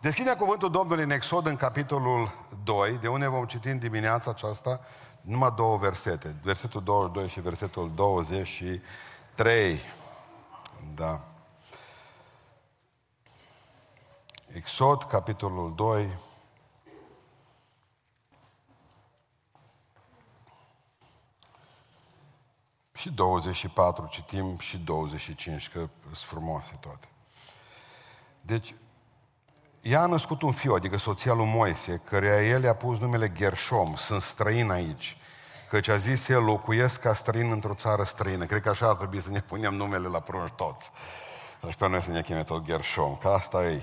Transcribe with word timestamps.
Deschidem 0.00 0.34
cuvântul 0.34 0.70
Domnului 0.70 1.04
în 1.04 1.10
Exod 1.10 1.46
în 1.46 1.56
capitolul 1.56 2.32
2, 2.64 2.98
de 2.98 3.08
unde 3.08 3.26
vom 3.26 3.46
citi 3.46 3.68
în 3.68 3.78
dimineața 3.78 4.30
aceasta 4.30 4.80
numai 5.20 5.52
două 5.56 5.76
versete. 5.76 6.36
Versetul 6.42 6.82
22 6.82 7.28
și 7.28 7.40
versetul 7.40 7.94
23. 7.94 9.80
Da. 10.94 11.24
Exod, 14.46 15.04
capitolul 15.04 15.74
2. 15.74 16.18
Și 22.92 23.10
24 23.10 24.06
citim 24.10 24.58
și 24.58 24.78
25, 24.78 25.68
că 25.68 25.88
sunt 26.02 26.16
frumoase 26.16 26.78
toate. 26.80 27.08
Deci, 28.40 28.74
ea 29.82 30.02
a 30.02 30.06
născut 30.06 30.42
un 30.42 30.52
fiu, 30.52 30.74
adică 30.74 30.98
soția 30.98 31.32
lui 31.32 31.46
Moise, 31.46 32.00
căreia 32.04 32.42
el 32.42 32.62
i-a 32.62 32.74
pus 32.74 32.98
numele 32.98 33.32
Gershom, 33.32 33.94
sunt 33.96 34.22
străin 34.22 34.70
aici. 34.70 35.16
Căci 35.70 35.88
a 35.88 35.96
zis 35.96 36.28
el, 36.28 36.42
locuiesc 36.42 37.00
ca 37.00 37.14
străin 37.14 37.50
într-o 37.50 37.74
țară 37.74 38.02
străină. 38.02 38.44
Cred 38.44 38.62
că 38.62 38.68
așa 38.68 38.88
ar 38.88 38.94
trebui 38.94 39.22
să 39.22 39.30
ne 39.30 39.40
punem 39.40 39.74
numele 39.74 40.08
la 40.08 40.20
prunci 40.20 40.50
toți. 40.56 40.90
Și 41.68 41.76
pe 41.76 41.88
noi 41.88 42.02
să 42.02 42.10
ne 42.10 42.22
cheme 42.22 42.44
tot 42.44 42.64
Gershom, 42.64 43.16
că 43.16 43.28
asta 43.28 43.64
e. 43.64 43.82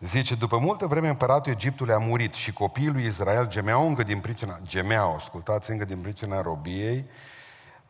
Zice, 0.00 0.34
după 0.34 0.58
multă 0.58 0.86
vreme 0.86 1.08
împăratul 1.08 1.52
Egiptului 1.52 1.94
a 1.94 1.98
murit 1.98 2.34
și 2.34 2.52
copiii 2.52 2.90
lui 2.90 3.04
Israel 3.04 3.48
gemeau 3.48 3.88
încă 3.88 4.02
din 4.02 4.20
pricina, 4.20 4.58
gemeau, 4.66 5.14
ascultați, 5.14 5.70
încă 5.70 5.84
din 5.84 5.98
pricina 5.98 6.40
robiei 6.40 7.04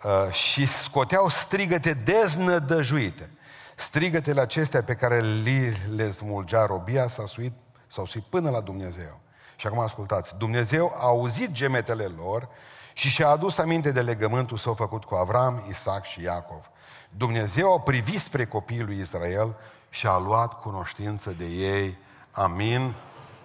uh, 0.03 0.33
și 0.33 0.67
scoteau 0.67 1.29
strigăte 1.29 1.93
deznădăjuite. 1.93 3.31
Strigătele 3.79 4.41
acestea 4.41 4.83
pe 4.83 4.95
care 4.95 5.21
li 5.21 5.77
le 5.95 6.11
smulgea 6.11 6.65
robia 6.65 7.09
s-au 7.09 7.27
suit, 7.27 7.53
s-au 7.87 8.07
suit 8.07 8.25
până 8.25 8.51
la 8.51 8.61
Dumnezeu. 8.61 9.21
Și 9.57 9.67
acum 9.67 9.79
ascultați, 9.79 10.37
Dumnezeu 10.37 10.95
a 10.97 11.03
auzit 11.03 11.51
gemetele 11.51 12.05
lor 12.05 12.49
și 12.93 13.09
și-a 13.09 13.29
adus 13.29 13.59
aminte 13.59 13.91
de 13.91 14.03
legământul 14.03 14.57
său 14.57 14.75
făcut 14.75 15.05
cu 15.05 15.15
Avram, 15.15 15.65
Isaac 15.69 16.05
și 16.05 16.23
Iacov. 16.23 16.71
Dumnezeu 17.11 17.75
a 17.75 17.81
privit 17.81 18.21
spre 18.21 18.47
copiii 18.47 18.83
lui 18.83 18.99
Israel 18.99 19.55
și 19.91 20.07
a 20.07 20.17
luat 20.17 20.61
cunoștință 20.61 21.31
de 21.31 21.45
ei. 21.45 21.99
Amin. 22.31 22.95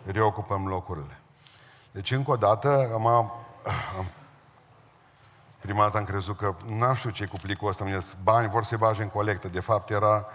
Reocupăm 0.06 0.68
locurile. 0.68 1.20
Deci, 1.92 2.12
încă 2.12 2.32
o 2.32 2.36
dată, 2.36 2.90
am, 2.94 3.08
am 3.08 3.32
prima 5.62 5.84
dată 5.84 5.98
am 5.98 6.04
crezut 6.04 6.38
că 6.38 6.56
n-am 6.66 6.96
știu 6.96 7.10
ce 7.10 7.26
cu 7.26 7.38
plicul 7.42 7.70
ăsta, 7.70 7.84
mi 7.84 8.06
bani 8.24 8.50
vor 8.50 8.64
să-i 8.64 8.78
bage 8.78 9.02
în 9.02 9.10
colectă. 9.10 9.48
De 9.48 9.60
fapt, 9.60 9.90
era, 9.90 10.26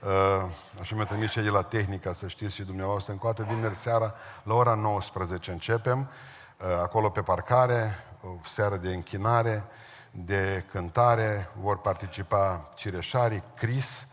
uh, 0.00 0.50
așa 0.80 0.94
mi-a 0.94 1.04
trimis 1.04 1.30
cei 1.30 1.42
de 1.42 1.50
la 1.50 1.62
tehnica, 1.62 2.12
să 2.12 2.26
știți 2.26 2.54
și 2.54 2.62
dumneavoastră, 2.62 3.12
încoată 3.12 3.42
vineri 3.42 3.74
seara, 3.74 4.14
la 4.42 4.54
ora 4.54 4.74
19 4.74 5.50
începem, 5.50 5.98
uh, 5.98 6.66
acolo 6.82 7.10
pe 7.10 7.22
parcare, 7.22 8.04
o 8.22 8.28
seară 8.48 8.76
de 8.76 8.88
închinare, 8.88 9.64
de 10.10 10.64
cântare, 10.70 11.50
vor 11.60 11.80
participa 11.80 12.68
Cireșarii, 12.74 13.42
Cris, 13.54 14.06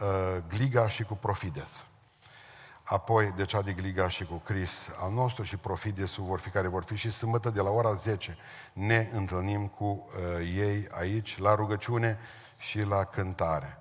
uh, 0.00 0.42
Gliga 0.48 0.88
și 0.88 1.02
cu 1.04 1.14
Profides. 1.14 1.87
Apoi, 2.90 3.32
deci 3.36 3.54
Adi 3.54 3.74
Gliga 3.74 4.08
și 4.08 4.24
cu 4.24 4.34
Cris 4.34 4.88
al 5.00 5.12
nostru 5.12 5.42
și 5.42 5.56
Profidesul 5.56 6.24
vor 6.24 6.38
fi 6.38 6.50
care 6.50 6.68
vor 6.68 6.84
fi 6.84 6.94
și 6.94 7.10
sâmbătă 7.10 7.50
de 7.50 7.60
la 7.60 7.70
ora 7.70 7.94
10 7.94 8.36
ne 8.72 9.10
întâlnim 9.12 9.66
cu 9.66 9.84
uh, 9.84 10.22
ei 10.56 10.88
aici 10.90 11.38
la 11.38 11.54
rugăciune 11.54 12.18
și 12.58 12.80
la 12.80 13.04
cântare. 13.04 13.78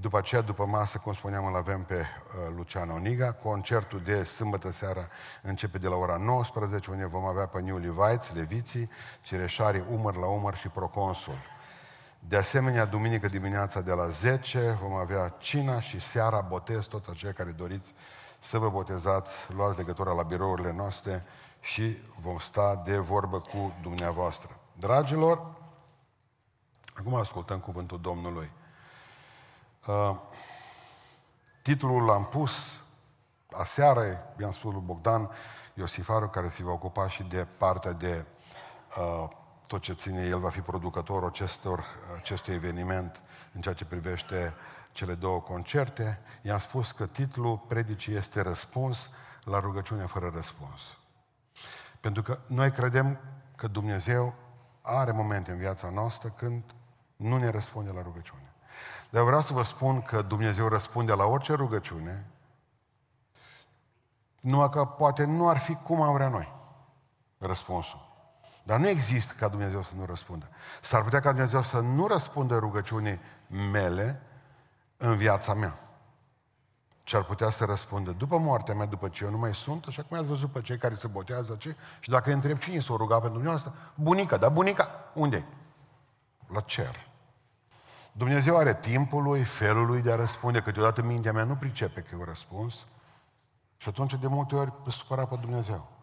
După 0.00 0.18
aceea, 0.18 0.40
după 0.40 0.64
masă, 0.64 0.98
cum 0.98 1.12
spuneam, 1.12 1.46
îl 1.46 1.56
avem 1.56 1.82
pe 1.82 1.94
uh, 1.94 2.54
Luciano 2.56 2.94
Oniga. 2.94 3.32
Concertul 3.32 4.00
de 4.00 4.24
sâmbătă 4.24 4.70
seara 4.72 5.08
începe 5.42 5.78
de 5.78 5.88
la 5.88 5.96
ora 5.96 6.16
19, 6.16 6.90
unde 6.90 7.04
vom 7.04 7.24
avea 7.24 7.46
pe 7.46 7.60
New 7.60 7.78
Levites, 7.78 8.32
Leviții, 8.34 8.90
Cireșarii, 9.22 9.84
umăr 9.90 10.16
la 10.16 10.26
umăr 10.26 10.56
și 10.56 10.68
Proconsul. 10.68 11.38
De 12.18 12.36
asemenea, 12.36 12.84
duminică 12.84 13.28
dimineața 13.28 13.80
de 13.80 13.92
la 13.92 14.06
10 14.06 14.78
vom 14.82 14.92
avea 14.92 15.34
cina 15.38 15.80
și 15.80 16.00
seara 16.00 16.40
botez, 16.40 16.86
toți 16.86 17.10
aceia 17.10 17.32
care 17.32 17.50
doriți 17.50 17.94
să 18.46 18.58
vă 18.58 18.68
botezați, 18.68 19.52
luați 19.52 19.76
legătura 19.76 20.12
la 20.12 20.22
birourile 20.22 20.72
noastre 20.72 21.24
și 21.60 21.98
vom 22.20 22.38
sta 22.38 22.82
de 22.84 22.98
vorbă 22.98 23.40
cu 23.40 23.72
dumneavoastră. 23.82 24.58
Dragilor, 24.72 25.54
acum 26.94 27.14
ascultăm 27.14 27.58
cuvântul 27.58 28.00
Domnului. 28.00 28.50
Uh, 29.86 30.16
titlul 31.62 32.04
l-am 32.04 32.26
pus 32.26 32.78
aseară, 33.52 34.34
i-am 34.40 34.52
spus 34.52 34.72
lui 34.72 34.82
Bogdan 34.84 35.30
Iosifaru, 35.74 36.28
care 36.28 36.50
se 36.50 36.62
va 36.62 36.72
ocupa 36.72 37.08
și 37.08 37.22
de 37.22 37.46
partea 37.58 37.92
de 37.92 38.24
uh, 38.98 39.28
tot 39.66 39.80
ce 39.80 39.92
ține, 39.92 40.26
el 40.26 40.38
va 40.38 40.50
fi 40.50 40.60
producătorul 40.60 41.28
acestor, 41.28 41.84
acestui 42.16 42.54
eveniment 42.54 43.20
în 43.52 43.60
ceea 43.60 43.74
ce 43.74 43.84
privește 43.84 44.54
cele 44.96 45.14
două 45.14 45.40
concerte. 45.40 46.20
I-am 46.42 46.58
spus 46.58 46.92
că 46.92 47.06
titlul 47.06 47.58
predicii 47.58 48.14
este 48.14 48.40
Răspuns 48.40 49.10
la 49.44 49.60
rugăciunea 49.60 50.06
fără 50.06 50.32
răspuns. 50.34 50.98
Pentru 52.00 52.22
că 52.22 52.38
noi 52.46 52.70
credem 52.70 53.20
că 53.56 53.66
Dumnezeu 53.66 54.34
are 54.82 55.12
momente 55.12 55.50
în 55.50 55.56
viața 55.56 55.90
noastră 55.90 56.28
când 56.28 56.62
nu 57.16 57.38
ne 57.38 57.48
răspunde 57.48 57.90
la 57.90 58.02
rugăciune. 58.02 58.52
Dar 59.10 59.24
vreau 59.24 59.42
să 59.42 59.52
vă 59.52 59.62
spun 59.62 60.02
că 60.02 60.22
Dumnezeu 60.22 60.68
răspunde 60.68 61.12
la 61.12 61.24
orice 61.24 61.52
rugăciune, 61.52 62.26
nu 64.40 64.68
că 64.68 64.84
poate 64.84 65.24
nu 65.24 65.48
ar 65.48 65.58
fi 65.58 65.74
cum 65.74 66.02
am 66.02 66.12
vrea 66.12 66.28
noi 66.28 66.54
răspunsul. 67.38 68.04
Dar 68.62 68.78
nu 68.78 68.88
există 68.88 69.34
ca 69.38 69.48
Dumnezeu 69.48 69.82
să 69.82 69.92
nu 69.96 70.04
răspundă. 70.04 70.48
S-ar 70.82 71.02
putea 71.02 71.20
ca 71.20 71.30
Dumnezeu 71.30 71.62
să 71.62 71.80
nu 71.80 72.06
răspundă 72.06 72.58
rugăciunii 72.58 73.20
mele 73.70 74.22
în 74.96 75.16
viața 75.16 75.54
mea. 75.54 75.80
Ce 77.02 77.16
ar 77.16 77.24
putea 77.24 77.50
să 77.50 77.64
răspundă 77.64 78.10
după 78.10 78.38
moartea 78.38 78.74
mea, 78.74 78.86
după 78.86 79.08
ce 79.08 79.24
eu 79.24 79.30
nu 79.30 79.38
mai 79.38 79.54
sunt, 79.54 79.84
așa 79.86 80.02
cum 80.02 80.18
ați 80.18 80.26
văzut 80.26 80.50
pe 80.50 80.60
cei 80.60 80.78
care 80.78 80.94
se 80.94 81.06
botează, 81.06 81.54
ce? 81.58 81.76
și 82.00 82.10
dacă 82.10 82.28
îi 82.28 82.34
întreb 82.34 82.58
cine 82.58 82.80
s-o 82.80 82.96
ruga 82.96 83.14
pentru 83.14 83.32
dumneavoastră, 83.32 83.74
bunica, 83.94 84.36
dar 84.36 84.50
bunica, 84.50 84.90
unde 85.14 85.44
La 86.46 86.60
cer. 86.60 87.08
Dumnezeu 88.12 88.56
are 88.56 88.74
timpul 88.74 89.22
lui, 89.22 89.44
felul 89.44 89.86
lui 89.86 90.02
de 90.02 90.12
a 90.12 90.16
răspunde, 90.16 90.60
câteodată 90.60 91.02
mintea 91.02 91.32
mea 91.32 91.44
nu 91.44 91.54
pricepe 91.54 92.00
că 92.00 92.08
eu 92.12 92.24
răspuns 92.24 92.86
și 93.76 93.88
atunci 93.88 94.14
de 94.14 94.26
multe 94.26 94.54
ori 94.54 94.72
pe 94.72 94.90
supăra 94.90 95.26
pe 95.26 95.36
Dumnezeu. 95.40 95.95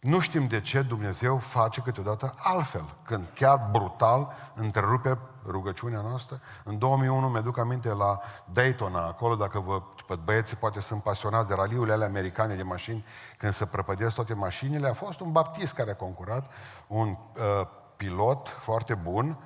Nu 0.00 0.18
știm 0.20 0.46
de 0.46 0.60
ce 0.60 0.82
Dumnezeu 0.82 1.38
face 1.38 1.80
câteodată 1.80 2.34
altfel, 2.38 2.96
când 3.02 3.28
chiar 3.34 3.68
brutal 3.70 4.32
întrerupe 4.54 5.18
rugăciunea 5.46 6.00
noastră. 6.00 6.40
În 6.64 6.78
2001 6.78 7.28
mi-aduc 7.28 7.58
aminte 7.58 7.88
la 7.88 8.20
Daytona, 8.52 9.06
acolo, 9.06 9.34
dacă 9.34 9.58
vă, 9.58 9.82
băieții 10.24 10.56
poate 10.56 10.80
sunt 10.80 11.02
pasionați 11.02 11.48
de 11.48 11.54
raliurile 11.54 11.92
alea 11.92 12.06
americane 12.06 12.54
de 12.54 12.62
mașini, 12.62 13.04
când 13.38 13.52
se 13.52 13.66
prăpădesc 13.66 14.14
toate 14.14 14.34
mașinile, 14.34 14.88
a 14.88 14.94
fost 14.94 15.20
un 15.20 15.32
baptist 15.32 15.74
care 15.74 15.90
a 15.90 15.96
concurat, 15.96 16.50
un 16.86 17.08
uh, 17.08 17.66
pilot 17.96 18.48
foarte 18.48 18.94
bun, 18.94 19.38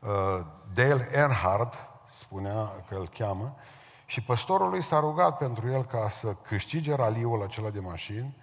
uh, 0.00 0.08
Dale 0.72 1.08
Earnhardt, 1.12 1.74
spunea 2.18 2.72
că 2.88 2.94
îl 2.94 3.08
cheamă, 3.08 3.54
și 4.06 4.22
păstorul 4.22 4.70
lui 4.70 4.82
s-a 4.82 5.00
rugat 5.00 5.36
pentru 5.36 5.68
el 5.68 5.84
ca 5.84 6.08
să 6.08 6.36
câștige 6.42 6.94
raliul 6.94 7.42
acela 7.42 7.70
de 7.70 7.80
mașini 7.80 8.36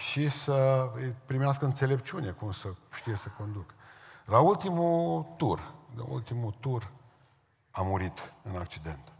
și 0.00 0.28
să 0.28 0.88
primească 1.26 1.64
înțelepciune, 1.64 2.30
cum 2.30 2.52
să 2.52 2.68
știe 2.92 3.16
să 3.16 3.28
conducă. 3.28 3.74
La 4.24 4.40
ultimul 4.40 5.26
tur, 5.36 5.74
de 5.94 6.02
ultimul 6.08 6.54
tur, 6.60 6.90
a 7.70 7.82
murit 7.82 8.32
în 8.42 8.56
accident. 8.56 9.12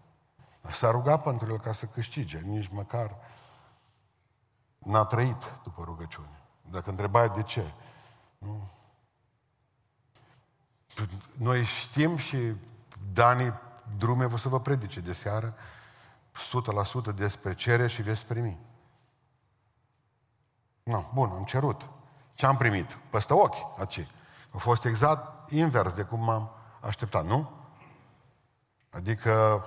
S-a 0.70 0.91
rugat 0.91 1.22
pentru 1.22 1.50
el 1.52 1.58
ca 1.58 1.72
să 1.72 1.86
câștige, 1.86 2.38
nici 2.38 2.68
măcar 2.68 3.16
n-a 4.78 5.04
trăit 5.04 5.60
după 5.62 5.82
rugăciune. 5.84 6.41
Dacă 6.71 6.91
întrebați 6.91 7.34
de 7.34 7.42
ce, 7.42 7.74
nu? 8.38 8.71
Noi 11.36 11.65
știm 11.65 12.16
și 12.16 12.54
Dani 13.12 13.53
drume 13.98 14.26
vă 14.26 14.36
să 14.36 14.48
vă 14.48 14.60
predice 14.60 15.00
de 15.00 15.12
seară 15.12 15.54
100% 17.12 17.15
despre 17.15 17.54
cere 17.54 17.86
și 17.86 18.03
veți 18.03 18.26
primi. 18.26 18.70
Nu, 20.91 21.10
bun, 21.15 21.31
am 21.37 21.45
cerut. 21.45 21.87
Ce 22.34 22.47
am 22.47 22.57
primit? 22.57 22.98
Păstă 23.10 23.34
ochi, 23.34 23.81
aci. 23.81 24.07
A 24.51 24.59
fost 24.59 24.84
exact 24.84 25.51
invers 25.51 25.92
de 25.92 26.03
cum 26.03 26.25
m-am 26.25 26.51
așteptat, 26.81 27.25
nu? 27.25 27.51
Adică, 28.91 29.65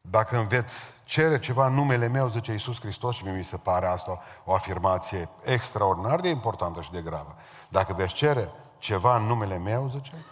dacă 0.00 0.36
înveți 0.38 0.90
cere 1.04 1.38
ceva 1.38 1.66
în 1.66 1.74
numele 1.74 2.06
meu, 2.06 2.28
zice 2.28 2.52
Iisus 2.52 2.80
Hristos, 2.80 3.16
și 3.16 3.24
mi 3.24 3.44
se 3.44 3.56
pare 3.56 3.86
asta 3.86 4.20
o 4.44 4.54
afirmație 4.54 5.28
extraordinar 5.42 6.20
de 6.20 6.28
importantă 6.28 6.80
și 6.80 6.90
de 6.90 7.02
gravă. 7.02 7.36
Dacă 7.68 7.92
veți 7.92 8.14
cere 8.14 8.50
ceva 8.78 9.16
în 9.16 9.24
numele 9.24 9.58
meu, 9.58 9.88
zice, 9.88 10.24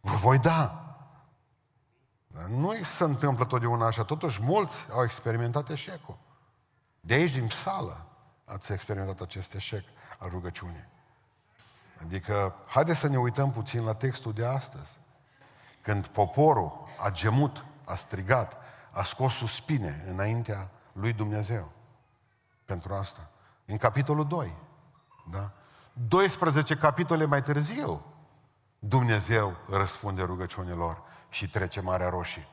vă 0.00 0.14
voi 0.14 0.38
da. 0.38 0.82
Dar 2.26 2.44
nu 2.44 2.82
se 2.84 3.04
întâmplă 3.04 3.44
totdeauna 3.44 3.86
așa. 3.86 4.04
Totuși, 4.04 4.42
mulți 4.42 4.86
au 4.92 5.02
experimentat 5.02 5.70
eșecul. 5.70 6.16
De 7.00 7.14
aici, 7.14 7.32
din 7.32 7.48
sală, 7.48 8.06
ați 8.44 8.72
experimentat 8.72 9.20
acest 9.20 9.54
eșec 9.54 9.84
al 10.18 10.28
rugăciunii. 10.28 10.88
Adică, 12.00 12.54
haideți 12.66 12.98
să 12.98 13.08
ne 13.08 13.18
uităm 13.18 13.52
puțin 13.52 13.84
la 13.84 13.94
textul 13.94 14.32
de 14.32 14.44
astăzi. 14.44 14.98
Când 15.80 16.06
poporul 16.06 16.84
a 16.98 17.10
gemut, 17.10 17.64
a 17.84 17.94
strigat, 17.94 18.56
a 18.90 19.02
scos 19.02 19.34
suspine 19.34 20.04
înaintea 20.08 20.70
lui 20.92 21.12
Dumnezeu. 21.12 21.70
Pentru 22.64 22.94
asta. 22.94 23.30
În 23.66 23.76
capitolul 23.76 24.26
2. 24.26 24.54
Da? 25.30 25.50
12 25.92 26.76
capitole 26.76 27.24
mai 27.24 27.42
târziu, 27.42 28.04
Dumnezeu 28.78 29.56
răspunde 29.68 30.22
rugăciunilor 30.22 31.02
și 31.28 31.48
trece 31.48 31.80
Marea 31.80 32.08
Roșie. 32.08 32.46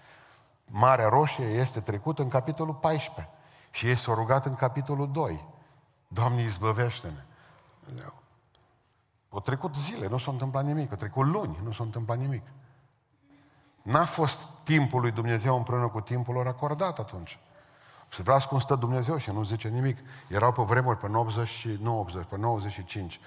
Marea 0.65 1.07
Roșie 1.07 1.45
este 1.45 1.79
trecută 1.79 2.21
în 2.21 2.29
capitolul 2.29 2.73
14 2.73 3.33
și 3.71 3.87
ei 3.87 3.97
s-au 3.97 4.13
rugat 4.13 4.45
în 4.45 4.55
capitolul 4.55 5.11
2. 5.11 5.45
Doamne, 6.11 6.41
izbăvește-ne! 6.41 7.23
Au 9.29 9.39
trecut 9.39 9.75
zile, 9.75 10.07
nu 10.07 10.17
s-a 10.17 10.31
întâmplat 10.31 10.65
nimic. 10.65 10.91
Au 10.91 10.97
trecut 10.97 11.25
luni, 11.25 11.59
nu 11.63 11.71
s-a 11.71 11.83
întâmplat 11.83 12.17
nimic. 12.17 12.43
N-a 13.81 14.05
fost 14.05 14.39
timpul 14.63 15.01
lui 15.01 15.11
Dumnezeu 15.11 15.55
împreună 15.55 15.87
cu 15.87 16.01
timpul 16.01 16.33
lor 16.33 16.47
acordat 16.47 16.99
atunci. 16.99 17.39
Să 18.11 18.21
vreau 18.21 18.39
cum 18.47 18.59
stă 18.59 18.75
Dumnezeu 18.75 19.17
și 19.17 19.29
nu 19.31 19.43
zice 19.43 19.67
nimic. 19.67 19.97
Erau 20.27 20.51
pe 20.51 20.61
vremuri, 20.61 20.97
pe 20.97 21.07
80, 21.07 21.67
nu 21.67 21.99
80, 21.99 22.25
pe 22.25 22.37
95. 22.37 23.19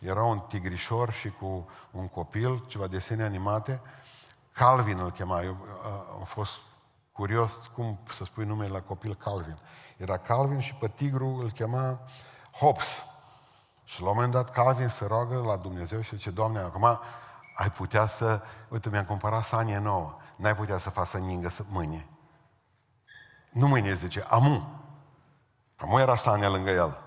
Era 0.00 0.24
un 0.24 0.38
tigrișor 0.38 1.12
și 1.12 1.30
cu 1.30 1.68
un 1.90 2.08
copil, 2.08 2.64
ceva 2.66 2.86
desene 2.86 3.22
animate. 3.22 3.80
Calvin 4.52 4.98
îl 4.98 5.10
chema. 5.10 5.42
Eu 5.42 5.56
am 6.18 6.24
fost 6.24 6.52
curios 7.12 7.70
cum 7.74 7.98
să 8.16 8.24
spui 8.24 8.44
numele 8.44 8.70
la 8.70 8.80
copil 8.80 9.14
Calvin. 9.14 9.58
Era 9.98 10.18
Calvin 10.18 10.60
și 10.60 10.74
pe 10.74 10.88
tigru 10.88 11.26
îl 11.26 11.50
chema 11.50 12.00
Hobbes. 12.52 13.04
Și 13.84 14.00
la 14.00 14.08
un 14.08 14.14
moment 14.14 14.32
dat 14.32 14.50
Calvin 14.50 14.88
se 14.88 15.06
roagă 15.06 15.36
la 15.36 15.56
Dumnezeu 15.56 16.00
și 16.00 16.16
zice, 16.16 16.30
Doamne, 16.30 16.58
acum 16.58 17.00
ai 17.56 17.70
putea 17.70 18.06
să... 18.06 18.42
Uite, 18.68 18.88
mi-am 18.88 19.04
cumpărat 19.04 19.44
sanie 19.44 19.78
nouă. 19.78 20.16
N-ai 20.36 20.54
putea 20.54 20.78
să 20.78 20.90
faci 20.90 21.06
să 21.06 21.18
ningă 21.18 21.50
mâine. 21.68 22.08
Nu 23.50 23.68
mâine, 23.68 23.94
zice, 23.94 24.20
amu. 24.20 24.80
Amu 25.76 25.98
era 25.98 26.16
sania 26.16 26.48
lângă 26.48 26.70
el. 26.70 26.98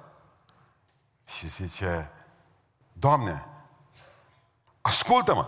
Și 1.26 1.48
zice, 1.48 2.12
Doamne, 2.94 3.46
ascultă-mă. 4.82 5.48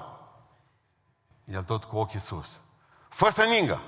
El 1.44 1.64
tot 1.64 1.84
cu 1.84 1.98
ochii 1.98 2.20
sus. 2.20 2.60
Fă 3.10 3.30
să 3.30 3.44
ningă. 3.44 3.80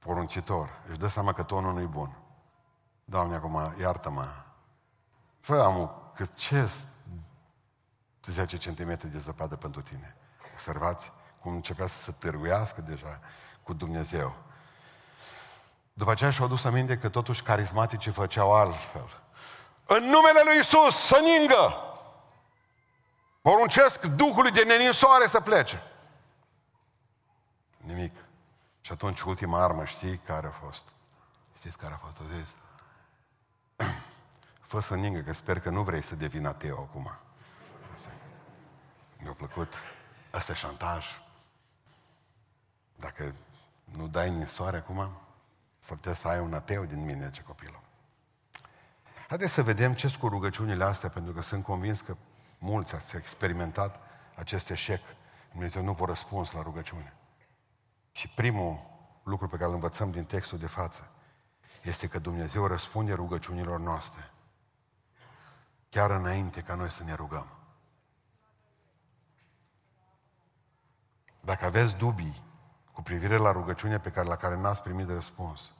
Poruncitor. 0.00 0.80
Își 0.88 0.98
dă 0.98 1.08
seama 1.08 1.32
că 1.32 1.42
tonul 1.42 1.72
nu-i 1.72 1.86
bun. 1.86 2.16
Doamne, 3.04 3.34
acum, 3.34 3.74
iartă-mă. 3.80 4.28
Fă, 5.40 5.62
amu, 5.62 6.12
că 6.14 6.24
ce 6.24 6.70
10 8.24 8.56
cm 8.56 9.10
de 9.10 9.18
zăpadă 9.18 9.56
pentru 9.56 9.80
tine. 9.80 10.16
Observați 10.52 11.12
cum 11.40 11.54
începea 11.54 11.86
să 11.86 11.98
se 11.98 12.12
târguiască 12.12 12.80
deja 12.80 13.20
cu 13.62 13.72
Dumnezeu. 13.72 14.34
După 15.92 16.10
aceea 16.10 16.30
și-au 16.30 16.48
dus 16.48 16.64
aminte 16.64 16.98
că 16.98 17.08
totuși 17.08 17.42
carismaticii 17.42 18.12
făceau 18.12 18.54
altfel. 18.54 19.22
În 19.86 20.02
numele 20.02 20.40
lui 20.44 20.58
Isus 20.58 20.96
să 20.96 21.20
ningă! 21.22 21.74
Poruncesc 23.40 24.00
Duhului 24.00 24.50
de 24.50 24.62
neninsoare 24.62 25.26
să 25.26 25.40
plece. 25.40 25.82
Nimic. 27.76 28.14
Și 28.90 28.96
atunci 28.96 29.20
ultima 29.20 29.62
armă, 29.62 29.84
știi 29.84 30.18
care 30.18 30.46
a 30.46 30.50
fost? 30.50 30.88
Știți 31.56 31.78
care 31.78 31.94
a 31.94 31.96
fost? 31.96 32.20
O 32.20 32.24
zis, 32.38 32.56
fă 34.70 34.80
să 34.80 34.94
ningă, 34.94 35.20
că 35.20 35.32
sper 35.32 35.60
că 35.60 35.70
nu 35.70 35.82
vrei 35.82 36.02
să 36.02 36.14
devii 36.14 36.44
ateu 36.44 36.78
acum. 36.78 37.10
Mi-a 39.18 39.32
plăcut. 39.32 39.72
Asta 40.30 40.52
e 40.52 40.54
șantaj. 40.54 41.06
Dacă 42.96 43.34
nu 43.84 44.08
dai 44.08 44.30
ninsoare 44.30 44.76
acum, 44.76 44.96
s-ar 45.78 45.96
putea 45.96 46.14
să 46.14 46.28
ai 46.28 46.40
un 46.40 46.54
ateu 46.54 46.84
din 46.84 47.04
mine, 47.04 47.30
ce 47.30 47.42
copilul. 47.42 47.80
Haideți 49.28 49.52
să 49.52 49.62
vedem 49.62 49.94
ce 49.94 50.16
cu 50.20 50.28
rugăciunile 50.28 50.84
astea, 50.84 51.08
pentru 51.08 51.32
că 51.32 51.40
sunt 51.40 51.64
convins 51.64 52.00
că 52.00 52.16
mulți 52.58 52.94
ați 52.94 53.16
experimentat 53.16 54.00
acest 54.34 54.70
eșec. 54.70 55.02
Dumnezeu 55.50 55.82
nu 55.82 55.92
vă 55.92 56.04
răspuns 56.04 56.52
la 56.52 56.62
rugăciune. 56.62 57.14
Și 58.20 58.28
primul 58.28 58.80
lucru 59.22 59.48
pe 59.48 59.56
care 59.56 59.68
îl 59.68 59.74
învățăm 59.74 60.10
din 60.10 60.24
textul 60.24 60.58
de 60.58 60.66
față 60.66 61.10
este 61.82 62.06
că 62.06 62.18
Dumnezeu 62.18 62.66
răspunde 62.66 63.12
rugăciunilor 63.12 63.78
noastre 63.78 64.30
chiar 65.88 66.10
înainte 66.10 66.62
ca 66.62 66.74
noi 66.74 66.90
să 66.90 67.04
ne 67.04 67.14
rugăm. 67.14 67.46
Dacă 71.40 71.64
aveți 71.64 71.96
dubii 71.96 72.42
cu 72.92 73.02
privire 73.02 73.36
la 73.36 73.52
rugăciunea 73.52 74.00
pe 74.00 74.10
care, 74.10 74.28
la 74.28 74.36
care 74.36 74.56
n-ați 74.56 74.82
primit 74.82 75.06
de 75.06 75.12
răspuns, 75.12 75.72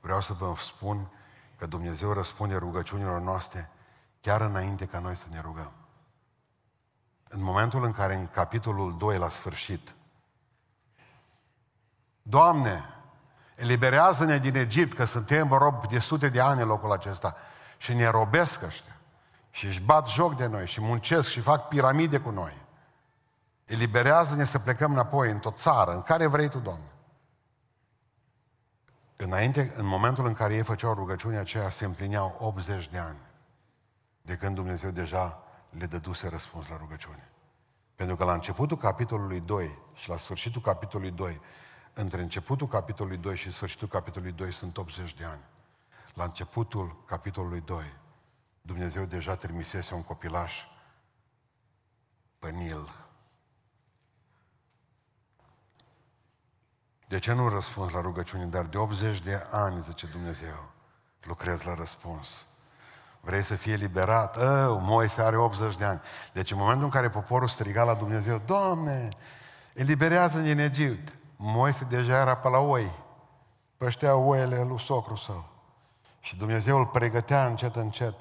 vreau 0.00 0.20
să 0.20 0.32
vă 0.32 0.54
spun 0.56 1.10
că 1.56 1.66
Dumnezeu 1.66 2.12
răspunde 2.12 2.56
rugăciunilor 2.56 3.20
noastre 3.20 3.70
chiar 4.20 4.40
înainte 4.40 4.86
ca 4.86 4.98
noi 4.98 5.16
să 5.16 5.26
ne 5.30 5.40
rugăm. 5.40 5.72
În 7.28 7.42
momentul 7.42 7.84
în 7.84 7.92
care 7.92 8.14
în 8.14 8.26
capitolul 8.26 8.96
2, 8.96 9.18
la 9.18 9.28
sfârșit, 9.28 9.94
Doamne, 12.22 12.84
eliberează-ne 13.54 14.38
din 14.38 14.56
Egipt, 14.56 14.96
că 14.96 15.04
suntem 15.04 15.48
rob 15.48 15.88
de 15.88 15.98
sute 15.98 16.28
de 16.28 16.40
ani 16.40 16.60
în 16.60 16.66
locul 16.66 16.92
acesta 16.92 17.36
și 17.76 17.94
ne 17.94 18.06
robesc 18.06 18.62
ăștia 18.62 18.96
și 19.50 19.66
își 19.66 19.80
bat 19.80 20.08
joc 20.08 20.36
de 20.36 20.46
noi 20.46 20.66
și 20.66 20.80
muncesc 20.80 21.28
și 21.28 21.40
fac 21.40 21.68
piramide 21.68 22.18
cu 22.18 22.30
noi. 22.30 22.52
Eliberează-ne 23.64 24.44
să 24.44 24.58
plecăm 24.58 24.92
înapoi, 24.92 25.30
într-o 25.30 25.50
țară, 25.50 25.92
în 25.92 26.02
care 26.02 26.26
vrei 26.26 26.48
Tu, 26.48 26.58
Doamne. 26.58 26.92
Înainte, 29.16 29.72
în 29.76 29.86
momentul 29.86 30.26
în 30.26 30.32
care 30.32 30.54
ei 30.54 30.62
făceau 30.62 30.94
rugăciunea 30.94 31.40
aceea, 31.40 31.70
se 31.70 31.84
împlineau 31.84 32.36
80 32.40 32.88
de 32.88 32.98
ani 32.98 33.18
de 34.22 34.36
când 34.36 34.54
Dumnezeu 34.54 34.90
deja 34.90 35.42
le 35.70 35.86
dăduse 35.86 36.28
răspuns 36.28 36.68
la 36.68 36.76
rugăciune. 36.76 37.30
Pentru 37.94 38.16
că 38.16 38.24
la 38.24 38.32
începutul 38.32 38.76
capitolului 38.76 39.40
2 39.40 39.78
și 39.94 40.08
la 40.08 40.16
sfârșitul 40.16 40.60
capitolului 40.60 41.12
2, 41.12 41.40
între 41.92 42.22
începutul 42.22 42.68
capitolului 42.68 43.18
2 43.18 43.36
și 43.36 43.52
sfârșitul 43.52 43.88
capitolului 43.88 44.34
2 44.34 44.52
sunt 44.52 44.76
80 44.76 45.14
de 45.14 45.24
ani. 45.24 45.42
La 46.14 46.24
începutul 46.24 47.02
capitolului 47.06 47.60
2, 47.60 47.84
Dumnezeu 48.62 49.04
deja 49.04 49.36
trimisese 49.36 49.94
un 49.94 50.02
copilaș 50.02 50.54
pe 52.38 52.50
Nil, 52.50 52.88
De 57.10 57.18
ce 57.18 57.32
nu 57.32 57.48
răspuns 57.48 57.92
la 57.92 58.00
rugăciune? 58.00 58.44
Dar 58.44 58.64
de 58.64 58.76
80 58.76 59.20
de 59.20 59.46
ani, 59.50 59.82
zice 59.82 60.06
Dumnezeu, 60.06 60.70
lucrez 61.22 61.62
la 61.62 61.74
răspuns. 61.74 62.46
Vrei 63.20 63.42
să 63.42 63.54
fie 63.54 63.74
liberat? 63.74 64.36
Oh, 64.36 64.78
Moise 64.80 65.20
are 65.20 65.36
80 65.36 65.76
de 65.76 65.84
ani. 65.84 66.00
Deci 66.32 66.50
în 66.50 66.58
momentul 66.58 66.84
în 66.84 66.90
care 66.90 67.08
poporul 67.08 67.48
striga 67.48 67.84
la 67.84 67.94
Dumnezeu, 67.94 68.42
Doamne, 68.46 69.08
eliberează 69.74 70.38
din 70.38 70.58
Egipt. 70.58 71.12
Moise 71.42 71.84
deja 71.84 72.20
era 72.20 72.36
pe 72.36 72.48
la 72.48 72.58
oi. 72.58 72.92
Păștea 73.76 74.14
oile 74.14 74.62
lui 74.62 74.80
socru 74.80 75.16
său. 75.16 75.48
Și 76.20 76.36
Dumnezeu 76.36 76.78
îl 76.78 76.86
pregătea 76.86 77.46
încet, 77.46 77.76
încet 77.76 78.14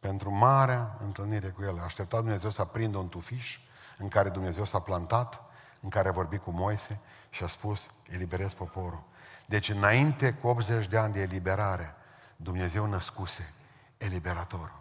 pentru 0.00 0.30
marea 0.30 0.96
întâlnire 1.04 1.48
cu 1.48 1.62
el. 1.62 1.80
Aștepta 1.80 2.20
Dumnezeu 2.20 2.50
să 2.50 2.60
aprindă 2.60 2.98
un 2.98 3.08
tufiș 3.08 3.58
în 3.98 4.08
care 4.08 4.28
Dumnezeu 4.28 4.64
s-a 4.64 4.80
plantat, 4.80 5.42
în 5.80 5.88
care 5.88 6.08
a 6.08 6.12
vorbit 6.12 6.42
cu 6.42 6.50
Moise 6.50 7.00
și 7.30 7.42
a 7.42 7.46
spus, 7.46 7.90
eliberez 8.08 8.52
poporul. 8.52 9.02
Deci 9.46 9.68
înainte 9.68 10.32
cu 10.32 10.46
80 10.46 10.86
de 10.86 10.98
ani 10.98 11.12
de 11.12 11.20
eliberare, 11.20 11.94
Dumnezeu 12.36 12.86
născuse 12.86 13.54
eliberatorul. 13.96 14.80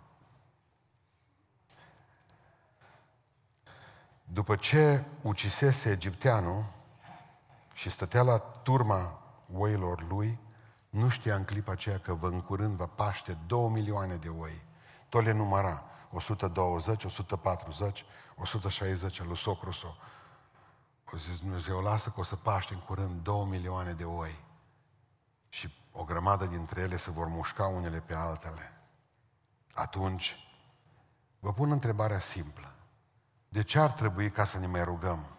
După 4.23 4.55
ce 4.55 5.03
ucisese 5.21 5.89
egipteanul 5.89 6.77
și 7.79 7.89
stătea 7.89 8.21
la 8.21 8.37
turma 8.39 9.19
oilor 9.53 10.05
lui, 10.09 10.39
nu 10.89 11.09
știa 11.09 11.35
în 11.35 11.43
clipa 11.43 11.71
aceea 11.71 11.99
că 11.99 12.13
vă 12.13 12.27
în 12.27 12.41
curând 12.41 12.75
va 12.75 12.85
paște 12.85 13.37
două 13.47 13.69
milioane 13.69 14.15
de 14.15 14.29
oi. 14.29 14.65
Tot 15.09 15.23
le 15.23 15.31
număra. 15.31 15.83
120, 16.11 17.03
140, 17.03 18.05
160 18.35 19.23
lui 19.23 19.37
socru 19.37 19.71
său. 19.71 19.95
O 21.13 21.17
zis 21.17 21.39
Dumnezeu, 21.39 21.79
lasă 21.81 22.09
că 22.09 22.19
o 22.19 22.23
să 22.23 22.35
paște 22.35 22.73
în 22.73 22.79
curând 22.79 23.23
două 23.23 23.45
milioane 23.45 23.93
de 23.93 24.03
oi 24.03 24.45
și 25.49 25.73
o 25.91 26.03
grămadă 26.03 26.45
dintre 26.45 26.81
ele 26.81 26.97
se 26.97 27.11
vor 27.11 27.27
mușca 27.27 27.65
unele 27.65 27.99
pe 27.99 28.13
altele. 28.13 28.81
Atunci, 29.73 30.35
vă 31.39 31.53
pun 31.53 31.71
întrebarea 31.71 32.19
simplă. 32.19 32.73
De 33.49 33.63
ce 33.63 33.79
ar 33.79 33.91
trebui 33.91 34.31
ca 34.31 34.45
să 34.45 34.57
ne 34.57 34.67
mai 34.67 34.83
rugăm 34.83 35.37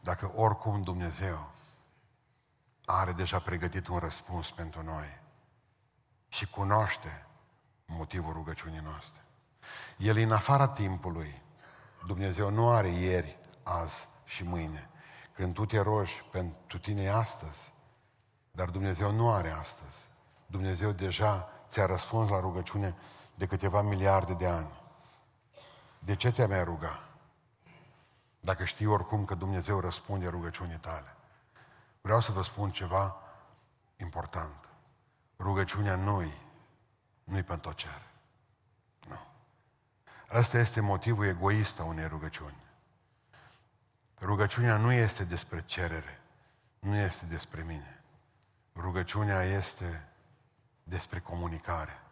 dacă 0.00 0.32
oricum 0.34 0.82
Dumnezeu 0.82 1.58
are 2.90 3.12
deja 3.12 3.38
pregătit 3.38 3.86
un 3.86 3.98
răspuns 3.98 4.50
pentru 4.50 4.82
noi? 4.82 5.20
și 6.30 6.46
cunoaște 6.46 7.26
motivul 7.86 8.32
rugăciunii 8.32 8.80
noastre. 8.84 9.20
El 9.96 10.16
în 10.16 10.32
afara 10.32 10.68
timpului. 10.68 11.42
Dumnezeu 12.06 12.50
nu 12.50 12.70
are 12.70 12.88
ieri, 12.88 13.38
azi 13.62 14.08
și 14.24 14.44
mâine. 14.44 14.90
Când 15.32 15.54
tu 15.54 15.66
te 15.66 15.78
rogi 15.78 16.24
pentru 16.30 16.78
tine 16.78 17.08
astăzi, 17.08 17.72
dar 18.50 18.68
Dumnezeu 18.68 19.10
nu 19.10 19.32
are 19.32 19.50
astăzi. 19.50 20.08
Dumnezeu 20.46 20.92
deja 20.92 21.48
ți-a 21.68 21.86
răspuns 21.86 22.30
la 22.30 22.40
rugăciune 22.40 22.96
de 23.34 23.46
câteva 23.46 23.82
miliarde 23.82 24.34
de 24.34 24.46
ani. 24.46 24.80
De 25.98 26.14
ce 26.16 26.32
te 26.32 26.46
mai 26.46 26.64
ruga? 26.64 27.08
Dacă 28.40 28.64
știi 28.64 28.86
oricum 28.86 29.24
că 29.24 29.34
Dumnezeu 29.34 29.80
răspunde 29.80 30.28
rugăciunii 30.28 30.78
tale. 30.78 31.16
Vreau 32.00 32.20
să 32.20 32.32
vă 32.32 32.42
spun 32.42 32.70
ceva 32.70 33.16
important. 33.96 34.68
Rugăciunea 35.38 35.96
nu-i, 35.96 36.32
nu-i 37.24 37.42
pentru 37.42 37.72
cer. 37.72 38.02
Nu. 39.08 39.18
Ăsta 40.32 40.58
este 40.58 40.80
motivul 40.80 41.26
egoist 41.26 41.78
a 41.78 41.84
unei 41.84 42.06
rugăciuni. 42.06 42.56
Rugăciunea 44.20 44.76
nu 44.76 44.92
este 44.92 45.24
despre 45.24 45.62
cerere, 45.64 46.20
nu 46.78 46.96
este 46.96 47.24
despre 47.24 47.62
mine. 47.62 48.02
Rugăciunea 48.74 49.42
este 49.42 50.08
despre 50.82 51.20
comunicare. 51.20 52.02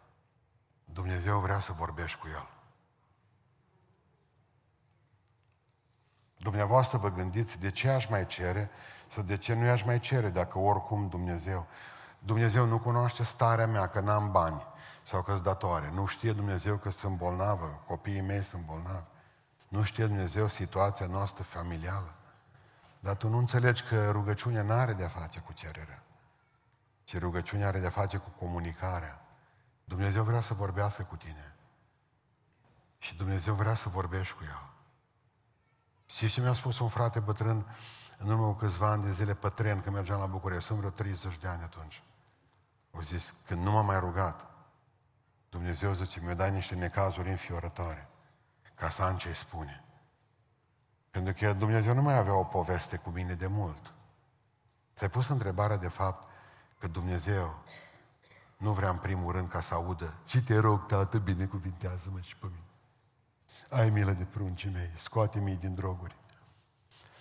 Dumnezeu 0.85 1.39
vrea 1.39 1.59
să 1.59 1.71
vorbești 1.71 2.19
cu 2.19 2.27
El. 2.27 2.49
Dumneavoastră 6.37 6.97
vă 6.97 7.11
gândiți 7.11 7.57
de 7.57 7.71
ce 7.71 7.89
aș 7.89 8.07
mai 8.07 8.27
cere 8.27 8.71
sau 9.11 9.23
de 9.23 9.37
ce 9.37 9.53
nu 9.53 9.65
i-aș 9.65 9.83
mai 9.83 9.99
cere 9.99 10.29
dacă 10.29 10.57
oricum 10.57 11.07
Dumnezeu. 11.07 11.67
Dumnezeu 12.19 12.65
nu 12.65 12.79
cunoaște 12.79 13.23
starea 13.23 13.67
mea 13.67 13.87
că 13.87 13.99
n-am 13.99 14.31
bani 14.31 14.65
sau 15.03 15.21
că-s 15.21 15.41
datoare. 15.41 15.91
Nu 15.93 16.05
știe 16.05 16.33
Dumnezeu 16.33 16.75
că 16.75 16.89
sunt 16.89 17.17
bolnavă, 17.17 17.83
copiii 17.87 18.21
mei 18.21 18.43
sunt 18.43 18.65
bolnavi. 18.65 19.05
Nu 19.67 19.83
știe 19.83 20.05
Dumnezeu 20.05 20.47
situația 20.47 21.05
noastră 21.05 21.43
familială. 21.43 22.13
Dar 22.99 23.15
tu 23.15 23.27
nu 23.27 23.37
înțelegi 23.37 23.83
că 23.83 24.11
rugăciunea 24.11 24.61
nu 24.61 24.71
are 24.71 24.93
de-a 24.93 25.07
face 25.07 25.39
cu 25.39 25.53
cererea, 25.53 26.03
ci 27.03 27.19
rugăciunea 27.19 27.67
are 27.67 27.79
de-a 27.79 27.89
face 27.89 28.17
cu 28.17 28.29
comunicarea. 28.29 29.21
Dumnezeu 29.83 30.23
vrea 30.23 30.41
să 30.41 30.53
vorbească 30.53 31.03
cu 31.03 31.15
tine. 31.15 31.55
Și 32.97 33.15
Dumnezeu 33.15 33.53
vrea 33.53 33.73
să 33.73 33.89
vorbești 33.89 34.33
cu 34.35 34.43
El. 34.43 34.69
Și 36.05 36.27
ce 36.27 36.41
mi-a 36.41 36.53
spus 36.53 36.79
un 36.79 36.87
frate 36.87 37.19
bătrân 37.19 37.65
în 38.21 38.29
urmă 38.29 38.45
cu 38.45 38.53
câțiva 38.53 38.89
ani 38.89 39.03
de 39.03 39.11
zile 39.11 39.33
pe 39.33 39.49
tren, 39.49 39.81
când 39.81 39.95
mergeam 39.95 40.19
la 40.19 40.25
București, 40.25 40.65
sunt 40.65 40.77
vreo 40.77 40.89
30 40.89 41.37
de 41.37 41.47
ani 41.47 41.61
atunci. 41.61 42.03
Au 42.91 43.01
zis, 43.01 43.35
când 43.45 43.61
nu 43.61 43.71
m-am 43.71 43.85
mai 43.85 43.99
rugat, 43.99 44.45
Dumnezeu 45.49 45.93
zice, 45.93 46.19
mi-a 46.19 46.33
dat 46.33 46.51
niște 46.51 46.75
necazuri 46.75 47.29
înfiorătoare, 47.29 48.09
ca 48.75 48.89
să 48.89 49.03
am 49.03 49.17
ce 49.17 49.33
spune. 49.33 49.83
Pentru 51.11 51.33
că 51.33 51.53
Dumnezeu 51.53 51.93
nu 51.93 52.01
mai 52.01 52.17
avea 52.17 52.35
o 52.35 52.43
poveste 52.43 52.97
cu 52.97 53.09
mine 53.09 53.33
de 53.33 53.47
mult. 53.47 53.93
Ți-ai 54.95 55.09
pus 55.09 55.27
întrebarea 55.27 55.77
de 55.77 55.87
fapt 55.87 56.29
că 56.79 56.87
Dumnezeu 56.87 57.63
nu 58.57 58.73
vrea 58.73 58.89
în 58.89 58.97
primul 58.97 59.31
rând 59.31 59.49
ca 59.49 59.61
să 59.61 59.73
audă 59.73 60.17
ce 60.23 60.41
te 60.41 60.57
rog, 60.57 60.85
Tată, 60.85 61.17
binecuvintează-mă 61.17 62.19
și 62.19 62.37
pe 62.37 62.45
mine. 62.45 62.63
Ai 63.69 63.89
milă 63.89 64.11
de 64.11 64.23
pruncii 64.23 64.69
mei, 64.69 64.91
scoate-mi 64.95 65.55
din 65.55 65.75
droguri. 65.75 66.18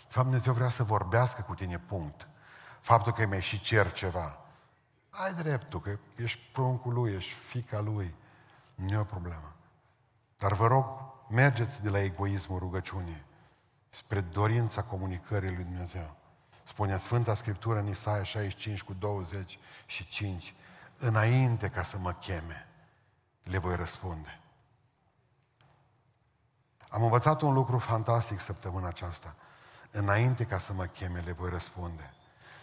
De 0.09 0.15
fapt, 0.15 0.27
Dumnezeu 0.27 0.53
vrea 0.53 0.69
să 0.69 0.83
vorbească 0.83 1.43
cu 1.43 1.55
tine, 1.55 1.79
punct. 1.79 2.29
Faptul 2.81 3.13
că 3.13 3.27
mai 3.27 3.41
și 3.41 3.61
cer 3.61 3.93
ceva. 3.93 4.39
Ai 5.11 5.35
dreptul, 5.35 5.81
că 5.81 5.99
ești 6.17 6.41
pruncul 6.53 6.93
lui, 6.93 7.13
ești 7.13 7.33
fica 7.33 7.81
lui. 7.81 8.15
Nu 8.75 8.93
e 8.93 8.97
o 8.97 9.05
problemă. 9.05 9.55
Dar 10.39 10.53
vă 10.53 10.67
rog, 10.67 10.87
mergeți 11.29 11.83
de 11.83 11.91
la 11.91 12.01
egoismul 12.01 12.59
rugăciunii 12.59 13.27
spre 13.89 14.21
dorința 14.21 14.83
comunicării 14.83 15.55
lui 15.55 15.65
Dumnezeu. 15.65 16.17
Spunea 16.65 16.99
Sfânta 16.99 17.35
Scriptură 17.35 17.79
în 17.79 17.89
Isaia 17.89 18.23
65 18.23 18.83
cu 18.83 18.93
25, 18.93 20.55
înainte 20.99 21.69
ca 21.69 21.83
să 21.83 21.99
mă 21.99 22.13
cheme, 22.13 22.69
le 23.43 23.59
voi 23.59 23.77
răspunde. 23.77 24.41
Am 26.89 27.03
învățat 27.03 27.41
un 27.41 27.53
lucru 27.53 27.79
fantastic 27.79 28.41
săptămâna 28.41 28.89
aceasta. 28.89 29.35
Înainte 29.91 30.45
ca 30.45 30.59
să 30.59 30.73
mă 30.73 30.85
cheme, 30.85 31.21
le 31.21 31.33
voi 31.33 31.51
răspunde. 31.51 32.15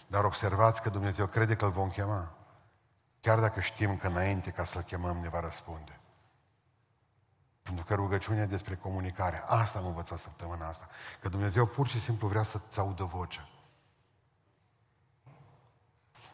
Dar 0.08 0.24
observați 0.24 0.82
că 0.82 0.89
Dumnezeu 0.89 1.27
crede 1.27 1.55
că 1.55 1.65
îl 1.65 1.72
vom 1.72 1.89
chema. 1.89 2.34
Chiar 3.22 3.39
dacă 3.39 3.60
știm 3.60 3.98
că 3.98 4.08
înainte 4.08 4.51
ca 4.51 4.63
să-l 4.63 4.82
chemăm 4.82 5.17
ne 5.17 5.29
va 5.29 5.39
răspunde. 5.39 6.00
Pentru 7.62 7.84
că 7.84 7.96
rugăciunea 7.96 8.44
e 8.44 8.46
despre 8.46 8.75
comunicare. 8.75 9.44
Asta 9.46 9.79
am 9.79 9.86
învățat 9.86 10.17
săptămâna 10.17 10.67
asta. 10.67 10.88
Că 11.22 11.29
Dumnezeu 11.29 11.65
pur 11.65 11.88
și 11.88 12.01
simplu 12.01 12.27
vrea 12.27 12.44
să-ți 12.44 12.79
audă 12.79 13.03
vocea. 13.03 13.50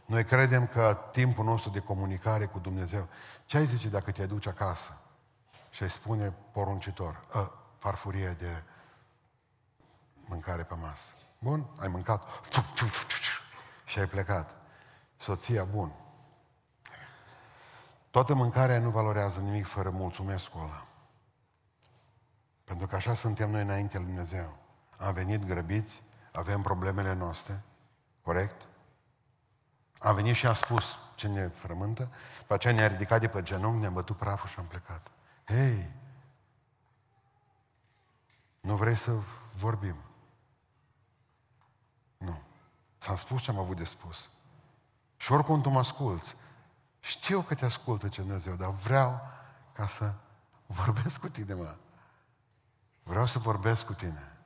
Noi 0.06 0.26
credem 0.26 0.68
că 0.68 1.10
timpul 1.12 1.46
nostru 1.46 1.70
de 1.70 1.80
comunicare 1.80 2.46
cu 2.46 2.60
Dumnezeu, 2.60 3.08
ce 3.46 3.58
ai 3.58 3.66
zice 3.66 3.90
dacă 3.90 4.12
te 4.12 4.22
aduci 4.22 4.48
acasă 4.48 4.98
și 5.70 5.82
îi 5.82 5.90
spune 5.90 6.34
poruncitor, 6.52 7.22
a, 7.32 7.52
farfurie 7.78 8.36
de 8.40 8.64
mâncare 10.32 10.64
pe 10.64 10.76
masă. 10.76 11.10
Bun, 11.40 11.66
ai 11.80 11.88
mâncat 11.88 12.24
și 13.86 14.00
ai 14.00 14.08
plecat. 14.08 14.56
Soția, 15.18 15.64
bun. 15.64 15.94
Toată 18.12 18.34
mâncarea 18.34 18.80
nu 18.80 18.90
valorează 18.90 19.40
nimic 19.40 19.68
fără 19.68 19.90
mulțumesc 19.90 20.50
ăla. 20.56 20.86
Pentru 22.64 22.88
că 22.88 22.96
așa 22.96 23.14
suntem 23.14 23.50
noi 23.50 23.62
înainte 23.62 23.98
lui 23.98 24.06
Dumnezeu. 24.06 24.58
Am 24.98 25.14
venit 25.14 25.46
grăbiți, 25.46 26.02
avem 26.32 26.62
problemele 26.62 27.14
noastre, 27.14 27.62
corect? 28.22 28.62
Am 30.00 30.16
venit 30.16 30.36
și 30.36 30.48
am 30.48 30.54
spus 30.54 30.98
ce 31.16 31.28
ne 31.28 31.48
frământă, 31.48 32.12
pe 32.48 32.54
aceea 32.54 32.74
ne-a 32.74 32.88
ridicat 32.88 33.20
de 33.20 33.28
pe 33.28 33.42
genunchi, 33.42 33.80
ne-a 33.80 33.90
bătut 33.90 34.18
praful 34.18 34.50
și 34.50 34.60
am 34.60 34.66
plecat. 34.66 35.12
Hei, 35.46 35.92
nu 38.60 38.76
vrei 38.76 38.96
să 38.96 39.12
vorbim? 39.56 39.96
Nu. 43.02 43.08
Ți-am 43.08 43.16
spus 43.16 43.42
ce 43.42 43.52
am 43.52 43.58
avut 43.58 43.78
de 43.78 43.84
spus. 43.84 44.30
Și 45.18 45.32
oricum 45.32 45.62
tu 45.62 45.70
mă 45.70 45.80
asculți. 45.80 46.36
Știu 47.00 47.42
că 47.42 47.56
te 47.56 47.66
ascultă 47.66 48.08
ce 48.08 48.22
Dumnezeu, 48.22 48.56
dar 48.56 48.70
vreau 48.70 49.22
ca 49.74 49.88
să 49.88 50.14
vorbesc 50.84 51.20
cu 51.20 51.30
tine, 51.30 51.54
mă. 51.54 51.76
Vreau 53.04 53.26
să 53.26 53.40
vorbesc 53.40 53.86
cu 53.86 53.94
tine. 53.94 54.38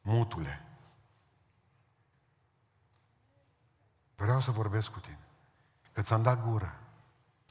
Mutule. 0.00 0.66
Vreau 4.16 4.40
să 4.40 4.50
vorbesc 4.50 4.90
cu 4.90 5.00
tine. 5.00 5.26
Că 5.92 6.02
ți-am 6.02 6.22
dat 6.22 6.42
gură. 6.42 6.78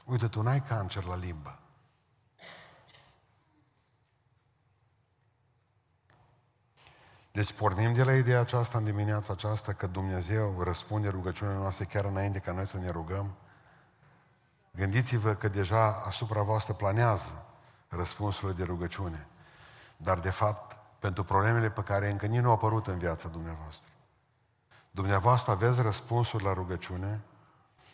Uite, 0.04 0.28
tu 0.28 0.42
n-ai 0.42 0.62
cancer 0.62 1.04
la 1.04 1.16
limbă. 1.16 1.61
Deci 7.32 7.52
pornim 7.52 7.94
de 7.94 8.02
la 8.02 8.14
ideea 8.14 8.40
aceasta 8.40 8.78
în 8.78 8.84
dimineața 8.84 9.32
aceasta 9.32 9.72
că 9.72 9.86
Dumnezeu 9.86 10.62
răspunde 10.62 11.08
rugăciunile 11.08 11.56
noastre 11.56 11.84
chiar 11.84 12.04
înainte 12.04 12.38
ca 12.38 12.52
noi 12.52 12.66
să 12.66 12.78
ne 12.78 12.90
rugăm. 12.90 13.34
Gândiți-vă 14.70 15.34
că 15.34 15.48
deja 15.48 16.02
asupra 16.06 16.42
voastră 16.42 16.72
planează 16.72 17.44
răspunsurile 17.88 18.52
de 18.52 18.64
rugăciune. 18.64 19.26
Dar, 19.96 20.18
de 20.18 20.30
fapt, 20.30 20.76
pentru 20.98 21.24
problemele 21.24 21.70
pe 21.70 21.82
care 21.82 22.10
încă 22.10 22.26
nici 22.26 22.40
nu 22.40 22.48
au 22.48 22.54
apărut 22.54 22.86
în 22.86 22.98
viața 22.98 23.28
dumneavoastră. 23.28 23.88
Dumneavoastră 24.90 25.52
aveți 25.52 25.80
răspunsuri 25.80 26.44
la 26.44 26.52
rugăciune 26.52 27.20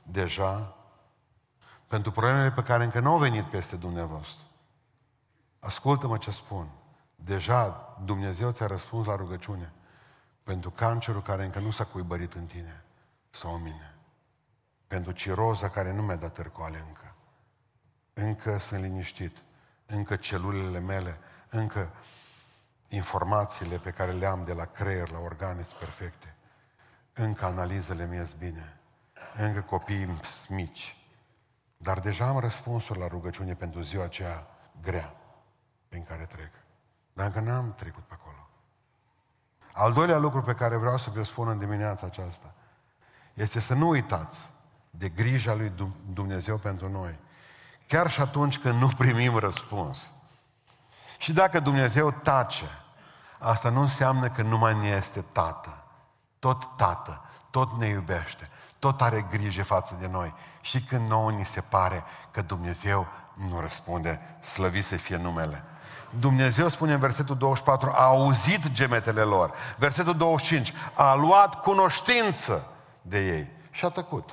deja 0.02 0.76
pentru 1.86 2.10
problemele 2.10 2.50
pe 2.50 2.62
care 2.62 2.84
încă 2.84 3.00
nu 3.00 3.10
au 3.10 3.18
venit 3.18 3.44
peste 3.44 3.76
dumneavoastră. 3.76 4.42
Ascultă-mă 5.58 6.18
ce 6.18 6.30
spun. 6.30 6.77
Deja 7.24 7.96
Dumnezeu 8.04 8.50
ți-a 8.50 8.66
răspuns 8.66 9.06
la 9.06 9.16
rugăciune 9.16 9.72
pentru 10.42 10.70
cancerul 10.70 11.22
care 11.22 11.44
încă 11.44 11.58
nu 11.58 11.70
s-a 11.70 11.84
cuibărit 11.84 12.34
în 12.34 12.46
tine 12.46 12.84
sau 13.30 13.54
în 13.54 13.62
mine. 13.62 13.94
Pentru 14.86 15.12
ciroza 15.12 15.68
care 15.68 15.92
nu 15.92 16.02
mi-a 16.02 16.16
dat 16.16 16.32
târcoale 16.32 16.84
încă. 16.86 17.14
Încă 18.12 18.58
sunt 18.58 18.80
liniștit 18.80 19.36
încă 19.86 20.16
celulele 20.16 20.80
mele, 20.80 21.18
încă 21.48 21.90
informațiile 22.88 23.78
pe 23.78 23.90
care 23.90 24.12
le 24.12 24.26
am 24.26 24.44
de 24.44 24.52
la 24.52 24.64
creier, 24.64 25.10
la 25.10 25.18
organe 25.18 25.66
perfecte, 25.78 26.34
încă 27.12 27.44
analizele 27.44 28.06
mi 28.06 28.34
bine, 28.38 28.80
încă 29.36 29.60
copiii 29.60 30.20
mici. 30.48 30.96
Dar 31.76 32.00
deja 32.00 32.26
am 32.26 32.38
răspunsuri 32.38 32.98
la 32.98 33.06
rugăciune 33.06 33.54
pentru 33.54 33.80
ziua 33.80 34.04
aceea 34.04 34.46
grea 34.82 35.14
prin 35.88 36.04
care 36.04 36.24
trec. 36.24 36.50
Dar 37.18 37.26
încă 37.26 37.40
n-am 37.40 37.74
trecut 37.74 38.02
pe 38.04 38.14
acolo. 38.20 38.48
Al 39.72 39.92
doilea 39.92 40.18
lucru 40.18 40.42
pe 40.42 40.54
care 40.54 40.76
vreau 40.76 40.98
să 40.98 41.10
vă 41.14 41.22
spun 41.22 41.48
în 41.48 41.58
dimineața 41.58 42.06
aceasta 42.06 42.54
este 43.34 43.60
să 43.60 43.74
nu 43.74 43.88
uitați 43.88 44.50
de 44.90 45.08
grija 45.08 45.54
lui 45.54 45.72
Dumnezeu 46.12 46.56
pentru 46.56 46.88
noi. 46.88 47.18
Chiar 47.86 48.10
și 48.10 48.20
atunci 48.20 48.58
când 48.58 48.80
nu 48.80 48.88
primim 48.88 49.36
răspuns. 49.36 50.12
Și 51.18 51.32
dacă 51.32 51.60
Dumnezeu 51.60 52.10
tace, 52.10 52.68
asta 53.38 53.70
nu 53.70 53.80
înseamnă 53.80 54.30
că 54.30 54.42
nu 54.42 54.58
mai 54.58 54.78
ne 54.78 54.88
este 54.88 55.20
tată. 55.32 55.84
Tot 56.38 56.76
tată, 56.76 57.22
tot 57.50 57.72
ne 57.72 57.86
iubește, 57.86 58.50
tot 58.78 59.00
are 59.00 59.26
grijă 59.30 59.62
față 59.62 59.96
de 60.00 60.06
noi. 60.06 60.34
Și 60.60 60.82
când 60.82 61.08
nouă 61.08 61.30
ni 61.30 61.46
se 61.46 61.60
pare 61.60 62.04
că 62.30 62.42
Dumnezeu 62.42 63.06
nu 63.34 63.60
răspunde, 63.60 64.20
slăvit 64.40 64.84
să 64.84 64.96
fie 64.96 65.16
numele. 65.16 65.64
Dumnezeu 66.10 66.68
spune 66.68 66.92
în 66.92 66.98
versetul 66.98 67.36
24, 67.36 67.90
a 67.94 68.04
auzit 68.04 68.72
gemetele 68.72 69.22
lor. 69.22 69.52
Versetul 69.76 70.16
25, 70.16 70.72
a 70.94 71.14
luat 71.14 71.60
cunoștință 71.60 72.66
de 73.02 73.18
ei 73.18 73.48
și 73.70 73.84
a 73.84 73.88
tăcut. 73.88 74.30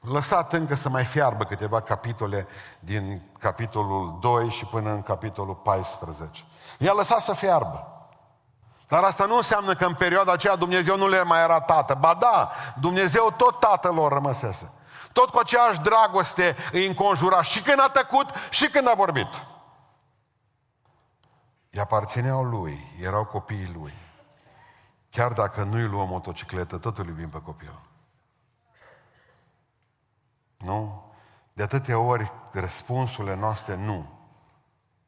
Lăsat 0.00 0.52
încă 0.52 0.74
să 0.74 0.88
mai 0.88 1.04
fiarbă 1.04 1.44
câteva 1.44 1.80
capitole 1.80 2.46
din 2.80 3.22
capitolul 3.38 4.18
2 4.20 4.48
și 4.48 4.64
până 4.64 4.90
în 4.90 5.02
capitolul 5.02 5.54
14. 5.54 6.44
I-a 6.78 6.92
lăsat 6.92 7.20
să 7.20 7.32
fiarbă. 7.32 7.92
Dar 8.88 9.02
asta 9.02 9.24
nu 9.24 9.36
înseamnă 9.36 9.74
că 9.74 9.84
în 9.84 9.94
perioada 9.94 10.32
aceea 10.32 10.56
Dumnezeu 10.56 10.96
nu 10.96 11.08
le 11.08 11.22
mai 11.22 11.42
era 11.42 11.60
tată. 11.60 11.94
Ba 11.94 12.16
da, 12.20 12.50
Dumnezeu 12.80 13.34
tot 13.36 13.60
tatăl 13.60 13.94
lor 13.94 14.12
rămăsese. 14.12 14.72
Tot 15.12 15.30
cu 15.30 15.38
aceeași 15.38 15.80
dragoste 15.80 16.56
îi 16.72 16.86
înconjura 16.86 17.42
și 17.42 17.60
când 17.62 17.80
a 17.80 17.88
tăcut 17.88 18.26
și 18.50 18.68
când 18.68 18.88
a 18.88 18.94
vorbit. 18.96 19.28
Îi 21.70 21.80
aparțineau 21.80 22.44
lui, 22.44 22.96
erau 23.00 23.24
copiii 23.24 23.72
lui. 23.72 23.92
Chiar 25.10 25.32
dacă 25.32 25.62
nu 25.62 25.74
îi 25.74 25.86
luăm 25.86 26.08
motocicletă, 26.08 26.78
tot 26.78 26.98
îl 26.98 27.06
iubim 27.06 27.28
pe 27.28 27.40
copil. 27.40 27.80
Nu? 30.56 31.12
De 31.52 31.62
atâtea 31.62 31.98
ori 31.98 32.32
răspunsurile 32.52 33.34
noastre 33.34 33.76
nu. 33.76 34.18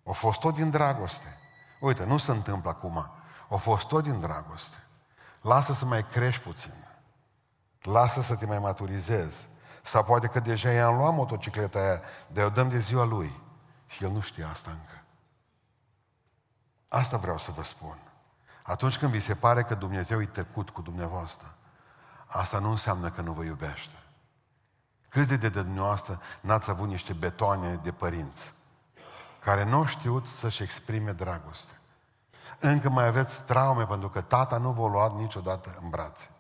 Au 0.05 0.13
fost 0.13 0.41
tot 0.41 0.55
din 0.55 0.71
dragoste. 0.71 1.39
Uite, 1.81 2.05
nu 2.05 2.19
se 2.19 2.31
întâmplă 2.31 2.71
acum. 2.71 3.11
Au 3.49 3.57
fost 3.57 3.87
tot 3.87 4.03
din 4.03 4.21
dragoste. 4.21 4.77
Lasă 5.41 5.73
să 5.73 5.85
mai 5.85 6.07
crești 6.07 6.43
puțin. 6.43 6.87
Lasă 7.83 8.21
să 8.21 8.37
te 8.37 8.47
mai 8.47 8.59
maturizezi. 8.59 9.49
Sau 9.83 10.05
poate 10.05 10.27
că 10.27 10.41
deja 10.41 10.71
i-am 10.71 10.97
luat 10.97 11.15
motocicleta 11.15 11.79
aia, 11.79 12.01
dar 12.27 12.45
o 12.45 12.49
dăm 12.49 12.69
de 12.69 12.79
ziua 12.79 13.05
lui. 13.05 13.41
Și 13.87 14.05
el 14.05 14.11
nu 14.11 14.21
știe 14.21 14.45
asta 14.45 14.71
încă. 14.71 15.00
Asta 16.93 17.17
vreau 17.17 17.39
să 17.39 17.51
vă 17.51 17.63
spun. 17.63 17.99
Atunci 18.63 18.99
când 18.99 19.11
vi 19.11 19.21
se 19.21 19.35
pare 19.35 19.63
că 19.63 19.75
Dumnezeu 19.75 20.23
e 20.23 20.27
tăcut 20.27 20.71
cu 20.71 20.83
dumneavoastră, 20.83 21.55
asta 22.27 22.59
nu 22.59 22.71
înseamnă 22.71 23.11
că 23.11 23.21
nu 23.21 23.33
vă 23.33 23.45
iubește. 23.45 23.95
Câți 25.09 25.35
de 25.35 25.49
dumneavoastră 25.49 26.21
n-ați 26.41 26.71
avut 26.71 26.89
niște 26.89 27.13
betoane 27.13 27.75
de 27.75 27.93
părinți 27.93 28.55
care 29.41 29.65
nu 29.65 29.77
au 29.77 29.87
știut 29.87 30.27
să-și 30.27 30.63
exprime 30.63 31.13
dragoste? 31.13 31.81
Încă 32.59 32.89
mai 32.89 33.07
aveți 33.07 33.43
traume 33.43 33.87
pentru 33.87 34.09
că 34.09 34.21
tata 34.21 34.57
nu 34.57 34.73
v-a 34.73 34.89
luat 34.89 35.15
niciodată 35.15 35.79
în 35.81 35.89
brațe. 35.89 36.31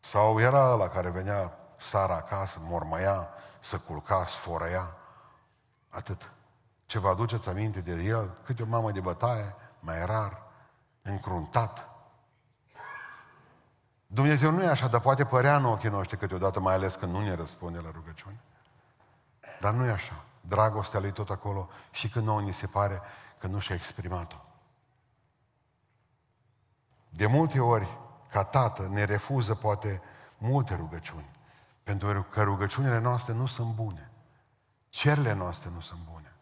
Sau 0.00 0.40
era 0.40 0.72
ăla 0.72 0.88
care 0.88 1.10
venea 1.10 1.58
sara 1.76 2.14
acasă, 2.14 2.58
mormăia, 2.62 3.28
să 3.60 3.78
culca, 3.78 4.26
sforăia. 4.26 4.96
Atât. 5.90 6.30
Ce 6.86 6.98
vă 6.98 7.08
aduceți 7.08 7.48
aminte 7.48 7.80
de 7.80 8.02
el? 8.02 8.38
Câte 8.44 8.62
o 8.62 8.66
mamă 8.66 8.90
de 8.90 9.00
bătaie, 9.00 9.54
mai 9.80 10.06
rar, 10.06 10.42
încruntat. 11.02 11.88
Dumnezeu 14.06 14.50
nu 14.50 14.62
e 14.62 14.68
așa, 14.68 14.88
dar 14.88 15.00
poate 15.00 15.24
părea 15.24 15.56
în 15.56 15.64
ochii 15.64 15.88
noștri 15.88 16.16
câteodată, 16.16 16.60
mai 16.60 16.74
ales 16.74 16.94
când 16.94 17.12
nu 17.12 17.20
ne 17.20 17.34
răspunde 17.34 17.78
la 17.78 17.90
rugăciune. 17.90 18.40
Dar 19.60 19.72
nu 19.72 19.84
e 19.84 19.90
așa. 19.90 20.24
Dragostea 20.40 21.00
lui 21.00 21.12
tot 21.12 21.30
acolo 21.30 21.68
și 21.90 22.08
când 22.08 22.26
nouă 22.26 22.40
ni 22.40 22.52
se 22.52 22.66
pare 22.66 23.00
că 23.38 23.46
nu 23.46 23.58
și-a 23.58 23.74
exprimat-o. 23.74 24.36
De 27.08 27.26
multe 27.26 27.60
ori, 27.60 27.98
ca 28.30 28.44
tată, 28.44 28.88
ne 28.88 29.04
refuză 29.04 29.54
poate 29.54 30.02
multe 30.38 30.74
rugăciuni. 30.74 31.30
Pentru 31.82 32.22
că 32.22 32.42
rugăciunile 32.42 32.98
noastre 32.98 33.32
nu 33.32 33.46
sunt 33.46 33.74
bune. 33.74 34.10
Cerile 34.88 35.32
noastre 35.32 35.70
nu 35.70 35.80
sunt 35.80 36.00
bune. 36.12 36.33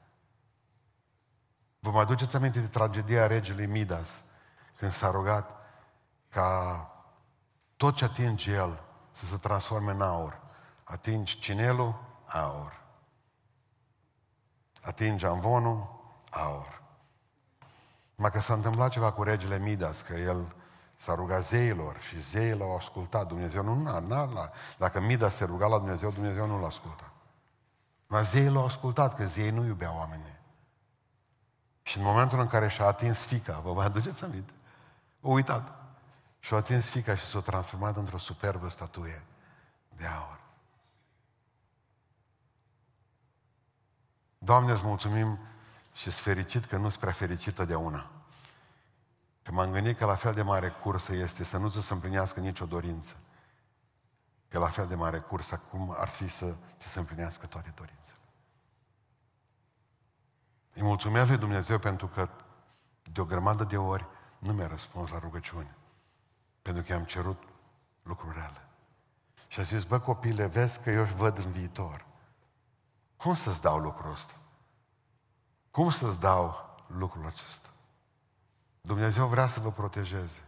Vă 1.85 1.91
mai 1.91 2.01
aduceți 2.03 2.37
aminte 2.37 2.61
de 2.61 2.67
tragedia 2.67 3.27
regelui 3.27 3.67
Midas, 3.67 4.23
când 4.77 4.93
s-a 4.93 5.11
rugat 5.11 5.57
ca 6.29 6.91
tot 7.77 7.95
ce 7.95 8.05
atinge 8.05 8.53
el 8.53 8.83
să 9.11 9.27
se 9.27 9.37
transforme 9.37 9.91
în 9.91 10.01
aur. 10.03 10.41
Atingi 10.85 11.39
cinelul, 11.39 11.95
aur. 12.27 12.81
Atinge 14.83 15.27
amvonul, 15.27 16.01
aur. 16.31 16.83
Mai 18.15 18.31
că 18.31 18.41
s-a 18.41 18.55
întâmplat 18.55 18.91
ceva 18.91 19.13
cu 19.13 19.23
regele 19.23 19.59
Midas, 19.59 20.03
că 20.03 20.15
el 20.15 20.55
s-a 20.97 21.15
rugat 21.15 21.45
zeilor 21.45 21.99
și 22.01 22.21
zeii 22.21 22.57
l-au 22.57 22.77
ascultat. 22.77 23.27
Dumnezeu 23.27 23.63
nu, 23.63 23.75
n-a, 23.75 23.99
n-a, 23.99 24.51
dacă 24.79 25.01
Midas 25.01 25.35
se 25.35 25.45
ruga 25.45 25.67
la 25.67 25.79
Dumnezeu, 25.79 26.11
Dumnezeu 26.11 26.47
nu 26.47 26.61
l-a 26.61 26.67
ascultat. 26.67 27.11
Dar 28.07 28.25
zeii 28.25 28.49
l-au 28.49 28.65
ascultat, 28.65 29.15
că 29.15 29.25
zeii 29.25 29.51
nu 29.51 29.65
iubeau 29.65 29.97
oamenii. 29.97 30.41
Și 31.83 31.99
în 31.99 32.05
momentul 32.05 32.39
în 32.39 32.47
care 32.47 32.69
și-a 32.69 32.87
atins 32.87 33.25
fica, 33.25 33.59
vă 33.59 33.73
mai 33.73 33.85
aduceți 33.85 34.25
aminte? 34.25 34.53
O 35.21 35.31
uitat. 35.31 35.81
Și-a 36.41 36.57
atins 36.57 36.85
fica 36.85 37.17
și 37.17 37.25
s-a 37.25 37.41
transformat 37.41 37.97
într-o 37.97 38.19
superbă 38.19 38.69
statuie 38.69 39.23
de 39.97 40.07
aur. 40.07 40.41
Doamne, 44.39 44.73
îți 44.73 44.85
mulțumim 44.85 45.39
și 45.93 46.03
sunt 46.03 46.15
fericit 46.15 46.65
că 46.65 46.77
nu 46.77 46.89
sunt 46.89 47.01
prea 47.01 47.13
fericit 47.13 47.55
totdeauna. 47.55 48.11
Că 49.43 49.53
m-am 49.53 49.71
gândit 49.71 49.99
că 49.99 50.05
la 50.05 50.15
fel 50.15 50.35
de 50.35 50.43
mare 50.43 50.69
cursă 50.69 51.15
este 51.15 51.45
să 51.45 51.57
nu 51.57 51.69
ți 51.71 51.83
se 51.83 51.93
împlinească 51.93 52.41
nicio 52.41 52.67
dorință. 52.67 53.17
Că 54.49 54.59
la 54.59 54.69
fel 54.69 54.87
de 54.87 54.95
mare 54.95 55.19
cursă 55.19 55.55
acum 55.55 55.95
ar 55.99 56.09
fi 56.09 56.29
să 56.29 56.55
ți 56.79 56.89
se 56.89 56.99
împlinească 56.99 57.47
toate 57.47 57.73
dorințele. 57.75 58.17
Îi 60.75 60.83
mulțumesc 60.83 61.29
lui 61.29 61.39
Dumnezeu 61.39 61.79
pentru 61.79 62.07
că 62.07 62.29
de 63.13 63.21
o 63.21 63.25
grămadă 63.25 63.65
de 63.65 63.77
ori 63.77 64.07
nu 64.39 64.53
mi-a 64.53 64.67
răspuns 64.67 65.11
la 65.11 65.19
rugăciune. 65.19 65.77
Pentru 66.63 66.83
că 66.83 66.93
i-am 66.93 67.05
cerut 67.05 67.43
lucruri 68.03 68.35
rele. 68.35 68.67
Și 69.49 69.61
a 69.61 69.63
zis, 69.63 69.85
bă 69.85 69.99
copile, 70.01 70.47
vezi 70.47 70.81
că 70.81 70.91
eu 70.91 71.05
văd 71.05 71.39
în 71.39 71.51
viitor. 71.51 72.05
Cum 73.17 73.35
să-ți 73.35 73.61
dau 73.61 73.79
lucrul 73.79 74.13
ăsta? 74.13 74.33
Cum 75.71 75.91
să-ți 75.91 76.21
dau 76.21 76.75
lucrul 76.87 77.27
acesta? 77.27 77.69
Dumnezeu 78.81 79.27
vrea 79.27 79.47
să 79.47 79.61
vă 79.61 79.71
protejeze. 79.71 80.43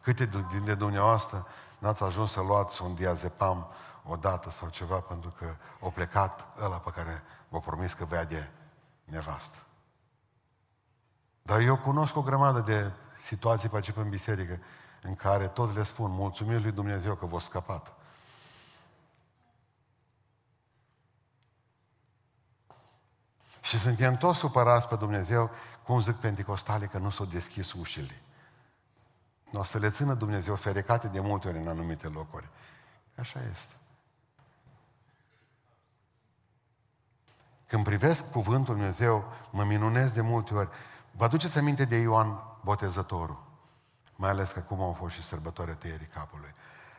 Câte 0.00 0.26
dintre 0.26 0.74
dumneavoastră 0.74 1.46
n-ați 1.78 2.02
ajuns 2.02 2.30
să 2.32 2.40
luați 2.40 2.82
un 2.82 2.94
diazepam 2.94 3.66
odată 4.06 4.50
sau 4.50 4.68
ceva 4.68 5.00
pentru 5.00 5.30
că 5.30 5.54
o 5.80 5.90
plecat 5.90 6.46
ăla 6.60 6.76
pe 6.76 6.90
care 6.90 7.22
vă 7.48 7.60
promis 7.60 7.92
că 7.92 8.04
vede 8.04 8.52
nevastă. 9.04 9.58
Dar 11.42 11.60
eu 11.60 11.76
cunosc 11.76 12.16
o 12.16 12.22
grămadă 12.22 12.60
de 12.60 12.90
situații 13.24 13.68
pe 13.68 13.76
aici 13.76 13.92
în 13.94 14.08
biserică 14.08 14.60
în 15.02 15.14
care 15.14 15.48
toți 15.48 15.76
le 15.76 15.82
spun, 15.82 16.10
mulțumim 16.10 16.62
lui 16.62 16.72
Dumnezeu 16.72 17.14
că 17.14 17.26
v-a 17.26 17.38
scăpat. 17.38 17.92
Și 23.60 23.78
suntem 23.78 24.16
toți 24.16 24.38
supărați 24.38 24.88
pe 24.88 24.96
Dumnezeu, 24.96 25.50
cum 25.82 26.00
zic 26.00 26.14
penticostale, 26.14 26.86
că 26.86 26.98
nu 26.98 27.10
s-au 27.10 27.26
deschis 27.26 27.72
ușile. 27.72 28.22
O 29.52 29.62
să 29.62 29.78
le 29.78 29.90
țină 29.90 30.14
Dumnezeu 30.14 30.54
ferecate 30.54 31.08
de 31.08 31.20
multe 31.20 31.48
ori 31.48 31.58
în 31.58 31.68
anumite 31.68 32.08
locuri. 32.08 32.48
Așa 33.16 33.40
este. 33.52 33.72
Când 37.74 37.86
privesc 37.86 38.30
cuvântul 38.30 38.74
Dumnezeu, 38.74 39.32
mă 39.50 39.64
minunez 39.64 40.12
de 40.12 40.20
multe 40.20 40.54
ori. 40.54 40.68
Vă 41.10 41.24
aduceți 41.24 41.58
aminte 41.58 41.84
de 41.84 41.96
Ioan 41.96 42.42
Botezătorul? 42.62 43.42
Mai 44.16 44.30
ales 44.30 44.50
că 44.50 44.58
acum 44.58 44.80
au 44.80 44.92
fost 44.92 45.14
și 45.14 45.22
sărbătoarea 45.22 45.74
tăierii 45.74 46.06
capului. 46.06 46.54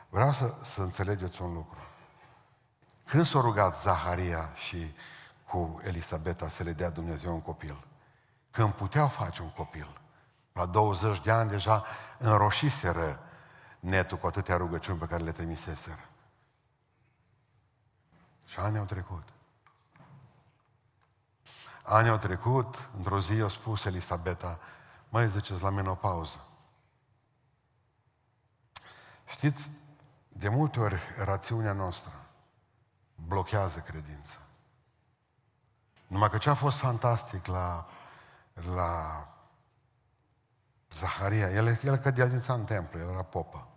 Vreau 0.10 0.34
să, 0.34 0.54
să 0.64 0.82
înțelegeți 0.82 1.42
un 1.42 1.54
lucru. 1.54 1.78
Când 3.06 3.26
s-a 3.26 3.40
rugat 3.40 3.80
Zaharia 3.80 4.54
și 4.56 4.96
cu 5.48 5.80
Elisabeta 5.84 6.50
să 6.50 6.64
le 6.64 6.74
dea 6.74 6.90
Dumnezeu 6.90 7.34
un 7.34 7.42
copil, 7.42 7.86
când 8.52 8.72
puteau 8.72 9.08
face 9.08 9.42
un 9.42 9.52
copil, 9.52 10.02
la 10.54 10.66
20 10.66 11.22
de 11.22 11.32
ani 11.32 11.50
deja 11.50 11.86
înroșiseră 12.18 13.20
netul 13.80 14.18
cu 14.18 14.28
atâtea 14.28 14.58
rugăciuni 14.58 15.00
pe 15.00 15.06
care 15.06 15.24
le 15.24 15.32
trimiseseră. 15.32 16.10
Și 18.46 18.60
ani 18.60 18.78
au 18.78 18.86
trecut. 18.86 19.34
Ani 21.88 22.10
au 22.10 22.18
trecut, 22.18 22.90
într-o 22.98 23.20
zi 23.20 23.34
a 23.34 23.48
spus 23.48 23.86
Elisabeta, 23.86 24.60
mai 25.10 25.30
ziceți 25.30 25.62
la 25.62 25.70
menopauză. 25.70 26.40
Știți, 29.26 29.70
De 30.38 30.50
multe 30.50 30.80
ori, 30.80 31.02
rațiunea 31.18 31.74
noastră 31.74 32.12
blochează 33.16 33.80
credința. 33.80 34.38
Numai 36.08 36.30
că 36.30 36.38
ce 36.38 36.50
a 36.50 36.54
fost 36.54 36.78
fantastic 36.78 37.46
la, 37.46 37.88
la 38.74 39.28
Zaharia, 40.92 41.50
el, 41.50 41.80
el 41.84 41.98
cădea 41.98 42.28
din 42.28 42.44
în 42.48 42.66
templu, 42.66 43.00
el 43.00 43.10
era 43.10 43.24
popă. 43.24 43.68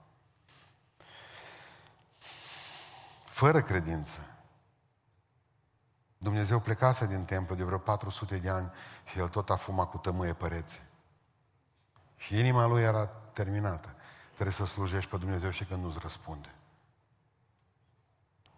Fără 3.24 3.62
credință. 3.62 4.37
Dumnezeu 6.18 6.60
plecase 6.60 7.06
din 7.06 7.24
templu 7.24 7.54
de 7.54 7.62
vreo 7.62 7.78
400 7.78 8.36
de 8.36 8.48
ani 8.48 8.72
și 9.04 9.18
el 9.18 9.28
tot 9.28 9.50
a 9.50 9.56
fumat 9.56 9.90
cu 9.90 9.98
tămâie 9.98 10.32
păreți. 10.32 10.82
Și 12.16 12.38
inima 12.38 12.66
lui 12.66 12.82
era 12.82 13.06
terminată. 13.06 13.94
Trebuie 14.32 14.54
să 14.54 14.66
slujești 14.66 15.10
pe 15.10 15.16
Dumnezeu 15.16 15.50
și 15.50 15.64
când 15.64 15.82
nu-ți 15.82 15.98
răspunde. 15.98 16.54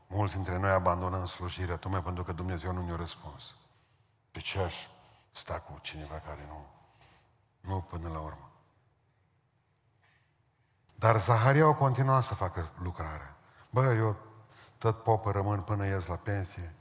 Mulți 0.06 0.34
dintre 0.34 0.58
noi 0.58 0.70
abandonăm 0.70 1.26
slujirea 1.26 1.76
tocmai 1.76 2.02
pentru 2.02 2.24
că 2.24 2.32
Dumnezeu 2.32 2.72
nu 2.72 2.84
ne-a 2.84 2.96
răspuns. 2.96 3.54
Pe 4.30 4.40
ce 4.40 4.58
aș 4.58 4.74
sta 5.32 5.60
cu 5.60 5.78
cineva 5.82 6.18
care 6.18 6.44
nu, 6.46 6.66
nu 7.60 7.80
până 7.80 8.08
la 8.08 8.18
urmă. 8.18 8.50
Dar 10.94 11.20
Zaharia 11.20 11.68
o 11.68 11.74
continua 11.74 12.20
să 12.20 12.34
facă 12.34 12.70
lucrarea. 12.82 13.36
Bă, 13.70 13.94
eu 13.94 14.16
tot 14.78 15.02
popă 15.02 15.30
rămân 15.30 15.60
până 15.60 15.86
ies 15.86 16.06
la 16.06 16.16
pensie. 16.16 16.74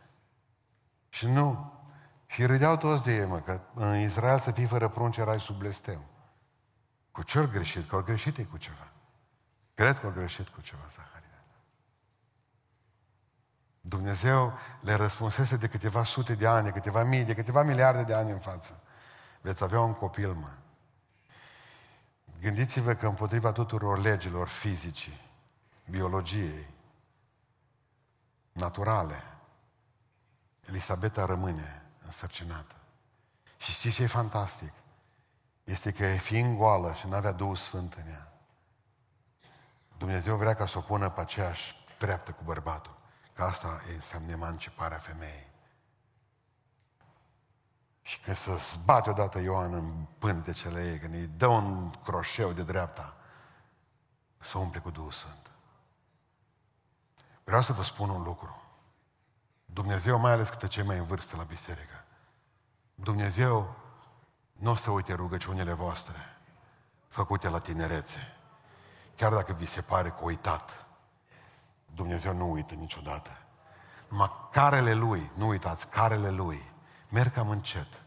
Și 1.10 1.28
nu. 1.28 1.74
Și 2.26 2.46
râdeau 2.46 2.78
toți 2.78 3.04
de 3.04 3.16
ei, 3.16 3.26
mă, 3.26 3.40
că 3.40 3.62
în 3.74 4.00
Israel 4.00 4.40
să 4.40 4.52
fii 4.52 4.66
fără 4.66 4.90
prunci 4.90 5.18
erai 5.18 5.40
sub 5.40 5.56
blestem. 5.56 6.02
Cu 7.12 7.24
ce 7.24 7.40
ori 7.40 7.52
greșit? 7.52 7.90
Că 7.90 7.96
ori 7.96 8.06
greșit 8.06 8.38
e 8.38 8.44
cu 8.44 8.58
ceva. 8.58 8.92
Cred 9.74 10.00
că 10.00 10.06
ori 10.06 10.16
greșit 10.16 10.48
cu 10.48 10.62
ceva, 10.62 10.84
Zaharia. 10.96 11.44
Dumnezeu 13.82 14.58
le 14.82 14.94
răspunsese 14.94 15.58
de 15.58 15.68
câteva 15.68 16.04
sute 16.04 16.36
de 16.36 16.48
ani, 16.48 16.66
de 16.66 16.72
câteva 16.72 17.04
mii, 17.04 17.24
de 17.24 17.34
câteva 17.34 17.64
miliarde 17.64 18.04
de 18.04 18.14
ani 18.14 18.32
în 18.32 18.40
față. 18.40 18.84
Veți 19.42 19.64
avea 19.64 19.80
un 19.80 19.94
copil, 19.94 20.34
mă. 20.34 20.52
Gândiți-vă 22.42 22.94
că 22.94 23.08
împotriva 23.08 23.52
tuturor 23.52 24.00
legilor 24.00 24.48
fizicii, 24.48 25.22
biologiei, 25.90 26.68
naturale, 28.52 29.24
Elisabeta 30.70 31.26
rămâne 31.26 31.86
însărcinată. 32.06 32.76
Și 33.58 33.72
știți 33.72 33.96
ce 33.96 34.04
e 34.04 34.08
fantastic? 34.08 34.74
Este 35.64 35.92
că 35.92 36.16
fiind 36.16 36.58
goală 36.58 36.94
și 36.94 37.08
nu 37.08 37.16
avea 37.16 37.32
Duhul 37.32 37.56
Sfânt 37.56 37.94
în 37.94 38.08
ea, 38.08 38.32
Dumnezeu 39.98 40.36
vrea 40.36 40.54
ca 40.54 40.66
să 40.66 40.78
o 40.78 40.82
pună 40.82 41.10
pe 41.10 41.20
aceeași 41.22 41.86
treaptă 41.98 42.32
cu 42.32 42.44
bărbatul. 42.44 42.98
Că 43.34 43.44
asta 43.44 43.82
înseamnă 43.94 44.32
emanciparea 44.32 44.98
femeii. 44.98 45.48
Și 48.02 48.20
când 48.20 48.36
să 48.36 48.56
zbate 48.56 49.10
odată 49.10 49.40
Ioan 49.40 49.74
în 49.74 50.06
pântecele 50.18 50.92
ei, 50.92 51.00
când 51.00 51.14
îi 51.14 51.28
dă 51.28 51.48
un 51.48 51.92
croșeu 51.92 52.54
de 52.54 52.64
dreapta, 52.64 53.18
să 54.38 54.58
umple 54.58 54.80
cu 54.80 54.90
Duhul 54.90 55.12
Sfânt. 55.12 55.52
Vreau 57.44 57.62
să 57.62 57.74
vă 57.74 57.84
spun 57.84 58.10
un 58.10 58.24
lucru. 58.24 58.69
Dumnezeu, 59.74 60.20
mai 60.20 60.32
ales 60.32 60.50
câte 60.50 60.68
cei 60.68 60.84
mai 60.84 60.98
în 60.98 61.06
vârstă 61.06 61.36
la 61.36 61.44
biserică, 61.44 62.04
Dumnezeu 62.96 63.76
nu 64.52 64.72
o 64.72 64.76
să 64.76 64.92
uite 64.92 65.14
rugăciunile 65.14 65.74
voastre 65.74 66.16
făcute 67.08 67.50
la 67.50 67.60
tinerețe. 67.60 68.36
Chiar 69.16 69.34
dacă 69.34 69.54
vi 69.54 69.66
se 69.66 69.82
pare 69.82 70.10
că 70.10 70.18
uitat, 70.22 70.86
Dumnezeu 71.86 72.34
nu 72.34 72.52
uită 72.52 72.74
niciodată. 72.74 73.30
Numai 74.08 74.32
carele 74.52 74.94
Lui, 74.94 75.32
nu 75.36 75.48
uitați, 75.48 75.88
carele 75.88 76.30
Lui, 76.30 76.72
merg 77.10 77.34
cam 77.34 77.50
încet 77.50 78.02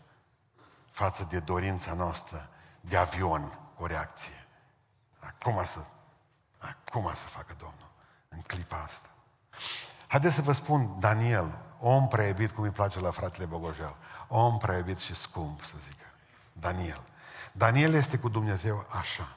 față 0.91 1.27
de 1.31 1.41
dorința 1.41 1.93
noastră 1.93 2.49
de 2.81 2.97
avion 2.97 3.59
cu 3.75 3.83
o 3.83 3.87
reacție. 3.87 4.47
Acum 5.19 5.65
să, 5.65 5.85
acum 6.59 7.13
să 7.15 7.27
facă 7.27 7.55
Domnul, 7.59 7.91
în 8.29 8.41
clipa 8.41 8.83
asta. 8.83 9.09
Haideți 10.13 10.35
să 10.35 10.43
vă 10.43 10.53
spun, 10.53 10.97
Daniel, 10.99 11.59
om 11.81 12.09
prea 12.09 12.35
cum 12.55 12.65
îi 12.65 12.71
place 12.71 13.01
la 13.01 13.11
fratele 13.11 13.45
Bogojel, 13.45 13.97
om 14.29 14.59
prea 14.59 14.85
și 14.97 15.15
scump, 15.15 15.65
să 15.65 15.73
zică. 15.81 16.05
Daniel. 16.53 17.01
Daniel 17.53 17.95
este 17.95 18.19
cu 18.19 18.29
Dumnezeu 18.29 18.87
așa. 18.89 19.37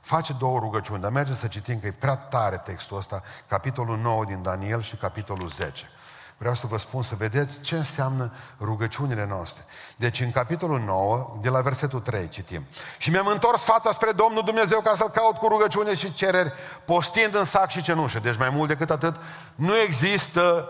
Face 0.00 0.32
două 0.32 0.58
rugăciuni, 0.58 1.00
dar 1.00 1.10
merge 1.10 1.34
să 1.34 1.46
citim 1.46 1.80
că 1.80 1.86
e 1.86 1.92
prea 1.92 2.16
tare 2.16 2.56
textul 2.56 2.96
ăsta, 2.96 3.22
capitolul 3.48 3.98
9 3.98 4.24
din 4.24 4.42
Daniel 4.42 4.82
și 4.82 4.96
capitolul 4.96 5.48
10. 5.48 5.88
Vreau 6.38 6.54
să 6.54 6.66
vă 6.66 6.78
spun 6.78 7.02
să 7.02 7.14
vedeți 7.14 7.60
ce 7.60 7.76
înseamnă 7.76 8.32
rugăciunile 8.60 9.26
noastre. 9.26 9.64
Deci 9.96 10.20
în 10.20 10.30
capitolul 10.30 10.80
9, 10.80 11.38
de 11.40 11.48
la 11.48 11.60
versetul 11.60 12.00
3, 12.00 12.28
citim. 12.28 12.66
Și 12.98 13.10
mi-am 13.10 13.26
întors 13.26 13.64
fața 13.64 13.92
spre 13.92 14.12
Domnul 14.12 14.42
Dumnezeu 14.44 14.80
ca 14.80 14.94
să-L 14.94 15.10
caut 15.10 15.36
cu 15.36 15.46
rugăciune 15.46 15.94
și 15.94 16.12
cereri, 16.12 16.52
postind 16.84 17.34
în 17.34 17.44
sac 17.44 17.70
și 17.70 17.82
cenușă. 17.82 18.18
Deci 18.18 18.36
mai 18.36 18.50
mult 18.50 18.68
decât 18.68 18.90
atât, 18.90 19.16
nu 19.54 19.78
există 19.78 20.68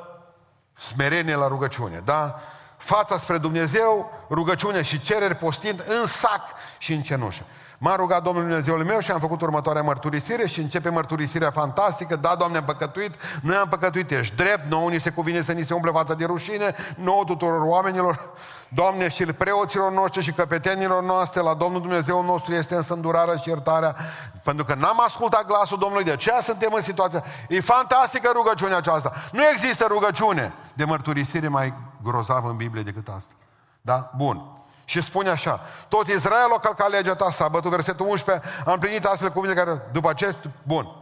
smerenie 0.78 1.34
la 1.34 1.48
rugăciune, 1.48 2.02
da? 2.04 2.40
Fața 2.76 3.18
spre 3.18 3.38
Dumnezeu, 3.38 4.10
rugăciune 4.30 4.82
și 4.82 5.00
cereri 5.00 5.34
postind 5.34 5.84
în 6.00 6.06
sac 6.06 6.42
și 6.78 6.92
în 6.92 7.02
cenușă. 7.02 7.42
M-a 7.78 7.96
rugat 7.96 8.22
Domnul 8.22 8.42
Dumnezeul 8.42 8.84
meu 8.84 9.00
și 9.00 9.10
am 9.10 9.18
făcut 9.18 9.40
următoarea 9.40 9.82
mărturisire 9.82 10.46
și 10.46 10.60
începe 10.60 10.88
mărturisirea 10.88 11.50
fantastică. 11.50 12.16
Da, 12.16 12.34
Doamne, 12.34 12.56
am 12.56 12.64
păcătuit, 12.64 13.14
noi 13.42 13.56
am 13.56 13.68
păcătuit, 13.68 14.10
ești 14.10 14.36
drept, 14.36 14.70
nouă 14.70 14.90
ni 14.90 15.00
se 15.00 15.10
cuvine 15.10 15.40
să 15.40 15.52
ni 15.52 15.62
se 15.62 15.74
umple 15.74 15.90
fața 15.90 16.14
de 16.14 16.24
rușine, 16.24 16.74
nouă 16.96 17.24
tuturor 17.24 17.60
oamenilor, 17.60 18.20
Doamne, 18.68 19.08
și 19.08 19.24
preoților 19.24 19.92
noștri 19.92 20.22
și 20.22 20.32
căpetenilor 20.32 21.02
noastre, 21.02 21.40
la 21.40 21.54
Domnul 21.54 21.80
Dumnezeu 21.80 22.24
nostru 22.24 22.54
este 22.54 22.74
însândurarea 22.74 23.36
și 23.36 23.48
iertarea, 23.48 23.96
pentru 24.42 24.64
că 24.64 24.74
n-am 24.74 25.00
ascultat 25.04 25.46
glasul 25.46 25.78
Domnului, 25.78 26.04
de 26.04 26.12
aceea 26.12 26.40
suntem 26.40 26.72
în 26.72 26.80
situația. 26.80 27.24
E 27.48 27.60
fantastică 27.60 28.30
rugăciunea 28.34 28.76
aceasta. 28.76 29.12
Nu 29.32 29.40
există 29.52 29.84
rugăciune 29.88 30.54
de 30.74 30.84
mărturisire 30.84 31.48
mai 31.48 31.74
grozavă 32.02 32.48
în 32.48 32.56
Biblie 32.56 32.82
decât 32.82 33.08
asta. 33.16 33.32
Da? 33.80 34.10
Bun. 34.16 34.63
Și 34.84 35.02
spune 35.02 35.28
așa, 35.28 35.60
tot 35.88 36.06
Israel 36.06 36.52
a 36.56 36.58
călcat 36.58 36.90
legea 36.90 37.14
ta, 37.14 37.30
s-a 37.30 37.48
bătut 37.48 37.70
versetul 37.70 38.06
11, 38.08 38.46
am 38.66 38.72
împlinit 38.72 39.04
astfel 39.04 39.30
cuvinte 39.30 39.56
care, 39.56 39.82
după 39.92 40.08
acest, 40.08 40.36
bun. 40.62 40.96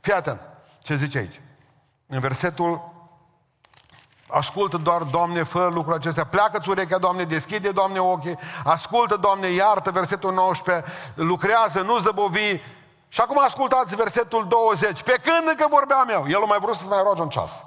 Fii 0.00 0.12
atent, 0.12 0.40
ce 0.82 0.94
zice 0.94 1.18
aici. 1.18 1.40
În 2.06 2.20
versetul, 2.20 2.92
ascultă 4.28 4.76
doar, 4.76 5.02
Doamne, 5.02 5.42
fă 5.42 5.68
lucrul 5.72 5.94
acestea, 5.94 6.26
pleacă-ți 6.26 6.68
urechea, 6.68 6.98
Doamne, 6.98 7.24
deschide, 7.24 7.70
Doamne, 7.70 7.98
ochii, 7.98 8.38
ascultă, 8.64 9.16
Doamne, 9.16 9.48
iartă, 9.48 9.90
versetul 9.90 10.32
19, 10.32 10.84
lucrează, 11.14 11.80
nu 11.80 11.98
zăbovi. 11.98 12.60
Și 13.08 13.20
acum 13.20 13.38
ascultați 13.44 13.96
versetul 13.96 14.46
20, 14.48 15.02
pe 15.02 15.20
când 15.22 15.48
încă 15.48 15.66
vorbeam 15.70 16.08
eu, 16.08 16.26
el 16.28 16.42
a 16.42 16.44
mai 16.44 16.58
vrut 16.58 16.74
să-ți 16.74 16.88
mai 16.88 17.02
roage 17.02 17.22
un 17.22 17.28
ceas. 17.28 17.64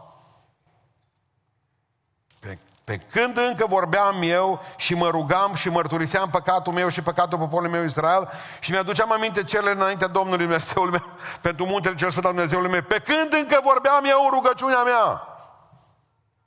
Pe 2.89 3.01
când 3.11 3.37
încă 3.37 3.65
vorbeam 3.67 4.15
eu 4.21 4.61
și 4.77 4.93
mă 4.93 5.09
rugam 5.09 5.53
și 5.55 5.69
mărturiseam 5.69 6.29
păcatul 6.29 6.73
meu 6.73 6.89
și 6.89 7.01
păcatul 7.01 7.37
poporului 7.37 7.71
meu 7.71 7.83
Israel 7.83 8.29
și 8.59 8.71
mi-aduceam 8.71 9.11
aminte 9.11 9.43
cele 9.43 9.71
înaintea 9.71 10.07
Domnului 10.07 10.45
Dumnezeului 10.45 10.91
meu, 10.91 11.03
pentru 11.47 11.65
muntele 11.65 11.95
cel 11.95 12.09
Sfânt 12.09 12.25
al 12.25 12.31
Dumnezeului 12.31 12.71
meu, 12.71 12.81
pe 12.81 12.99
când 12.99 13.33
încă 13.33 13.59
vorbeam 13.63 14.03
eu 14.05 14.23
în 14.23 14.29
rugăciunea 14.33 14.83
mea, 14.83 15.21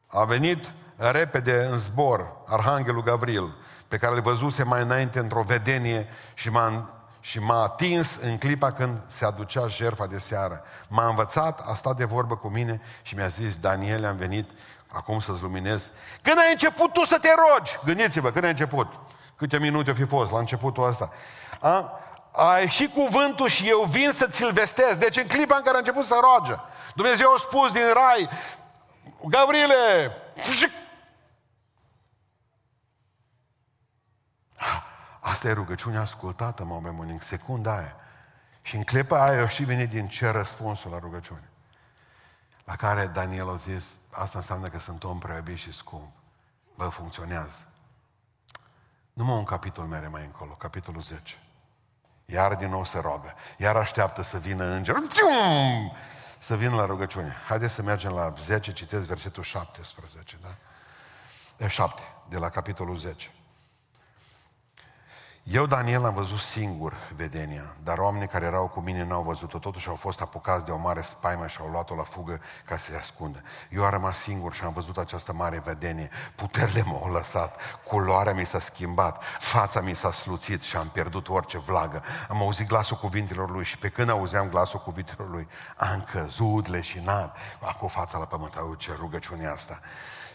a 0.06 0.24
venit 0.24 0.72
repede 0.96 1.68
în 1.70 1.78
zbor 1.78 2.36
Arhanghelul 2.46 3.02
Gabriel, 3.02 3.56
pe 3.88 3.96
care 3.96 4.14
îl 4.14 4.20
văzuse 4.20 4.64
mai 4.64 4.82
înainte 4.82 5.18
într-o 5.18 5.42
vedenie 5.42 6.08
și 6.34 6.50
m-a, 6.50 6.90
și 7.20 7.38
m-a 7.38 7.62
atins 7.62 8.16
în 8.16 8.38
clipa 8.38 8.72
când 8.72 9.00
se 9.06 9.24
aducea 9.24 9.66
jertfa 9.66 10.06
de 10.06 10.18
seară. 10.18 10.62
M-a 10.88 11.08
învățat, 11.08 11.62
a 11.66 11.74
stat 11.74 11.96
de 11.96 12.04
vorbă 12.04 12.36
cu 12.36 12.48
mine 12.48 12.80
și 13.02 13.14
mi-a 13.14 13.28
zis, 13.28 13.56
Daniel, 13.56 14.04
am 14.04 14.16
venit 14.16 14.50
acum 14.92 15.20
să-ți 15.20 15.42
luminez. 15.42 15.90
Când 16.22 16.38
ai 16.38 16.50
început 16.50 16.92
tu 16.92 17.04
să 17.04 17.18
te 17.18 17.28
rogi, 17.28 17.78
gândiți-vă, 17.84 18.30
când 18.30 18.44
ai 18.44 18.50
început, 18.50 18.92
câte 19.36 19.58
minute 19.58 19.90
au 19.90 19.96
fi 19.96 20.06
fost 20.06 20.32
la 20.32 20.38
începutul 20.38 20.86
ăsta, 20.86 21.10
a, 21.60 22.00
a 22.32 22.58
ieșit 22.58 22.92
cuvântul 22.92 23.48
și 23.48 23.68
eu 23.68 23.82
vin 23.82 24.10
să 24.10 24.26
ți-l 24.26 24.52
vestez. 24.52 24.98
Deci 24.98 25.16
în 25.16 25.26
clipa 25.26 25.56
în 25.56 25.62
care 25.62 25.76
a 25.76 25.78
început 25.78 26.04
să 26.04 26.18
roage, 26.20 26.60
Dumnezeu 26.94 27.32
a 27.32 27.38
spus 27.38 27.72
din 27.72 27.92
rai, 27.92 28.28
Gabriele, 29.24 30.12
Asta 35.20 35.48
e 35.48 35.52
rugăciunea 35.52 36.00
ascultată, 36.00 36.64
mă 36.64 36.80
în 36.84 37.18
secunda 37.20 37.76
aia. 37.76 37.96
Și 38.62 38.76
în 38.76 38.82
clipa 38.82 39.24
aia 39.24 39.42
a 39.42 39.48
și 39.48 39.64
venit 39.64 39.88
din 39.88 40.08
ce 40.08 40.28
răspunsul 40.28 40.90
la 40.90 40.98
rugăciune. 40.98 41.51
La 42.64 42.76
care 42.76 43.06
Daniel 43.06 43.48
a 43.48 43.54
zis, 43.54 43.98
asta 44.10 44.38
înseamnă 44.38 44.68
că 44.68 44.78
sunt 44.78 45.04
om 45.04 45.18
prea 45.18 45.42
și 45.54 45.72
scump. 45.72 46.12
Bă, 46.76 46.88
funcționează. 46.88 47.66
Numai 49.12 49.36
un 49.36 49.44
capitol 49.44 49.84
mere 49.84 50.08
mai 50.08 50.24
încolo, 50.24 50.52
capitolul 50.52 51.02
10. 51.02 51.38
Iar 52.26 52.54
din 52.54 52.68
nou 52.68 52.84
se 52.84 52.98
roagă. 52.98 53.34
Iar 53.58 53.76
așteaptă 53.76 54.22
să 54.22 54.38
vină 54.38 54.64
îngerul. 54.64 55.08
Țium! 55.08 55.92
Să 56.38 56.56
vină 56.56 56.74
la 56.74 56.86
rugăciune. 56.86 57.36
Haideți 57.48 57.74
să 57.74 57.82
mergem 57.82 58.12
la 58.12 58.34
10, 58.38 58.72
citesc 58.72 59.06
versetul 59.06 59.42
17, 59.42 60.38
da? 60.42 60.54
De 61.56 61.68
7, 61.68 62.02
de 62.28 62.38
la 62.38 62.48
capitolul 62.48 62.96
10. 62.96 63.30
Eu, 65.44 65.66
Daniel, 65.66 66.04
am 66.04 66.14
văzut 66.14 66.38
singur 66.38 66.94
vedenia, 67.16 67.76
dar 67.82 67.98
oamenii 67.98 68.28
care 68.28 68.44
erau 68.44 68.68
cu 68.68 68.80
mine 68.80 69.04
n-au 69.04 69.22
văzut-o. 69.22 69.58
Totuși 69.58 69.88
au 69.88 69.94
fost 69.94 70.20
apucați 70.20 70.64
de 70.64 70.70
o 70.70 70.76
mare 70.76 71.02
spaimă 71.02 71.46
și 71.46 71.58
au 71.60 71.68
luat-o 71.68 71.94
la 71.94 72.02
fugă 72.02 72.40
ca 72.66 72.76
să 72.76 72.90
se 72.90 72.96
ascundă. 72.96 73.42
Eu 73.70 73.84
am 73.84 73.90
rămas 73.90 74.18
singur 74.18 74.52
și 74.52 74.64
am 74.64 74.72
văzut 74.72 74.98
această 74.98 75.32
mare 75.32 75.62
vedenie. 75.64 76.10
Puterile 76.34 76.82
m-au 76.82 77.12
lăsat, 77.12 77.56
culoarea 77.84 78.34
mi 78.34 78.46
s-a 78.46 78.60
schimbat, 78.60 79.22
fața 79.40 79.80
mi 79.80 79.94
s-a 79.94 80.12
sluțit 80.12 80.62
și 80.62 80.76
am 80.76 80.88
pierdut 80.88 81.28
orice 81.28 81.58
vlagă. 81.58 82.02
Am 82.28 82.36
auzit 82.36 82.66
glasul 82.66 82.96
cuvintelor 82.96 83.50
lui 83.50 83.64
și 83.64 83.78
pe 83.78 83.88
când 83.88 84.10
auzeam 84.10 84.48
glasul 84.48 84.80
cuvintelor 84.80 85.30
lui, 85.30 85.48
am 85.76 86.06
căzut 86.12 86.66
leșinat. 86.66 87.36
Acum 87.60 87.88
fața 87.88 88.18
la 88.18 88.24
pământ, 88.24 88.56
au 88.56 88.74
ce 88.74 88.94
rugăciune 88.98 89.46
asta. 89.46 89.80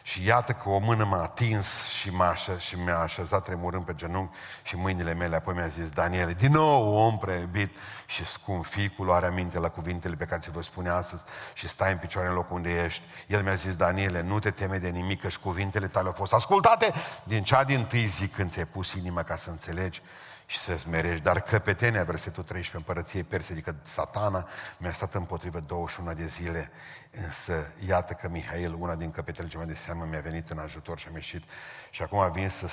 Și 0.07 0.25
iată 0.25 0.51
că 0.51 0.69
o 0.69 0.77
mână 0.77 1.03
m-a 1.03 1.21
atins 1.21 1.83
și, 1.83 2.09
m-a 2.09 2.29
așez, 2.29 2.59
și 2.59 2.75
mi-a 2.75 2.99
așezat 2.99 3.43
tremurând 3.43 3.85
pe 3.85 3.93
genunchi 3.95 4.35
și 4.63 4.75
mâinile 4.97 5.23
mele. 5.23 5.36
Apoi 5.36 5.53
mi-a 5.53 5.67
zis, 5.67 5.89
Daniel, 5.89 6.33
din 6.33 6.51
nou 6.51 6.95
om 6.95 7.17
preibit 7.17 7.75
și 8.05 8.25
scump, 8.25 8.65
fii 8.65 8.89
cu 8.89 9.03
luarea 9.03 9.29
minte 9.29 9.60
la 9.60 9.69
cuvintele 9.69 10.15
pe 10.15 10.25
care 10.25 10.41
ți 10.41 10.51
vă 10.51 10.62
spune 10.62 10.89
astăzi 10.89 11.23
și 11.53 11.67
stai 11.67 11.91
în 11.91 11.97
picioare 11.97 12.27
în 12.27 12.33
locul 12.33 12.55
unde 12.55 12.83
ești. 12.83 13.01
El 13.27 13.43
mi-a 13.43 13.55
zis, 13.55 13.75
Daniele, 13.75 14.21
nu 14.21 14.39
te 14.39 14.51
teme 14.51 14.77
de 14.77 14.89
nimic, 14.89 15.21
că 15.21 15.29
și 15.29 15.39
cuvintele 15.39 15.88
tale 15.88 16.07
au 16.07 16.13
fost 16.13 16.33
ascultate 16.33 16.93
din 17.23 17.43
cea 17.43 17.63
din 17.63 17.86
tâi 17.86 18.05
zi 18.05 18.27
când 18.27 18.51
ți-ai 18.51 18.65
pus 18.65 18.93
inima 18.93 19.23
ca 19.23 19.36
să 19.36 19.49
înțelegi 19.49 20.01
și 20.45 20.57
să 20.57 20.77
smerești. 20.77 21.23
Dar 21.23 21.41
căpetenia, 21.41 22.03
versetul 22.03 22.43
13, 22.43 22.75
împărăției 22.75 23.23
perse, 23.23 23.51
adică 23.51 23.75
satana, 23.83 24.47
mi-a 24.77 24.93
stat 24.93 25.13
împotrivă 25.13 25.60
21 25.60 26.13
de 26.13 26.25
zile. 26.25 26.71
Însă, 27.12 27.73
iată 27.88 28.13
că 28.13 28.29
Mihail, 28.29 28.75
una 28.79 28.95
din 28.95 29.12
căpetenile 29.12 29.51
ce 29.51 29.57
mai 29.57 29.65
de 29.65 29.73
seamă, 29.73 30.05
mi-a 30.10 30.19
venit 30.19 30.49
în 30.49 30.57
ajutor 30.57 30.99
și 30.99 31.07
am 31.07 31.13
ieșit. 31.13 31.43
Și 31.89 32.01
acum 32.01 32.31
vin 32.31 32.49
să, 32.49 32.67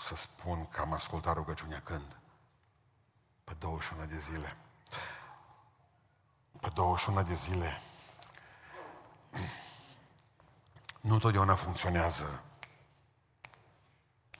să 0.00 0.16
spun 0.16 0.68
că 0.68 0.80
am 0.80 0.92
ascultat 0.92 1.34
rugăciunea 1.34 1.80
când? 1.84 2.16
Pe 3.44 3.52
21 3.58 4.04
de 4.04 4.18
zile. 4.18 4.56
Pe 6.60 6.68
21 6.74 7.22
de 7.22 7.34
zile. 7.34 7.80
Nu 11.00 11.18
totdeauna 11.18 11.54
funcționează 11.54 12.42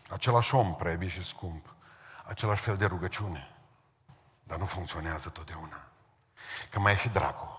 Același 0.09 0.55
om 0.55 0.77
prebiș 0.77 1.13
și 1.13 1.25
scump. 1.25 1.75
Același 2.25 2.63
fel 2.63 2.77
de 2.77 2.85
rugăciune. 2.85 3.57
Dar 4.43 4.59
nu 4.59 4.67
funcționează 4.67 5.29
totdeauna. 5.29 5.89
Că 6.71 6.79
mai 6.79 6.93
e 6.93 6.97
și 6.97 7.09
dracul. 7.09 7.58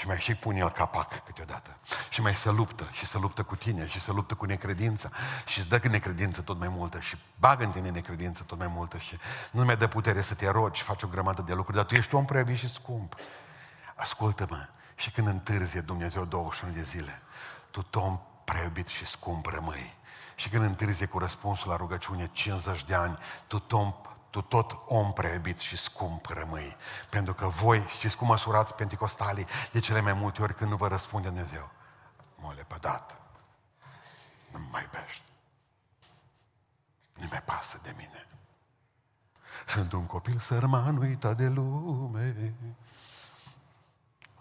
Și 0.00 0.06
mai 0.06 0.20
și 0.20 0.34
pune 0.34 0.58
el 0.58 0.70
capac 0.70 1.24
câteodată. 1.24 1.76
Și 2.10 2.20
mai 2.20 2.36
se 2.36 2.50
luptă 2.50 2.88
și 2.92 3.06
se 3.06 3.18
luptă 3.18 3.42
cu 3.42 3.56
tine 3.56 3.88
și 3.88 4.00
se 4.00 4.12
luptă 4.12 4.34
cu 4.34 4.44
necredința. 4.44 5.08
Și 5.46 5.58
îți 5.58 5.68
dă 5.68 5.80
necredință 5.88 6.42
tot 6.42 6.58
mai 6.58 6.68
multă 6.68 7.00
și 7.00 7.18
bagă 7.38 7.64
în 7.64 7.70
tine 7.70 7.90
necredință 7.90 8.42
tot 8.42 8.58
mai 8.58 8.66
multă 8.66 8.98
și 8.98 9.18
nu 9.50 9.64
mai 9.64 9.76
dă 9.76 9.86
putere 9.86 10.20
să 10.20 10.34
te 10.34 10.50
rogi, 10.50 10.82
faci 10.82 11.02
o 11.02 11.06
grămadă 11.06 11.42
de 11.42 11.54
lucruri, 11.54 11.76
dar 11.76 11.86
tu 11.86 11.94
ești 11.94 12.14
om 12.14 12.24
prebi 12.24 12.54
și 12.54 12.68
scump. 12.68 13.14
Ascultă-mă, 13.94 14.68
și 14.94 15.10
când 15.10 15.26
întârzie 15.26 15.80
Dumnezeu 15.80 16.24
21 16.24 16.72
de 16.72 16.82
zile, 16.82 17.22
tu 17.70 17.86
om 17.92 18.20
preubit 18.44 18.86
și 18.86 19.06
scump 19.06 19.46
rămâi. 19.46 19.94
Și 20.34 20.48
când 20.48 20.64
întârzie 20.64 21.06
cu 21.06 21.18
răspunsul 21.18 21.70
la 21.70 21.76
rugăciune 21.76 22.30
50 22.32 22.84
de 22.84 22.94
ani, 22.94 23.18
tu, 23.46 23.58
tom, 23.58 23.94
tu 24.30 24.42
tot 24.42 24.78
om 24.86 25.12
preiubit 25.12 25.58
și 25.58 25.76
scump 25.76 26.26
rămâi. 26.26 26.76
Pentru 27.10 27.34
că 27.34 27.46
voi 27.46 27.86
știți 27.88 28.16
cum 28.16 28.26
măsurați 28.26 28.74
penticostalii 28.74 29.46
de 29.72 29.80
cele 29.80 30.00
mai 30.00 30.12
multe 30.12 30.42
ori 30.42 30.54
când 30.54 30.70
nu 30.70 30.76
vă 30.76 30.88
răspunde 30.88 31.28
Dumnezeu. 31.28 31.70
Mă 32.34 32.52
lepădat. 32.56 33.20
Nu 34.50 34.58
mai 34.70 34.82
iubești. 34.82 35.22
Nu 37.14 37.26
mai 37.30 37.42
pasă 37.42 37.78
de 37.82 37.94
mine. 37.96 38.26
Sunt 39.66 39.92
un 39.92 40.06
copil 40.06 40.38
sărman 40.38 40.96
uitat 40.96 41.36
de 41.36 41.48
lume. 41.48 42.54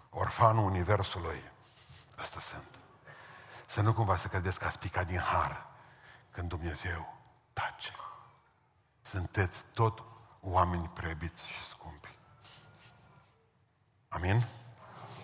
Orfanul 0.10 0.66
Universului. 0.66 1.52
Asta 2.18 2.40
sunt. 2.40 2.80
Să 3.66 3.82
nu 3.82 3.94
cumva 3.94 4.16
să 4.16 4.28
credeți 4.28 4.60
că 4.60 4.66
ați 4.66 4.80
picat 4.80 5.08
din 5.08 5.20
har 5.20 5.68
când 6.32 6.50
Dumnezeu 6.50 7.18
tace. 7.54 7.94
Sunteți 9.10 9.64
tot 9.74 10.04
oameni 10.42 10.92
prebiți 10.94 11.48
și 11.48 11.66
scumpi. 11.70 12.18
Amin? 14.10 14.48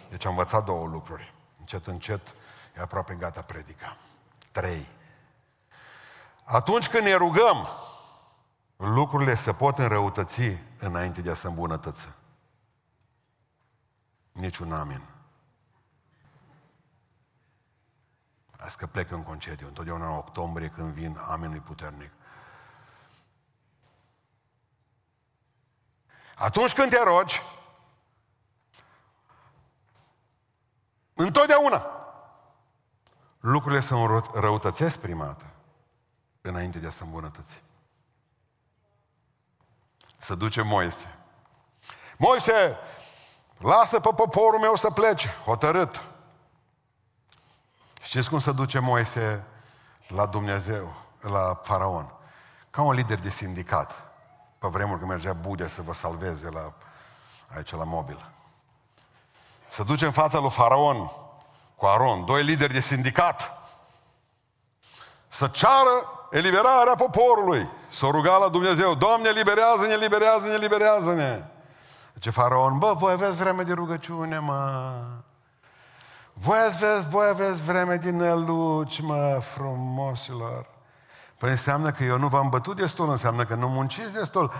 Deci 0.10 0.26
am 0.26 0.32
învățat 0.32 0.66
două 0.66 0.88
lucruri. 0.88 1.34
Încet, 1.60 1.88
încet, 1.88 2.22
e 2.78 2.82
aproape 2.82 3.16
gata 3.16 3.42
predica. 3.42 3.98
Trei. 4.52 4.88
Atunci 6.44 6.90
când 6.90 7.04
ne 7.04 7.14
rugăm, 7.14 7.68
lucrurile 8.76 9.36
se 9.36 9.54
pot 9.54 9.78
înrăutăți 9.78 10.42
înainte 10.80 11.22
de 11.22 11.30
a 11.30 11.36
se 11.36 11.48
îmbunătăți. 11.48 12.10
Niciun 14.32 14.72
amin. 14.74 15.02
Azi 18.58 18.78
că 18.78 18.88
plec 18.88 19.12
în 19.12 19.24
concediu, 19.24 19.68
întotdeauna 19.68 20.08
în 20.08 20.16
octombrie 20.16 20.70
când 20.70 20.94
vin, 20.94 21.18
amenul 21.18 21.62
puternic. 21.62 22.12
Atunci 26.36 26.74
când 26.74 26.90
te 26.90 27.04
rogi, 27.04 27.42
întotdeauna 31.14 31.86
lucrurile 33.40 33.82
se 33.82 33.94
răutățesc 34.34 35.00
prima 35.00 35.26
dată 35.26 35.46
înainte 36.42 36.80
de 36.80 36.88
a 36.88 36.92
se 36.92 37.04
îmbunătăți. 37.04 37.64
Să 40.18 40.36
duce 40.36 40.62
Moise. 40.62 41.18
Moise, 42.18 42.78
lasă 43.58 44.00
pe 44.00 44.10
poporul 44.16 44.60
meu 44.60 44.76
să 44.76 44.90
plece, 44.90 45.28
hotărât. 45.28 46.02
Știți 48.02 48.30
cum 48.30 48.40
se 48.40 48.52
duce 48.52 48.80
Moise 48.80 49.44
la 50.08 50.26
Dumnezeu, 50.26 50.94
la 51.20 51.60
faraon? 51.64 52.14
Ca 52.70 52.82
un 52.82 52.94
lider 52.94 53.20
de 53.20 53.30
sindicat. 53.30 54.05
Pe 54.66 54.72
vremuri 54.72 55.00
când 55.00 55.12
mergea 55.12 55.34
Budea 55.34 55.68
să 55.68 55.82
vă 55.82 55.94
salveze 55.94 56.50
la, 56.50 56.74
aici 57.56 57.72
la 57.72 57.84
mobil. 57.84 58.26
Se 59.70 59.84
duce 59.84 60.06
în 60.06 60.12
fața 60.12 60.40
lui 60.40 60.50
faraon 60.50 61.12
cu 61.76 61.86
Aron, 61.86 62.26
doi 62.26 62.44
lideri 62.44 62.74
de 62.74 62.80
sindicat, 62.80 63.52
să 65.28 65.48
ceară 65.48 66.28
eliberarea 66.32 66.96
poporului. 66.96 67.70
Să 67.92 68.06
o 68.06 68.12
ruga 68.12 68.38
la 68.38 68.48
Dumnezeu, 68.48 68.96
Doamne, 68.96 69.30
eliberează-ne, 69.30 69.94
eliberează-ne, 69.94 70.54
eliberează-ne. 70.54 71.44
Ce 72.20 72.30
faraon, 72.30 72.78
bă, 72.78 72.94
voi 72.94 73.12
aveți 73.12 73.38
vreme 73.38 73.64
de 73.64 73.74
rugăciune, 73.74 74.40
mă. 74.40 74.94
Voi 76.34 76.60
aveți, 76.66 77.08
voi 77.10 77.28
aveți 77.28 77.64
vreme 77.64 77.98
din 77.98 78.16
năluci, 78.16 79.02
mă, 79.02 79.40
frumosilor. 79.42 80.75
Păi 81.46 81.54
înseamnă 81.54 81.92
că 81.92 82.04
eu 82.04 82.18
nu 82.18 82.28
v-am 82.28 82.50
bătut 82.50 82.76
destul, 82.76 83.10
înseamnă 83.10 83.46
că 83.46 83.56
nu 83.56 83.68
munciți 83.68 84.14
destul. 84.14 84.52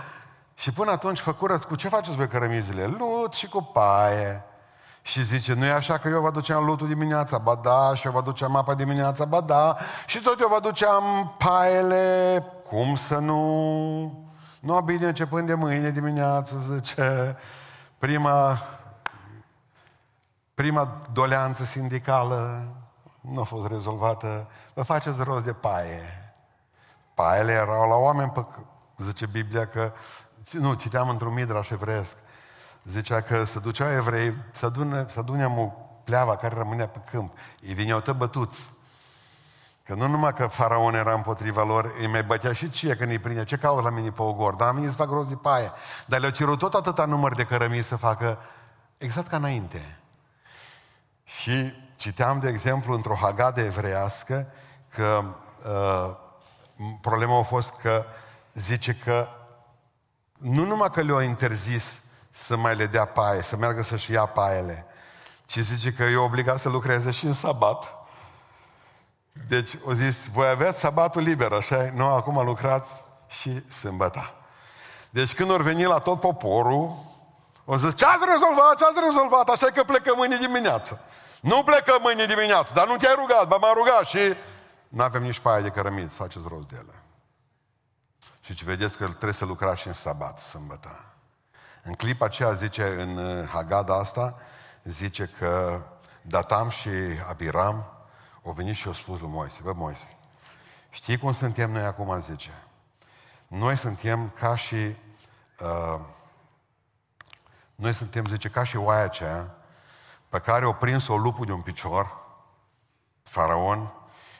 Și 0.54 0.72
până 0.72 0.90
atunci 0.90 1.18
făcurăți, 1.18 1.66
cu 1.66 1.74
ce 1.74 1.88
faceți 1.88 2.16
voi 2.16 2.28
cărămizile? 2.28 2.86
Lut 2.86 3.32
și 3.32 3.48
cu 3.48 3.62
paie. 3.62 4.44
Și 5.02 5.24
zice, 5.24 5.54
nu 5.54 5.64
e 5.64 5.70
așa 5.70 5.98
că 5.98 6.08
eu 6.08 6.20
vă 6.20 6.30
duceam 6.30 6.64
lutul 6.64 6.88
dimineața, 6.88 7.38
ba 7.38 7.54
da, 7.54 7.94
și 7.94 8.06
eu 8.06 8.12
vă 8.12 8.20
duceam 8.20 8.56
apa 8.56 8.74
dimineața, 8.74 9.24
ba 9.24 9.40
da, 9.40 9.76
și 10.06 10.20
tot 10.20 10.40
eu 10.40 10.48
vă 10.48 10.60
duceam 10.60 11.34
paiele, 11.38 12.44
cum 12.68 12.96
să 12.96 13.18
nu? 13.18 14.28
Nu, 14.60 14.80
bine, 14.80 15.06
începând 15.06 15.46
de 15.46 15.54
mâine 15.54 15.90
dimineață, 15.90 16.56
zice, 16.74 17.36
prima 17.98 18.62
Prima 20.54 21.02
doleanță 21.12 21.64
sindicală 21.64 22.66
nu 23.20 23.40
a 23.40 23.44
fost 23.44 23.66
rezolvată. 23.66 24.46
Vă 24.74 24.82
faceți 24.82 25.22
rost 25.22 25.44
de 25.44 25.52
paie. 25.52 26.25
Paiele 27.16 27.52
erau 27.52 27.88
la 27.88 27.96
oameni, 27.96 28.30
pe, 28.30 28.44
zice 28.96 29.26
Biblia 29.26 29.66
că, 29.66 29.92
nu, 30.50 30.74
citeam 30.74 31.08
într-un 31.08 31.32
midraș 31.32 31.70
evresc, 31.70 32.16
zicea 32.84 33.20
că 33.20 33.44
se 33.44 33.58
duceau 33.58 33.90
evrei 33.90 34.34
să 34.52 34.66
adune, 34.66 35.06
să 35.08 35.18
adune 35.18 35.74
pleava 36.04 36.36
care 36.36 36.54
rămânea 36.54 36.88
pe 36.88 36.98
câmp. 37.10 37.36
Ei 37.60 37.74
vineau 37.74 38.02
bătuți. 38.16 38.72
Că 39.84 39.94
nu 39.94 40.06
numai 40.06 40.34
că 40.34 40.46
faraon 40.46 40.94
era 40.94 41.14
împotriva 41.14 41.62
lor, 41.62 41.94
îi 42.00 42.06
mai 42.06 42.22
bătea 42.22 42.52
și 42.52 42.70
cie 42.70 42.96
când 42.96 43.10
îi 43.10 43.18
prinde. 43.18 43.44
Ce 43.44 43.56
cauți 43.56 43.84
la 43.84 43.90
mine 43.90 44.10
pe 44.10 44.22
ogor? 44.22 44.54
Dar 44.54 44.68
am 44.68 44.90
să 44.90 44.96
fac 44.96 45.08
rost 45.08 45.28
de 45.28 45.34
paie. 45.34 45.72
Dar 46.06 46.20
le-au 46.20 46.32
cerut 46.32 46.58
tot 46.58 46.74
atâta 46.74 47.04
număr 47.04 47.34
de 47.34 47.44
cărămii 47.44 47.82
să 47.82 47.96
facă 47.96 48.38
exact 48.98 49.28
ca 49.28 49.36
înainte. 49.36 49.98
Și 51.24 51.72
citeam, 51.96 52.38
de 52.38 52.48
exemplu, 52.48 52.94
într-o 52.94 53.14
hagadă 53.14 53.60
evreiască 53.60 54.46
că 54.88 55.24
uh, 55.66 56.24
problema 57.00 57.38
a 57.38 57.42
fost 57.42 57.74
că 57.80 58.04
zice 58.54 58.94
că 59.04 59.28
nu 60.38 60.64
numai 60.64 60.90
că 60.90 61.00
le-a 61.00 61.22
interzis 61.22 62.00
să 62.30 62.56
mai 62.56 62.76
le 62.76 62.86
dea 62.86 63.04
paie, 63.04 63.42
să 63.42 63.56
meargă 63.56 63.82
să-și 63.82 64.12
ia 64.12 64.26
paiele, 64.26 64.86
ci 65.46 65.58
zice 65.58 65.92
că 65.92 66.02
e 66.02 66.16
obligat 66.16 66.58
să 66.58 66.68
lucreze 66.68 67.10
și 67.10 67.24
în 67.24 67.32
sabat. 67.32 67.94
Deci, 69.48 69.70
o 69.84 69.92
zis, 69.92 70.28
voi 70.28 70.48
aveți 70.48 70.80
sabatul 70.80 71.22
liber, 71.22 71.52
așa 71.52 71.90
Nu, 71.94 72.06
acum 72.06 72.44
lucrați 72.44 73.04
și 73.28 73.70
sâmbăta. 73.70 74.34
Deci 75.10 75.34
când 75.34 75.50
ori 75.50 75.62
veni 75.62 75.84
la 75.84 75.98
tot 75.98 76.20
poporul, 76.20 77.04
o 77.64 77.76
zis, 77.76 77.96
ce 77.96 78.04
ați 78.04 78.24
rezolvat, 78.32 78.76
ce 78.76 78.84
ați 78.84 79.00
rezolvat, 79.04 79.48
așa 79.48 79.66
că 79.66 79.82
plecăm 79.82 80.14
mâine 80.16 80.36
dimineață. 80.36 81.00
Nu 81.40 81.62
plecăm 81.62 81.98
mâine 82.00 82.24
dimineață, 82.24 82.72
dar 82.74 82.86
nu 82.86 82.96
te-ai 82.96 83.14
rugat, 83.18 83.48
ba 83.48 83.56
m-am 83.56 83.74
rugat 83.74 84.06
și 84.06 84.18
nu 84.88 85.02
avem 85.02 85.22
nici 85.22 85.38
paie 85.38 85.62
de 85.62 85.70
cărămiți, 85.70 86.14
faceți 86.14 86.48
rost 86.48 86.68
de 86.68 86.76
ele. 86.76 86.94
Și 88.40 88.54
ce 88.54 88.64
vedeți 88.64 88.96
că 88.96 89.06
trebuie 89.06 89.32
să 89.32 89.44
lucrați 89.44 89.80
și 89.80 89.86
în 89.86 89.94
sabat, 89.94 90.38
sâmbătă. 90.40 91.04
În 91.82 91.94
clipa 91.94 92.24
aceea 92.24 92.52
zice, 92.52 93.00
în 93.02 93.16
uh, 93.16 93.48
Hagada 93.48 93.98
asta, 93.98 94.38
zice 94.84 95.30
că 95.38 95.82
Datam 96.22 96.68
și 96.68 96.88
Abiram 97.28 97.84
au 98.44 98.52
venit 98.52 98.74
și 98.74 98.86
au 98.86 98.92
spus 98.92 99.20
lui 99.20 99.28
Moise, 99.28 99.60
bă 99.62 99.72
Moise, 99.72 100.16
știi 100.90 101.18
cum 101.18 101.32
suntem 101.32 101.70
noi 101.70 101.84
acum, 101.84 102.20
zice? 102.20 102.62
Noi 103.46 103.76
suntem 103.76 104.28
ca 104.28 104.56
și, 104.56 104.96
uh, 105.60 106.00
noi 107.74 107.92
suntem, 107.92 108.24
zice, 108.24 108.48
ca 108.48 108.64
și 108.64 108.76
oaia 108.76 109.02
aceea 109.02 109.54
pe 110.28 110.38
care 110.38 110.66
o 110.66 110.72
prins-o 110.72 111.16
lupul 111.16 111.46
de 111.46 111.52
un 111.52 111.60
picior, 111.60 112.24
faraon, 113.22 113.92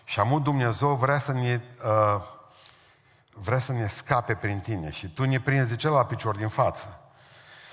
și 0.08 0.20
amul 0.20 0.42
Dumnezeu 0.42 0.94
vrea 0.94 1.18
să 1.18 1.32
ne, 1.32 1.60
uh, 1.84 2.22
vrea 3.32 3.58
să 3.58 3.72
ne 3.72 3.86
scape 3.86 4.34
prin 4.34 4.60
tine 4.60 4.90
și 4.90 5.08
tu 5.08 5.24
ne 5.24 5.40
prinzi 5.40 5.68
de 5.68 5.76
celălalt 5.76 6.08
picior 6.08 6.36
din 6.36 6.48
față. 6.48 7.00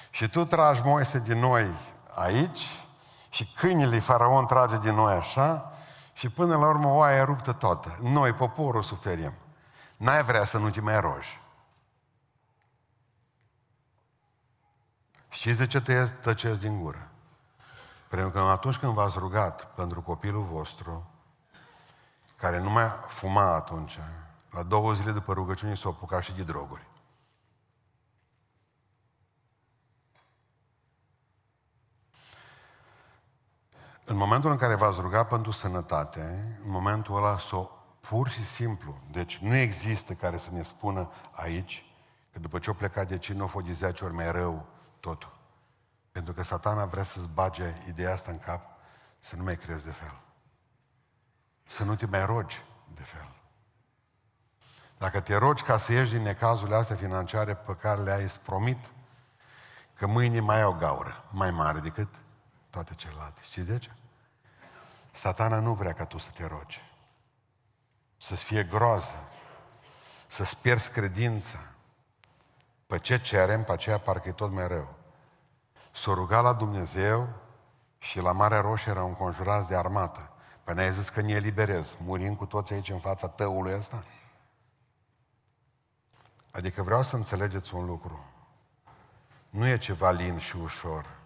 Și 0.09 0.29
tu 0.29 0.45
tragi 0.45 0.81
Moise 0.83 1.19
din 1.19 1.39
noi 1.39 1.65
aici 2.13 2.85
și 3.29 3.45
câinele 3.55 3.99
faraon 3.99 4.45
trage 4.45 4.77
din 4.77 4.93
noi 4.93 5.13
așa 5.13 5.71
și 6.13 6.29
până 6.29 6.57
la 6.57 6.67
urmă 6.67 6.87
oaia 6.87 7.23
ruptă 7.23 7.51
toată. 7.51 7.97
Noi, 8.01 8.33
poporul, 8.33 8.83
suferim. 8.83 9.33
N-ai 9.97 10.23
vrea 10.23 10.45
să 10.45 10.57
nu 10.57 10.69
te 10.69 10.81
mai 10.81 10.99
rogi. 10.99 11.41
Știți 15.29 15.57
de 15.57 15.67
ce 15.67 15.81
te 15.81 16.05
tăceți 16.05 16.59
din 16.59 16.81
gură? 16.81 17.07
Pentru 18.07 18.29
că 18.29 18.39
atunci 18.39 18.77
când 18.77 18.93
v-ați 18.93 19.17
rugat 19.17 19.73
pentru 19.75 20.01
copilul 20.01 20.43
vostru, 20.43 21.12
care 22.43 22.59
nu 22.59 22.69
mai 22.69 22.89
fuma 23.07 23.53
atunci, 23.53 23.99
la 24.51 24.63
două 24.63 24.93
zile 24.93 25.11
după 25.11 25.33
rugăciune 25.33 25.75
s-a 25.75 25.89
apucat 25.89 26.23
și 26.23 26.33
de 26.33 26.43
droguri. 26.43 26.87
În 34.05 34.15
momentul 34.15 34.51
în 34.51 34.57
care 34.57 34.75
v-ați 34.75 35.01
rugat 35.01 35.27
pentru 35.27 35.51
sănătate, 35.51 36.21
în 36.63 36.69
momentul 36.71 37.15
ăla 37.15 37.37
s-o 37.37 37.69
pur 37.99 38.29
și 38.29 38.45
simplu, 38.45 38.97
deci 39.11 39.37
nu 39.37 39.55
există 39.55 40.13
care 40.13 40.37
să 40.37 40.51
ne 40.51 40.61
spună 40.61 41.11
aici 41.31 41.85
că 42.31 42.39
după 42.39 42.59
ce 42.59 42.69
o 42.69 42.73
plecat 42.73 43.07
de 43.07 43.17
ce 43.17 43.33
nu 43.33 43.43
a 43.43 43.47
fost 43.47 43.65
de 43.65 43.73
10 43.73 44.05
ori 44.05 44.13
mai 44.13 44.31
rău 44.31 44.65
totul. 44.99 45.33
Pentru 46.11 46.33
că 46.33 46.43
satana 46.43 46.85
vrea 46.85 47.03
să-ți 47.03 47.27
bage 47.27 47.73
ideea 47.87 48.13
asta 48.13 48.31
în 48.31 48.39
cap, 48.39 48.61
să 49.19 49.35
nu 49.35 49.43
mai 49.43 49.57
crezi 49.57 49.85
de 49.85 49.91
fel. 49.91 50.21
Să 51.67 51.83
nu 51.83 51.95
te 51.95 52.05
mai 52.05 52.25
rogi 52.25 52.63
de 52.95 53.03
fel. 53.03 53.27
Dacă 54.97 55.19
te 55.19 55.35
rogi 55.35 55.63
ca 55.63 55.77
să 55.77 55.91
ieși 55.91 56.11
din 56.11 56.21
necazurile 56.21 56.75
astea 56.75 56.95
financiare 56.95 57.55
pe 57.55 57.75
care 57.75 58.01
le-ai 58.01 58.31
promit, 58.43 58.91
că 59.93 60.07
mâine 60.07 60.39
mai 60.39 60.57
ai 60.57 60.63
o 60.63 60.73
gaură 60.73 61.23
mai 61.31 61.51
mare 61.51 61.79
decât 61.79 62.07
toate 62.69 62.93
celelalte. 62.95 63.39
Știți 63.43 63.67
de 63.67 63.77
ce? 63.77 63.91
Satana 65.11 65.59
nu 65.59 65.73
vrea 65.73 65.93
ca 65.93 66.05
tu 66.05 66.17
să 66.17 66.29
te 66.35 66.45
rogi. 66.45 66.81
Să-ți 68.21 68.43
fie 68.43 68.63
groază. 68.63 69.29
Să-ți 70.27 70.57
pierzi 70.57 70.89
credința. 70.89 71.57
Pe 72.87 72.99
ce 72.99 73.21
cerem, 73.21 73.63
pe 73.63 73.71
aceea 73.71 73.99
parcă 73.99 74.27
e 74.27 74.31
tot 74.31 74.51
mai 74.51 74.67
rău. 74.67 74.95
S-a 75.91 76.13
rugat 76.13 76.43
la 76.43 76.53
Dumnezeu 76.53 77.27
și 77.97 78.19
la 78.19 78.31
Marea 78.31 78.61
Roșie 78.61 78.91
erau 78.91 79.07
înconjurați 79.07 79.67
de 79.67 79.75
armată. 79.75 80.32
Păi 80.63 80.73
ne-ai 80.73 80.93
zis 80.93 81.09
că 81.09 81.21
ne 81.21 81.33
eliberez. 81.33 81.95
Murim 81.99 82.35
cu 82.35 82.45
toți 82.45 82.73
aici 82.73 82.89
în 82.89 82.99
fața 82.99 83.27
tăului 83.27 83.73
ăsta? 83.73 84.03
Adică 86.51 86.83
vreau 86.83 87.03
să 87.03 87.15
înțelegeți 87.15 87.75
un 87.75 87.85
lucru. 87.85 88.25
Nu 89.49 89.67
e 89.67 89.77
ceva 89.77 90.11
lin 90.11 90.37
și 90.39 90.55
ușor. 90.55 91.19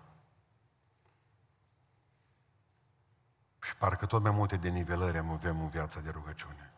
Și 3.62 3.76
parcă 3.76 4.06
tot 4.06 4.22
mai 4.22 4.32
multe 4.32 4.58
denivelări 4.58 5.18
am 5.18 5.30
avem 5.30 5.62
în 5.62 5.70
viața 5.70 6.00
de 6.00 6.10
rugăciune. 6.10 6.74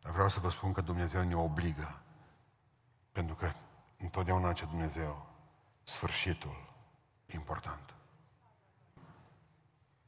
Dar 0.00 0.12
vreau 0.12 0.28
să 0.28 0.40
vă 0.40 0.50
spun 0.50 0.72
că 0.72 0.80
Dumnezeu 0.80 1.22
ne 1.22 1.36
obligă. 1.36 2.00
Pentru 3.12 3.34
că 3.34 3.52
întotdeauna 3.98 4.52
ce 4.52 4.64
Dumnezeu, 4.64 5.26
sfârșitul 5.82 6.72
important. 7.26 7.94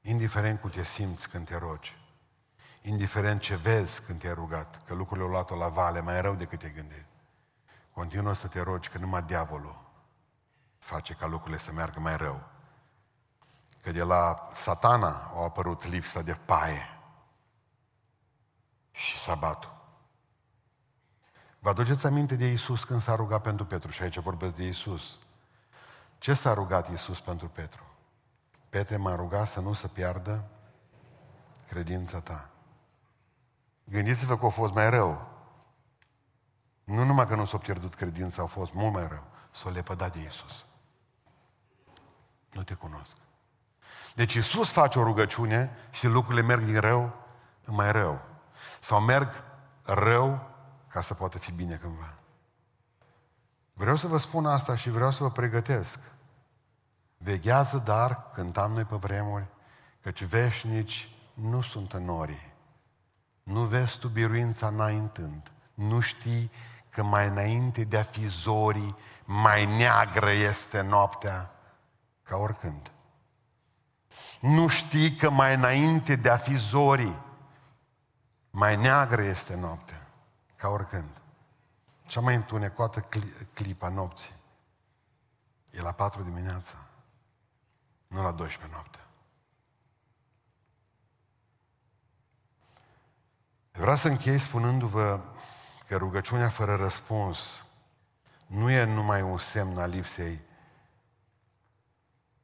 Indiferent 0.09 0.61
cum 0.61 0.71
te 0.71 0.85
simți 0.85 1.29
când 1.29 1.47
te 1.47 1.57
rogi, 1.57 1.97
indiferent 2.83 3.41
ce 3.41 3.57
vezi 3.57 4.03
când 4.03 4.21
te-ai 4.21 4.35
rugat, 4.35 4.85
că 4.85 4.95
lucrurile 4.95 5.27
au 5.27 5.31
luat-o 5.33 5.57
la 5.57 5.69
vale 5.69 6.01
mai 6.01 6.21
rău 6.21 6.35
decât 6.35 6.59
te 6.59 6.69
gândit, 6.69 7.07
continuă 7.93 8.33
să 8.33 8.47
te 8.47 8.61
rogi, 8.61 8.89
că 8.89 8.99
numai 8.99 9.23
diavolul 9.23 9.85
face 10.79 11.15
ca 11.15 11.27
lucrurile 11.27 11.59
să 11.59 11.73
meargă 11.73 12.01
mai 12.01 12.17
rău 12.17 12.43
că 13.83 13.93
de 13.93 14.03
la 14.03 14.51
satana 14.55 15.31
a 15.35 15.43
apărut 15.43 15.85
lipsa 15.85 16.23
de 16.23 16.35
paie 16.35 16.99
și 18.93 19.19
sabatul. 19.19 19.75
Vă 21.59 21.69
aduceți 21.69 22.07
aminte 22.07 22.37
de 22.37 22.47
Isus 22.47 22.85
când 22.85 23.01
s-a 23.03 23.15
rugat 23.15 23.43
pentru 23.43 23.67
Petru? 23.67 23.91
Și 23.91 24.03
aici 24.03 24.19
vorbesc 24.19 24.55
de 24.55 24.67
Isus. 24.67 25.19
Ce 26.19 26.35
s-a 26.35 26.53
rugat 26.53 26.91
Isus 26.91 27.21
pentru 27.21 27.49
Petru? 27.49 27.96
Petre 28.71 28.97
m-a 28.97 29.15
rugat 29.15 29.49
să 29.49 29.61
nu 29.61 29.73
se 29.73 29.87
piardă 29.87 30.51
credința 31.69 32.21
ta. 32.21 32.51
Gândiți-vă 33.85 34.39
că 34.39 34.47
a 34.47 34.49
fost 34.49 34.73
mai 34.73 34.91
rău. 34.91 35.29
Nu 36.85 37.05
numai 37.05 37.27
că 37.27 37.35
nu 37.35 37.45
s-a 37.45 37.59
pierdut 37.59 37.95
credința, 37.95 38.43
a 38.43 38.47
fost 38.47 38.73
mult 38.73 38.93
mai 38.93 39.09
rău. 39.09 39.25
S-a 39.53 39.71
lepădat 39.71 40.13
de 40.13 40.21
Isus. 40.21 40.65
Nu 42.53 42.63
te 42.63 42.75
cunosc. 42.75 43.17
Deci 44.15 44.35
Iisus 44.35 44.73
face 44.73 44.99
o 44.99 45.03
rugăciune 45.03 45.77
și 45.91 46.07
lucrurile 46.07 46.43
merg 46.43 46.65
din 46.65 46.81
rău 46.81 47.13
în 47.65 47.75
mai 47.75 47.93
rău. 47.93 48.21
Sau 48.81 49.01
merg 49.01 49.45
rău 49.83 50.51
ca 50.89 51.01
să 51.01 51.15
poată 51.15 51.39
fi 51.39 51.53
bine 51.53 51.77
cândva. 51.77 52.15
Vreau 53.73 53.97
să 53.97 54.07
vă 54.07 54.19
spun 54.19 54.47
asta 54.47 54.77
și 54.77 54.91
vreau 54.91 55.11
să 55.11 55.23
vă 55.23 55.31
pregătesc. 55.31 55.99
Veghează, 57.27 57.79
dar, 57.79 58.31
cântam 58.35 58.73
noi 58.73 58.85
pe 58.85 58.97
vremuri, 58.97 59.47
căci 60.01 60.25
veșnici 60.25 61.09
nu 61.35 61.63
sunt 61.63 61.93
în 61.93 62.05
norii. 62.05 62.53
Nu 63.43 63.65
vezi 63.65 63.99
tu 63.99 64.09
biruința 64.09 64.67
înaintând. 64.67 65.51
Nu 65.75 66.01
știi 66.01 66.51
că 66.91 67.03
mai 67.03 67.27
înainte 67.27 67.85
de 67.85 67.99
a 67.99 68.03
fi 68.03 68.27
zorii, 68.27 68.97
mai 69.25 69.77
neagră 69.77 70.31
este 70.31 70.81
noaptea 70.81 71.51
ca 72.23 72.37
oricând. 72.37 72.91
Nu 74.41 74.67
știi 74.67 75.15
că 75.15 75.31
mai 75.31 75.55
înainte 75.55 76.17
de 76.17 76.31
a 76.31 76.37
fi 76.37 76.55
zorii, 76.55 77.23
mai 78.51 78.77
neagră 78.77 79.23
este 79.23 79.55
noaptea, 79.55 80.07
ca 80.57 80.69
oricând. 80.69 81.21
Cea 82.05 82.21
mai 82.21 82.35
întunecoată 82.35 83.09
clipa 83.53 83.89
nopții 83.89 84.35
e 85.71 85.81
la 85.81 85.93
4 85.93 86.23
dimineața, 86.23 86.86
nu 88.09 88.23
la 88.23 88.33
12 88.33 88.75
noaptea. 88.75 89.07
Vreau 93.73 93.97
să 93.97 94.09
închei 94.09 94.39
spunându-vă 94.39 95.21
că 95.87 95.97
rugăciunea 95.97 96.49
fără 96.49 96.77
răspuns 96.77 97.65
nu 98.47 98.71
e 98.71 98.85
numai 98.85 99.23
un 99.23 99.39
semn 99.39 99.79
al 99.79 99.91
lipsei 99.91 100.41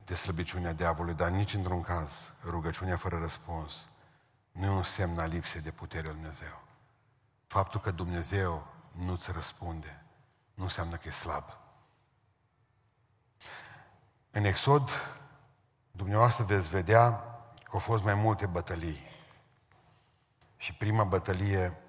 de 0.05 0.15
slăbiciunea 0.15 0.73
diavolului, 0.73 1.17
dar 1.17 1.31
nici 1.31 1.55
într-un 1.55 1.83
caz 1.83 2.33
rugăciunea 2.45 2.97
fără 2.97 3.19
răspuns 3.19 3.89
nu 4.53 4.65
e 4.65 4.69
un 4.69 4.85
semn 4.85 5.19
al 5.19 5.29
lipsei 5.29 5.61
de 5.61 5.71
putere 5.71 6.09
al 6.09 6.15
Dumnezeu. 6.15 6.63
Faptul 7.47 7.81
că 7.81 7.91
Dumnezeu 7.91 8.67
nu-ți 8.93 9.33
răspunde 9.33 10.03
nu 10.55 10.65
înseamnă 10.65 10.97
că 10.97 11.09
e 11.09 11.11
slab. 11.11 11.45
În 14.31 14.45
Exod, 14.45 14.91
dumneavoastră 15.93 16.45
veți 16.45 16.69
vedea 16.69 17.11
că 17.65 17.71
au 17.73 17.79
fost 17.79 18.05
mai 18.05 18.15
multe 18.15 18.47
bătălii. 18.47 19.11
Și 20.57 20.75
prima 20.75 21.05
bătălie 21.05 21.81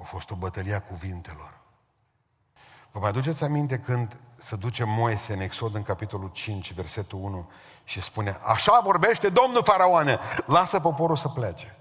a 0.00 0.02
fost 0.02 0.30
o 0.30 0.34
bătălie 0.34 0.74
a 0.74 0.82
cuvintelor. 0.82 1.58
Vă 2.90 2.98
mai 2.98 3.08
aduceți 3.08 3.44
aminte 3.44 3.78
când 3.78 4.16
se 4.36 4.56
duce 4.56 4.84
Moise 4.84 5.32
în 5.32 5.40
Exod 5.40 5.74
în 5.74 5.82
capitolul 5.82 6.28
5, 6.28 6.72
versetul 6.72 7.18
1 7.22 7.50
și 7.84 8.02
spune, 8.02 8.38
așa 8.42 8.80
vorbește 8.80 9.28
Domnul 9.28 9.62
Faraoane, 9.62 10.18
lasă 10.46 10.80
poporul 10.80 11.16
să 11.16 11.28
plece. 11.28 11.76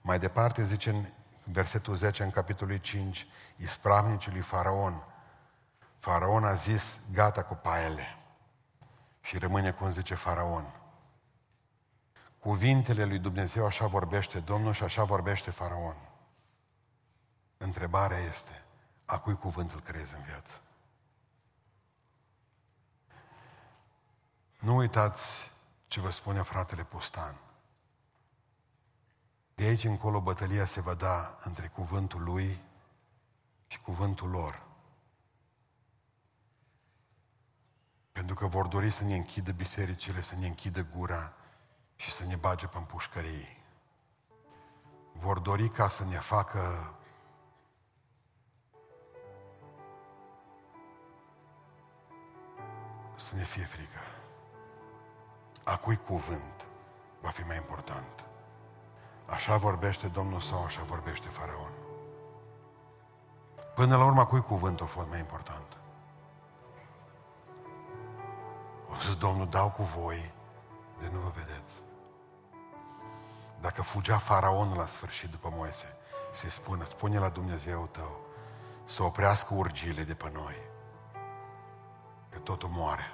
Mai 0.00 0.18
departe 0.18 0.64
zice 0.64 0.90
în 0.90 1.04
versetul 1.42 1.94
10 1.94 2.22
în 2.22 2.30
capitolul 2.30 2.76
5, 2.76 3.26
ispravnicii 3.56 4.32
lui 4.32 4.40
Faraon. 4.40 5.04
Faraon 5.98 6.44
a 6.44 6.54
zis, 6.54 7.00
gata 7.12 7.42
cu 7.42 7.54
paele. 7.54 8.19
Și 9.20 9.38
rămâne 9.38 9.72
cum 9.72 9.90
zice 9.90 10.14
Faraon. 10.14 10.80
Cuvintele 12.38 13.04
lui 13.04 13.18
Dumnezeu 13.18 13.66
așa 13.66 13.86
vorbește 13.86 14.40
Domnul 14.40 14.72
și 14.72 14.82
așa 14.82 15.04
vorbește 15.04 15.50
Faraon. 15.50 15.96
Întrebarea 17.56 18.18
este, 18.18 18.64
a 19.04 19.18
cui 19.18 19.36
cuvânt 19.36 19.72
îl 19.72 19.80
crezi 19.80 20.14
în 20.14 20.22
viață? 20.22 20.60
Nu 24.58 24.76
uitați 24.76 25.52
ce 25.86 26.00
vă 26.00 26.10
spune 26.10 26.42
fratele 26.42 26.84
Pustan. 26.84 27.40
De 29.54 29.64
aici 29.64 29.84
încolo 29.84 30.20
bătălia 30.20 30.64
se 30.64 30.80
va 30.80 30.94
da 30.94 31.36
între 31.44 31.66
cuvântul 31.68 32.22
lui 32.22 32.60
și 33.66 33.80
cuvântul 33.80 34.30
lor. 34.30 34.69
Pentru 38.20 38.38
că 38.38 38.46
vor 38.46 38.66
dori 38.66 38.90
să 38.90 39.04
ne 39.04 39.14
închidă 39.14 39.52
bisericile, 39.52 40.22
să 40.22 40.34
ne 40.38 40.46
închidă 40.46 40.86
gura 40.96 41.32
și 41.96 42.10
să 42.12 42.24
ne 42.24 42.36
bage 42.36 42.66
pe 42.66 42.78
pușcării. 42.86 43.62
Vor 45.12 45.38
dori 45.38 45.68
ca 45.68 45.88
să 45.88 46.04
ne 46.04 46.18
facă 46.18 46.94
să 53.16 53.36
ne 53.36 53.44
fie 53.44 53.64
frică. 53.64 54.00
A 55.64 55.76
cui 55.76 55.96
cuvânt 55.96 56.66
va 57.20 57.28
fi 57.28 57.42
mai 57.42 57.56
important? 57.56 58.24
Așa 59.26 59.56
vorbește 59.56 60.08
Domnul 60.08 60.40
sau 60.40 60.64
așa 60.64 60.82
vorbește 60.82 61.28
Faraon? 61.28 61.72
Până 63.74 63.96
la 63.96 64.04
urmă, 64.04 64.26
cui 64.26 64.42
cuvânt 64.42 64.80
a 64.80 64.84
fost 64.84 65.08
mai 65.08 65.18
important? 65.18 65.79
O 69.00 69.02
să 69.02 69.14
Domnul, 69.18 69.48
dau 69.48 69.68
cu 69.68 69.82
voi 69.82 70.32
de 70.98 71.08
nu 71.12 71.18
vă 71.18 71.30
vedeți. 71.34 71.82
Dacă 73.60 73.82
fugea 73.82 74.18
Faraon 74.18 74.74
la 74.76 74.86
sfârșit 74.86 75.30
după 75.30 75.48
Moise, 75.52 75.96
se 76.32 76.50
spune, 76.50 76.84
spune 76.84 77.18
la 77.18 77.28
Dumnezeu 77.28 77.88
tău 77.90 78.20
să 78.84 79.02
oprească 79.02 79.54
urgile 79.54 80.02
de 80.02 80.14
pe 80.14 80.30
noi. 80.32 80.56
Că 82.30 82.38
totul 82.38 82.68
moare. 82.68 83.12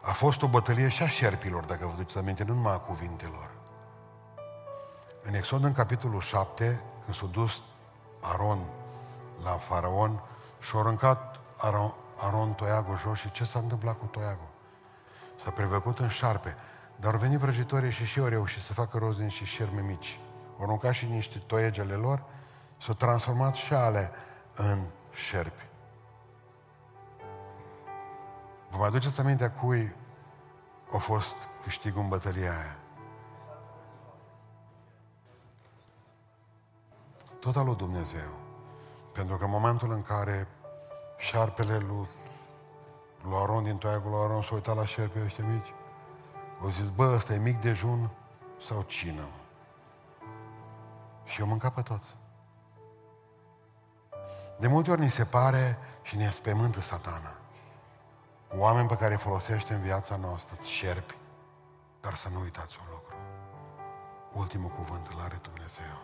A 0.00 0.12
fost 0.12 0.42
o 0.42 0.48
bătălie 0.48 0.88
și 0.88 1.02
a 1.02 1.08
șerpilor, 1.08 1.64
dacă 1.64 1.86
vă 1.86 1.92
duceți 1.96 2.18
aminte, 2.18 2.44
nu 2.44 2.54
numai 2.54 2.72
a 2.72 2.78
cuvintelor. 2.78 3.50
În 5.22 5.34
Exod, 5.34 5.64
în 5.64 5.72
capitolul 5.72 6.20
7, 6.20 6.82
când 7.04 7.16
s-a 7.16 7.26
dus 7.26 7.62
Aron 8.20 8.58
la 9.42 9.50
faraon 9.50 10.22
și-a 10.60 10.78
aruncat 10.78 11.40
Aron, 11.56 11.94
Aron 12.16 12.52
toiagul 12.52 12.98
jos 12.98 13.18
și 13.18 13.30
ce 13.30 13.44
s-a 13.44 13.58
întâmplat 13.58 13.98
cu 13.98 14.06
toiagul? 14.06 14.48
S-a 15.44 15.50
prevăcut 15.50 15.98
în 15.98 16.08
șarpe. 16.08 16.54
Dar 16.96 17.12
au 17.12 17.18
venit 17.18 17.38
vrăjitorii 17.38 17.90
și 17.90 18.04
și 18.04 18.18
au 18.18 18.26
reușit 18.26 18.62
să 18.62 18.72
facă 18.72 18.98
roz 18.98 19.16
din 19.16 19.28
și 19.28 19.44
șerme 19.44 19.80
mici. 19.80 20.20
Au 20.58 20.64
aruncat 20.64 20.92
și 20.92 21.06
niște 21.06 21.38
toiegele 21.38 21.94
lor, 21.94 22.24
s-au 22.78 22.94
transformat 22.94 23.54
și 23.54 23.74
ale 23.74 24.10
în 24.54 24.86
șerpi. 25.12 25.68
Vă 28.70 28.76
mai 28.76 28.86
aduceți 28.86 29.20
aminte 29.20 29.44
a 29.44 29.50
cui 29.50 29.94
a 30.92 30.96
fost 30.96 31.36
câștigul 31.62 32.02
în 32.02 32.08
bătălia 32.08 32.50
aia? 32.50 32.76
Tot 37.40 37.56
al 37.56 37.64
lui 37.64 37.76
Dumnezeu. 37.76 38.28
Pentru 39.12 39.36
că 39.36 39.44
în 39.44 39.50
momentul 39.50 39.92
în 39.92 40.02
care 40.02 40.48
șarpele 41.16 41.78
lui, 41.78 42.08
lui 43.22 43.36
Aron 43.36 43.64
din 43.64 43.76
toiagul 43.76 44.10
lui 44.10 44.20
Aron 44.20 44.42
s-a 44.42 44.54
uitat 44.54 44.76
la 44.76 44.86
șerpe 44.86 45.22
ăștia 45.24 45.44
mici, 45.44 45.72
au 46.62 46.68
zis, 46.68 46.88
bă, 46.88 47.12
ăsta 47.14 47.34
e 47.34 47.38
mic 47.38 47.60
dejun 47.60 48.10
sau 48.66 48.82
cină? 48.82 49.26
Și 51.24 51.40
eu 51.40 51.46
mâncat 51.46 51.74
pe 51.74 51.82
toți. 51.82 52.16
De 54.58 54.66
multe 54.66 54.90
ori 54.90 55.00
ni 55.00 55.10
se 55.10 55.24
pare 55.24 55.78
și 56.02 56.16
ne 56.16 56.30
spemântă 56.30 56.80
satana. 56.80 57.34
Oameni 58.54 58.88
pe 58.88 58.96
care 58.96 59.12
îi 59.12 59.18
folosește 59.18 59.74
în 59.74 59.80
viața 59.80 60.16
noastră, 60.16 60.56
șerpi, 60.62 61.16
dar 62.00 62.14
să 62.14 62.28
nu 62.28 62.40
uitați 62.40 62.78
un 62.80 62.86
lucru. 62.90 63.14
Ultimul 64.32 64.70
cuvânt 64.70 65.06
îl 65.06 65.20
are 65.20 65.38
Dumnezeu. 65.42 65.96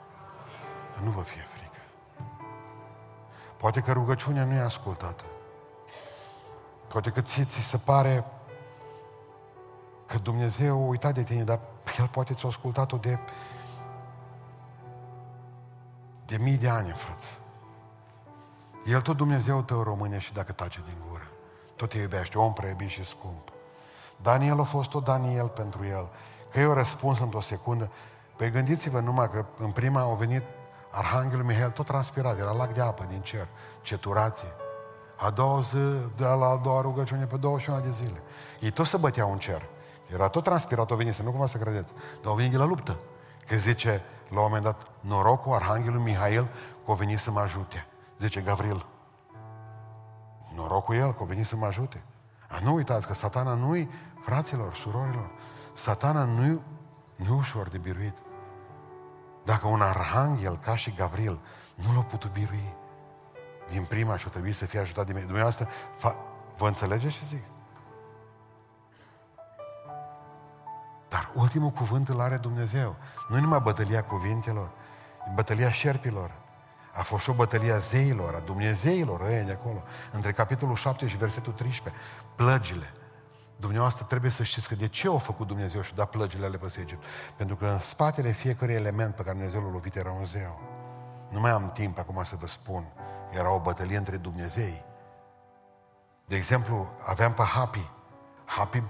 Nu 1.02 1.10
vă 1.10 1.22
fie 1.22 1.42
frică. 1.54 1.81
Poate 3.62 3.80
că 3.80 3.92
rugăciunea 3.92 4.44
nu 4.44 4.52
e 4.52 4.60
ascultată. 4.60 5.24
Poate 6.88 7.10
că 7.10 7.20
ție 7.20 7.44
ți 7.44 7.60
se 7.60 7.76
pare 7.76 8.24
că 10.06 10.18
Dumnezeu 10.18 10.82
a 10.82 10.86
uitat 10.86 11.14
de 11.14 11.22
tine, 11.22 11.42
dar 11.42 11.60
El 11.98 12.06
poate 12.06 12.34
ți-a 12.34 12.48
ascultat-o 12.48 12.96
de 12.96 13.18
de 16.26 16.36
mii 16.36 16.56
de 16.56 16.68
ani 16.68 16.88
în 16.88 16.94
față. 16.94 17.28
El 18.86 19.00
tot 19.00 19.16
Dumnezeu 19.16 19.62
tău 19.62 19.82
române 19.82 20.18
și 20.18 20.32
dacă 20.32 20.52
tace 20.52 20.82
din 20.84 20.96
gură. 21.08 21.26
Tot 21.76 21.88
te 21.88 21.98
iubește, 21.98 22.38
om 22.38 22.52
prea 22.52 22.76
și 22.86 23.04
scump. 23.04 23.48
Daniel 24.16 24.60
a 24.60 24.64
fost 24.64 24.88
tot 24.88 25.04
Daniel 25.04 25.48
pentru 25.48 25.84
el. 25.84 26.08
Că 26.50 26.60
eu 26.60 26.72
răspuns 26.72 27.18
într-o 27.18 27.40
secundă. 27.40 27.90
Păi 28.36 28.50
gândiți-vă 28.50 29.00
numai 29.00 29.30
că 29.30 29.44
în 29.58 29.70
prima 29.70 30.00
au 30.00 30.14
venit 30.14 30.42
Arhanghelul 30.92 31.44
Mihail 31.44 31.70
tot 31.70 31.86
transpirat, 31.86 32.38
era 32.38 32.52
lac 32.52 32.74
de 32.74 32.80
apă 32.80 33.06
din 33.08 33.20
cer, 33.20 33.48
ceturație. 33.82 34.48
A 35.16 35.30
doua 35.30 35.60
zi, 35.60 35.76
de 36.16 36.24
la 36.24 36.46
a 36.46 36.56
doua 36.56 36.80
rugăciune 36.80 37.24
pe 37.24 37.36
21 37.36 37.80
de 37.80 37.90
zile. 37.90 38.22
Ei 38.60 38.70
tot 38.70 38.86
se 38.86 38.96
băteau 38.96 39.32
în 39.32 39.38
cer. 39.38 39.62
Era 40.12 40.28
tot 40.28 40.44
transpirat, 40.44 40.90
o 40.90 40.96
venit, 40.96 41.14
să 41.14 41.22
nu 41.22 41.30
cumva 41.30 41.46
să 41.46 41.58
credeți. 41.58 41.92
Dar 42.20 42.30
au 42.30 42.34
venit 42.34 42.58
la 42.58 42.64
luptă. 42.64 42.98
Că 43.46 43.56
zice, 43.56 44.02
la 44.28 44.40
un 44.40 44.44
moment 44.46 44.64
dat, 44.64 44.86
norocul 45.00 45.54
Arhanghelul 45.54 46.00
Mihail 46.00 46.48
că 46.84 46.90
a 46.90 46.94
venit 46.94 47.18
să 47.18 47.30
mă 47.30 47.40
ajute. 47.40 47.86
Zice 48.18 48.40
Gavril. 48.40 48.86
Norocul 50.54 50.94
el 50.94 51.12
că 51.12 51.22
a 51.22 51.24
venit 51.26 51.46
să 51.46 51.56
mă 51.56 51.66
ajute. 51.66 52.02
A, 52.48 52.58
nu 52.62 52.74
uitați 52.74 53.06
că 53.06 53.14
satana 53.14 53.54
nu-i, 53.54 53.90
fraților, 54.20 54.74
surorilor, 54.74 55.30
satana 55.74 56.24
nu-i, 56.24 56.60
nu 57.16 57.36
ușor 57.36 57.68
de 57.68 57.78
biruit. 57.78 58.16
Dacă 59.44 59.66
un 59.66 59.80
arhanghel 59.80 60.58
ca 60.58 60.76
și 60.76 60.94
Gavril 60.94 61.40
nu 61.74 61.94
l-a 61.94 62.02
putut 62.02 62.32
birui 62.32 62.74
din 63.70 63.84
prima 63.84 64.16
și 64.16 64.26
o 64.26 64.30
trebuie 64.30 64.52
să 64.52 64.64
fie 64.66 64.78
ajutat 64.78 65.06
de 65.06 65.12
mine, 65.12 65.24
dumneavoastră, 65.24 65.68
fa- 65.68 66.16
vă 66.56 66.66
înțelegeți 66.66 67.14
ce 67.14 67.24
zic? 67.24 67.44
Dar 71.08 71.30
ultimul 71.34 71.70
cuvânt 71.70 72.08
îl 72.08 72.20
are 72.20 72.36
Dumnezeu. 72.36 72.96
Nu 73.28 73.40
numai 73.40 73.60
bătălia 73.60 74.04
cuvintelor, 74.04 74.70
bătălia 75.34 75.70
șerpilor. 75.70 76.30
A 76.94 77.02
fost 77.02 77.22
și 77.22 77.30
o 77.30 77.32
bătălie 77.32 77.72
a 77.72 77.78
zeilor, 77.78 78.34
a 78.34 78.38
Dumnezeilor, 78.38 79.20
ăia 79.20 79.42
de 79.42 79.52
acolo. 79.52 79.82
Între 80.12 80.32
capitolul 80.32 80.76
7 80.76 81.08
și 81.08 81.16
versetul 81.16 81.52
13. 81.52 82.02
Plăgile. 82.34 82.92
Dumneavoastră 83.62 84.04
trebuie 84.04 84.30
să 84.30 84.42
știți 84.42 84.68
că 84.68 84.74
de 84.74 84.88
ce 84.88 85.08
a 85.08 85.18
făcut 85.18 85.46
Dumnezeu 85.46 85.80
și 85.82 85.94
da 85.94 86.04
plăgile 86.04 86.46
ale 86.46 86.56
peste 86.56 86.80
Egipt. 86.80 87.04
Pentru 87.36 87.56
că 87.56 87.66
în 87.66 87.80
spatele 87.80 88.30
fiecărui 88.30 88.74
element 88.74 89.14
pe 89.14 89.22
care 89.22 89.36
Dumnezeu 89.36 89.62
l-a 89.62 89.70
lovit 89.70 89.96
era 89.96 90.10
un 90.10 90.24
zeu. 90.24 90.60
Nu 91.30 91.40
mai 91.40 91.50
am 91.50 91.70
timp 91.72 91.98
acum 91.98 92.24
să 92.24 92.36
vă 92.36 92.46
spun. 92.46 92.92
Era 93.32 93.52
o 93.52 93.60
bătălie 93.60 93.96
între 93.96 94.16
Dumnezei. 94.16 94.84
De 96.26 96.36
exemplu, 96.36 96.88
aveam 97.06 97.32
pe 97.32 97.42
Hapi. 97.42 97.90
Hapi, 98.44 98.82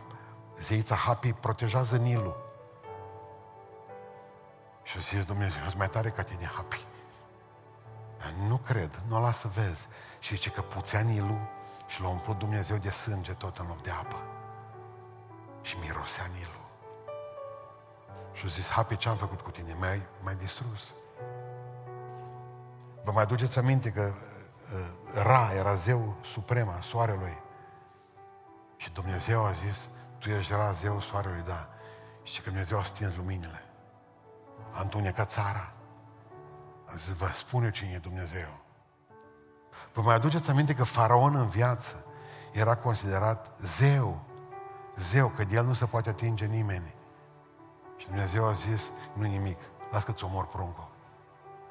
zeița 0.61 0.95
Hapi 0.95 1.33
protejează 1.33 1.97
Nilul. 1.97 2.37
Și 4.83 4.97
o 4.97 5.01
zis 5.01 5.25
Dumnezeu, 5.25 5.63
sunt 5.63 5.77
mai 5.77 5.89
tare 5.89 6.09
ca 6.09 6.23
tine, 6.23 6.51
Hapi. 6.55 6.87
Dar 8.19 8.33
nu 8.49 8.57
cred, 8.57 9.01
nu 9.09 9.17
o 9.17 9.21
las 9.21 9.39
să 9.39 9.49
vezi. 9.49 9.89
Și 10.19 10.35
zice 10.35 10.51
că 10.51 10.61
puțea 10.61 11.01
Nilul 11.01 11.49
și 11.87 12.01
l-a 12.01 12.09
umplut 12.09 12.39
Dumnezeu 12.39 12.77
de 12.77 12.91
sânge 12.91 13.33
tot 13.33 13.59
în 13.59 13.67
loc 13.67 13.83
de 13.83 13.91
apă 13.91 14.17
și 15.63 15.79
mirosea 15.79 16.25
Nilul. 16.25 16.61
Și 18.33 18.45
a 18.47 18.49
zis, 18.49 18.69
Hapi, 18.69 18.97
ce 18.97 19.09
am 19.09 19.17
făcut 19.17 19.41
cu 19.41 19.51
tine? 19.51 19.77
M-ai, 19.79 20.03
m-ai 20.23 20.35
distrus. 20.35 20.93
Vă 23.05 23.13
mai 23.13 23.23
aduceți 23.23 23.59
aminte 23.59 23.91
că 23.91 24.13
uh, 24.75 25.23
Ra 25.23 25.53
era 25.55 25.75
zeu 25.75 26.17
suprem 26.25 26.69
al 26.69 26.81
soarelui. 26.81 27.41
Și 28.77 28.93
Dumnezeu 28.93 29.45
a 29.45 29.53
zis, 29.53 29.89
tu 30.19 30.31
ești 30.31 30.53
Ra, 30.53 30.73
zeu 30.73 31.01
soarelui, 31.01 31.43
da. 31.43 31.69
Și 32.23 32.43
că 32.43 32.51
Dumnezeu 32.51 32.79
a 32.79 32.83
stins 32.83 33.17
luminile. 33.17 33.63
A 34.73 34.81
întunecat 34.81 35.31
țara. 35.31 35.73
A 36.85 36.95
zis, 36.95 37.13
vă 37.13 37.31
spune 37.35 37.71
cine 37.71 37.91
e 37.91 37.99
Dumnezeu. 37.99 38.61
Vă 39.93 40.01
mai 40.01 40.15
aduceți 40.15 40.51
aminte 40.51 40.75
că 40.75 40.85
faraon 40.85 41.35
în 41.35 41.49
viață 41.49 42.05
era 42.53 42.77
considerat 42.77 43.51
zeu. 43.61 44.25
Zeu, 44.97 45.29
că 45.29 45.45
de 45.45 45.55
el 45.55 45.65
nu 45.65 45.75
se 45.75 45.87
poate 45.87 46.09
atinge 46.09 46.45
nimeni. 46.45 46.95
Și 47.97 48.07
Dumnezeu 48.07 48.47
a 48.47 48.53
zis, 48.53 48.91
nu 49.13 49.23
nimic, 49.23 49.59
las 49.91 50.03
că-ți 50.03 50.25
omor 50.25 50.47
pruncul. 50.47 50.89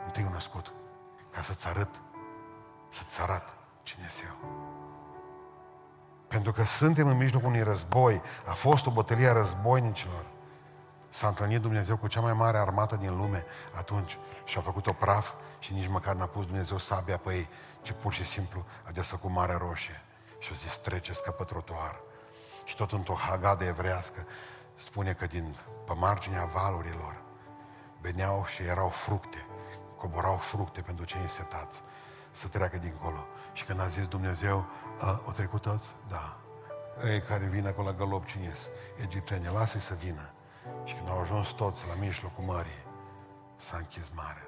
Întâi 0.05 0.28
născut, 0.32 0.74
ca 1.32 1.41
să-ți 1.41 1.67
arăt, 1.67 2.01
să-ți 2.89 3.22
arăt 3.22 3.43
cine 3.84 4.09
eu. 4.24 4.49
Pentru 6.28 6.51
că 6.51 6.63
suntem 6.63 7.07
în 7.07 7.17
mijlocul 7.17 7.47
unui 7.47 7.63
război, 7.63 8.22
a 8.45 8.53
fost 8.53 8.86
o 8.86 8.91
bătălie 8.91 9.28
a 9.28 9.34
războinicilor. 9.34 10.26
S-a 11.09 11.28
întâlnit 11.28 11.61
Dumnezeu 11.61 11.97
cu 11.97 12.07
cea 12.07 12.22
mai 12.22 12.34
mare 12.34 12.57
armată 12.57 12.95
din 12.95 13.17
lume 13.17 13.45
atunci 13.76 14.17
și 14.43 14.57
a 14.57 14.61
făcut-o 14.61 14.93
praf 14.93 15.32
și 15.59 15.74
nici 15.74 15.88
măcar 15.88 16.15
n-a 16.15 16.26
pus 16.26 16.45
Dumnezeu 16.45 16.78
sabia 16.78 17.17
pe 17.17 17.34
ei, 17.34 17.49
ci 17.82 17.91
pur 18.01 18.13
și 18.13 18.26
simplu 18.26 18.65
a 18.88 18.91
desfăcut 18.91 19.30
Marea 19.30 19.57
Roșie 19.57 20.01
și 20.39 20.49
a 20.51 20.55
zis 20.55 20.78
treceți 20.78 21.24
ca 21.24 21.32
pe 21.32 21.43
trotuar. 21.43 21.99
Și 22.64 22.76
tot 22.76 22.91
într-o 22.91 23.14
hagadă 23.14 23.64
evrească 23.64 24.26
spune 24.76 25.14
că 25.14 25.26
din 25.26 25.55
pe 25.86 25.93
marginea 25.93 26.45
valurilor 26.45 27.22
veneau 28.01 28.45
și 28.45 28.64
erau 28.64 28.89
fructe, 28.89 29.45
coborau 29.97 30.38
fructe 30.38 30.82
pentru 30.82 31.05
cei 31.05 31.22
însetați 31.22 31.82
să 32.32 32.47
treacă 32.47 32.78
dincolo. 32.78 33.26
Și 33.53 33.64
când 33.64 33.80
a 33.80 33.88
zis 33.88 34.07
Dumnezeu, 34.07 34.66
a, 34.99 35.22
o 35.28 35.32
trecut 35.32 35.62
toți? 35.62 35.95
Da. 36.07 36.38
Ei 37.05 37.22
care 37.22 37.45
vin 37.45 37.68
acolo 37.68 37.88
la 37.88 37.93
gălop, 37.93 38.26
cine 38.26 38.53
Egipteni, 39.01 39.49
lasă 39.53 39.80
să 39.80 39.93
vină. 39.93 40.30
Și 40.84 40.93
când 40.93 41.09
au 41.09 41.20
ajuns 41.20 41.47
toți 41.47 41.88
la 41.88 41.93
mijlocul 41.93 42.43
mării, 42.43 42.84
s-a 43.55 43.78
închis 43.78 44.09
marea. 44.16 44.47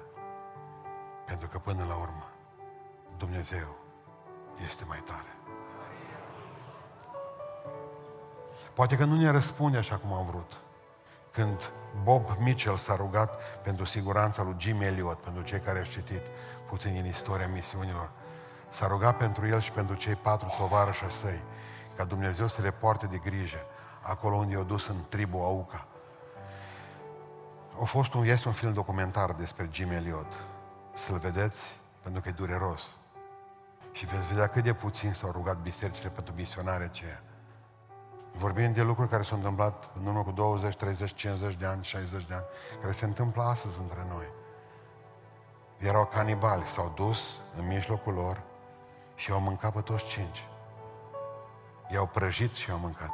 Pentru 1.26 1.48
că 1.48 1.58
până 1.58 1.84
la 1.84 1.94
urmă, 1.94 2.28
Dumnezeu 3.16 3.76
este 4.66 4.84
mai 4.84 5.02
tare. 5.06 5.43
Poate 8.74 8.96
că 8.96 9.04
nu 9.04 9.16
ne 9.16 9.30
răspunde 9.30 9.76
așa 9.76 9.96
cum 9.96 10.12
am 10.12 10.26
vrut. 10.26 10.58
Când 11.30 11.72
Bob 12.02 12.28
Mitchell 12.38 12.76
s-a 12.76 12.96
rugat 12.96 13.60
pentru 13.62 13.84
siguranța 13.84 14.42
lui 14.42 14.54
Jim 14.58 14.80
Elliot, 14.80 15.18
pentru 15.18 15.42
cei 15.42 15.60
care 15.60 15.78
au 15.78 15.84
citit 15.84 16.22
puțin 16.68 16.96
în 16.98 17.06
istoria 17.06 17.48
misiunilor, 17.48 18.10
s-a 18.68 18.86
rugat 18.86 19.16
pentru 19.16 19.46
el 19.46 19.60
și 19.60 19.70
pentru 19.70 19.94
cei 19.94 20.14
patru 20.14 20.54
tovarăși 20.58 21.10
săi, 21.10 21.40
ca 21.96 22.04
Dumnezeu 22.04 22.46
să 22.46 22.62
le 22.62 22.70
poarte 22.70 23.06
de 23.06 23.16
grijă 23.16 23.58
acolo 24.00 24.36
unde 24.36 24.52
i-au 24.52 24.62
dus 24.62 24.86
în 24.86 24.96
tribul 25.08 25.40
Auca. 25.40 25.86
A 27.80 27.84
fost 27.84 28.14
un, 28.14 28.24
este 28.24 28.48
un 28.48 28.54
film 28.54 28.72
documentar 28.72 29.32
despre 29.32 29.68
Jim 29.72 29.90
Elliot. 29.90 30.32
Să-l 30.94 31.18
vedeți, 31.18 31.80
pentru 32.02 32.20
că 32.20 32.28
e 32.28 32.32
dureros. 32.32 32.96
Și 33.92 34.06
veți 34.06 34.26
vedea 34.26 34.46
cât 34.46 34.62
de 34.62 34.72
puțin 34.72 35.12
s-au 35.12 35.30
rugat 35.30 35.56
bisericile 35.56 36.08
pentru 36.08 36.34
misionare 36.36 36.84
aceea. 36.84 37.22
Vorbim 38.36 38.72
de 38.72 38.82
lucruri 38.82 39.08
care 39.08 39.22
s-au 39.22 39.36
întâmplat 39.36 39.90
în 39.98 40.06
urmă 40.06 40.22
cu 40.22 40.30
20, 40.30 40.76
30, 40.76 41.14
50 41.14 41.54
de 41.54 41.66
ani, 41.66 41.84
60 41.84 42.24
de 42.26 42.34
ani, 42.34 42.44
care 42.80 42.92
se 42.92 43.04
întâmplă 43.04 43.42
astăzi 43.42 43.80
între 43.80 44.04
noi. 44.08 44.26
Erau 45.78 46.06
canibali, 46.06 46.64
s-au 46.64 46.92
dus 46.94 47.40
în 47.56 47.66
mijlocul 47.66 48.12
lor 48.12 48.42
și 49.14 49.30
au 49.30 49.40
mâncat 49.40 49.72
pe 49.72 49.80
toți 49.80 50.04
cinci. 50.04 50.48
I-au 51.88 52.06
prăjit 52.06 52.54
și 52.54 52.70
au 52.70 52.78
mâncat. 52.78 53.12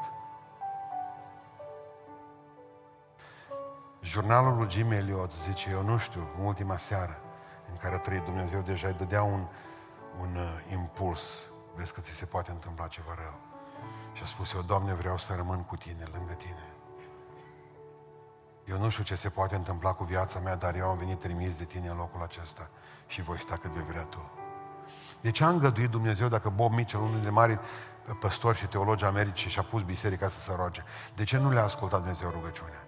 Jurnalul 4.00 4.56
lui 4.56 4.70
Jim 4.70 4.90
Elliot 4.90 5.32
zice, 5.32 5.70
eu 5.70 5.82
nu 5.82 5.98
știu, 5.98 6.28
în 6.38 6.44
ultima 6.44 6.76
seară 6.76 7.20
în 7.70 7.76
care 7.76 7.94
a 7.94 7.98
trăit 7.98 8.22
Dumnezeu, 8.22 8.60
deja 8.60 8.86
îi 8.86 8.94
dădea 8.94 9.22
un, 9.22 9.46
un 10.20 10.36
uh, 10.36 10.72
impuls. 10.72 11.38
Vezi 11.74 11.92
că 11.92 12.00
ți 12.00 12.10
se 12.10 12.24
poate 12.24 12.50
întâmpla 12.50 12.86
ceva 12.86 13.14
rău. 13.14 13.49
Și 14.20 14.26
a 14.26 14.28
spus, 14.28 14.52
eu, 14.52 14.62
Doamne, 14.62 14.94
vreau 14.94 15.18
să 15.18 15.34
rămân 15.34 15.62
cu 15.62 15.76
Tine, 15.76 16.04
lângă 16.12 16.32
Tine. 16.32 16.72
Eu 18.64 18.78
nu 18.78 18.88
știu 18.88 19.04
ce 19.04 19.14
se 19.14 19.28
poate 19.28 19.54
întâmpla 19.54 19.92
cu 19.92 20.04
viața 20.04 20.38
mea, 20.38 20.56
dar 20.56 20.74
eu 20.74 20.88
am 20.88 20.98
venit 20.98 21.20
trimis 21.20 21.56
de 21.56 21.64
Tine 21.64 21.88
în 21.88 21.96
locul 21.96 22.22
acesta 22.22 22.70
și 23.06 23.22
voi 23.22 23.40
sta 23.40 23.56
cât 23.56 23.70
vei 23.70 23.82
vrea 23.82 24.04
Tu. 24.04 24.30
De 25.20 25.30
ce 25.30 25.44
a 25.44 25.48
îngăduit 25.48 25.90
Dumnezeu 25.90 26.28
dacă 26.28 26.48
Bob 26.48 26.72
Mitchell, 26.72 27.02
unul 27.02 27.14
dintre 27.14 27.30
mari 27.30 27.58
păstori 28.20 28.58
și 28.58 28.66
teologi 28.66 29.04
americi, 29.04 29.48
și-a 29.48 29.62
pus 29.62 29.82
biserica 29.82 30.28
să 30.28 30.40
se 30.40 30.52
roage? 30.56 30.82
De 31.14 31.24
ce 31.24 31.36
nu 31.36 31.50
le-a 31.50 31.64
ascultat 31.64 31.98
Dumnezeu 31.98 32.30
rugăciunea? 32.30 32.84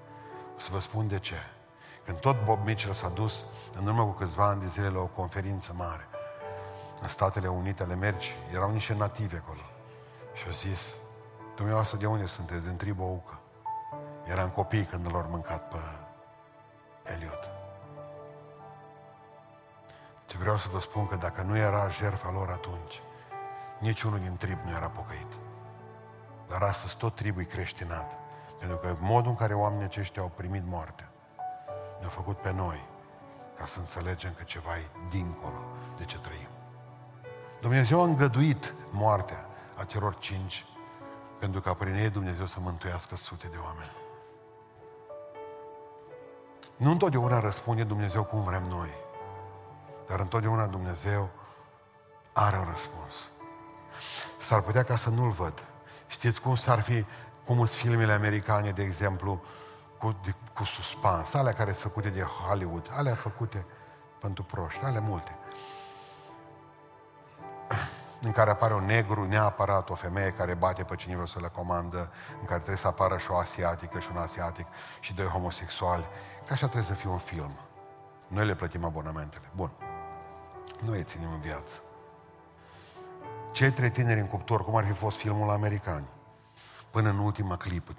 O 0.56 0.60
să 0.60 0.68
vă 0.72 0.80
spun 0.80 1.08
de 1.08 1.18
ce. 1.18 1.36
Când 2.04 2.18
tot 2.18 2.44
Bob 2.44 2.66
Mitchell 2.66 2.92
s-a 2.92 3.08
dus 3.08 3.44
în 3.78 3.86
urmă 3.86 4.04
cu 4.04 4.10
câțiva 4.10 4.48
ani 4.48 4.60
de 4.60 4.66
zile 4.66 4.88
la 4.88 5.00
o 5.00 5.06
conferință 5.06 5.72
mare 5.76 6.08
în 7.00 7.08
Statele 7.08 7.48
Unite 7.48 7.82
ale 7.82 7.92
Americii, 7.92 8.34
erau 8.52 8.72
niște 8.72 8.94
nativi 8.94 9.36
acolo. 9.36 9.60
Și 10.34 10.44
au 10.46 10.52
zis, 10.52 10.96
dumneavoastră 11.54 11.96
de 11.96 12.06
unde 12.06 12.26
sunteți? 12.26 12.66
Din 12.66 12.76
tribul 12.76 13.10
Ucă. 13.10 13.38
Eram 14.24 14.50
copii 14.50 14.84
când 14.84 15.12
l-au 15.12 15.26
mâncat 15.30 15.68
pe 15.68 15.78
Eliot. 17.12 17.50
Ce 20.26 20.38
vreau 20.38 20.56
să 20.56 20.68
vă 20.72 20.80
spun 20.80 21.06
că 21.06 21.16
dacă 21.16 21.42
nu 21.42 21.56
era 21.56 21.88
jertfa 21.88 22.30
lor 22.30 22.50
atunci, 22.50 23.02
niciunul 23.78 24.18
din 24.18 24.36
trib 24.36 24.58
nu 24.64 24.70
era 24.70 24.88
pocăit. 24.88 25.32
Dar 26.48 26.62
astăzi 26.62 26.96
tot 26.96 27.14
tribul 27.14 27.42
e 27.42 27.44
creștinat. 27.44 28.18
Pentru 28.58 28.76
că 28.76 28.96
modul 28.98 29.30
în 29.30 29.36
care 29.36 29.54
oamenii 29.54 29.84
aceștia 29.84 30.22
au 30.22 30.30
primit 30.36 30.62
moartea 30.66 31.10
ne-a 31.98 32.08
făcut 32.08 32.36
pe 32.36 32.52
noi 32.52 32.80
ca 33.58 33.66
să 33.66 33.78
înțelegem 33.78 34.32
că 34.36 34.42
ceva 34.42 34.76
e 34.76 34.86
dincolo 35.10 35.64
de 35.96 36.04
ce 36.04 36.18
trăim. 36.18 36.48
Dumnezeu 37.60 38.00
a 38.00 38.04
îngăduit 38.04 38.74
moartea 38.90 39.46
a 39.76 39.84
celor 39.84 40.18
cinci 40.18 40.66
pentru 41.42 41.60
ca 41.60 41.74
prin 41.74 41.94
ei 41.94 42.10
Dumnezeu 42.10 42.46
să 42.46 42.60
mântuiască 42.60 43.16
sute 43.16 43.46
de 43.46 43.56
oameni. 43.64 43.92
Nu 46.76 46.90
întotdeauna 46.90 47.40
răspunde 47.40 47.84
Dumnezeu 47.84 48.24
cum 48.24 48.42
vrem 48.42 48.62
noi, 48.62 48.88
dar 50.08 50.20
întotdeauna 50.20 50.66
Dumnezeu 50.66 51.30
are 52.32 52.58
un 52.58 52.64
răspuns. 52.70 53.30
S-ar 54.38 54.60
putea 54.60 54.82
ca 54.82 54.96
să 54.96 55.10
nu-l 55.10 55.30
văd. 55.30 55.62
Știți 56.06 56.40
cum 56.40 56.54
s-ar 56.54 56.80
fi, 56.80 57.04
cum 57.44 57.56
sunt 57.56 57.68
filmele 57.68 58.12
americane, 58.12 58.70
de 58.70 58.82
exemplu, 58.82 59.42
cu, 59.98 60.16
de, 60.24 60.34
cu 60.54 60.64
suspans, 60.64 61.34
alea 61.34 61.52
care 61.52 61.70
sunt 61.70 61.82
făcute 61.82 62.08
de 62.08 62.22
Hollywood, 62.22 62.90
alea 62.92 63.14
făcute 63.14 63.66
pentru 64.20 64.42
proști, 64.42 64.84
alea 64.84 65.00
multe. 65.00 65.38
În 68.22 68.32
care 68.32 68.50
apare 68.50 68.74
un 68.74 68.84
negru, 68.84 69.24
neapărat 69.24 69.90
o 69.90 69.94
femeie 69.94 70.30
care 70.30 70.54
bate 70.54 70.82
pe 70.82 70.96
cineva 70.96 71.26
să 71.26 71.38
le 71.40 71.50
comandă, 71.54 72.12
în 72.40 72.46
care 72.46 72.56
trebuie 72.56 72.76
să 72.76 72.86
apară 72.86 73.18
și 73.18 73.30
o 73.30 73.36
asiatică 73.36 73.98
și 73.98 74.08
un 74.12 74.16
asiatic 74.16 74.66
și 75.00 75.14
doi 75.14 75.26
homosexuali. 75.26 76.06
Că 76.46 76.52
așa 76.52 76.66
trebuie 76.66 76.88
să 76.88 76.94
fie 76.94 77.10
un 77.10 77.18
film. 77.18 77.50
Noi 78.28 78.46
le 78.46 78.54
plătim 78.54 78.84
abonamentele. 78.84 79.50
Bun. 79.56 79.70
Noi 80.84 80.96
îi 80.96 81.04
ținem 81.04 81.32
în 81.32 81.40
viață. 81.40 81.76
Cei 83.52 83.70
trei 83.70 83.90
tineri 83.90 84.20
în 84.20 84.26
cuptor, 84.26 84.64
cum 84.64 84.76
ar 84.76 84.84
fi 84.84 84.92
fost 84.92 85.18
filmul 85.18 85.50
american, 85.50 86.04
până 86.90 87.08
în 87.08 87.18
ultima 87.18 87.56
clipă. 87.56 87.92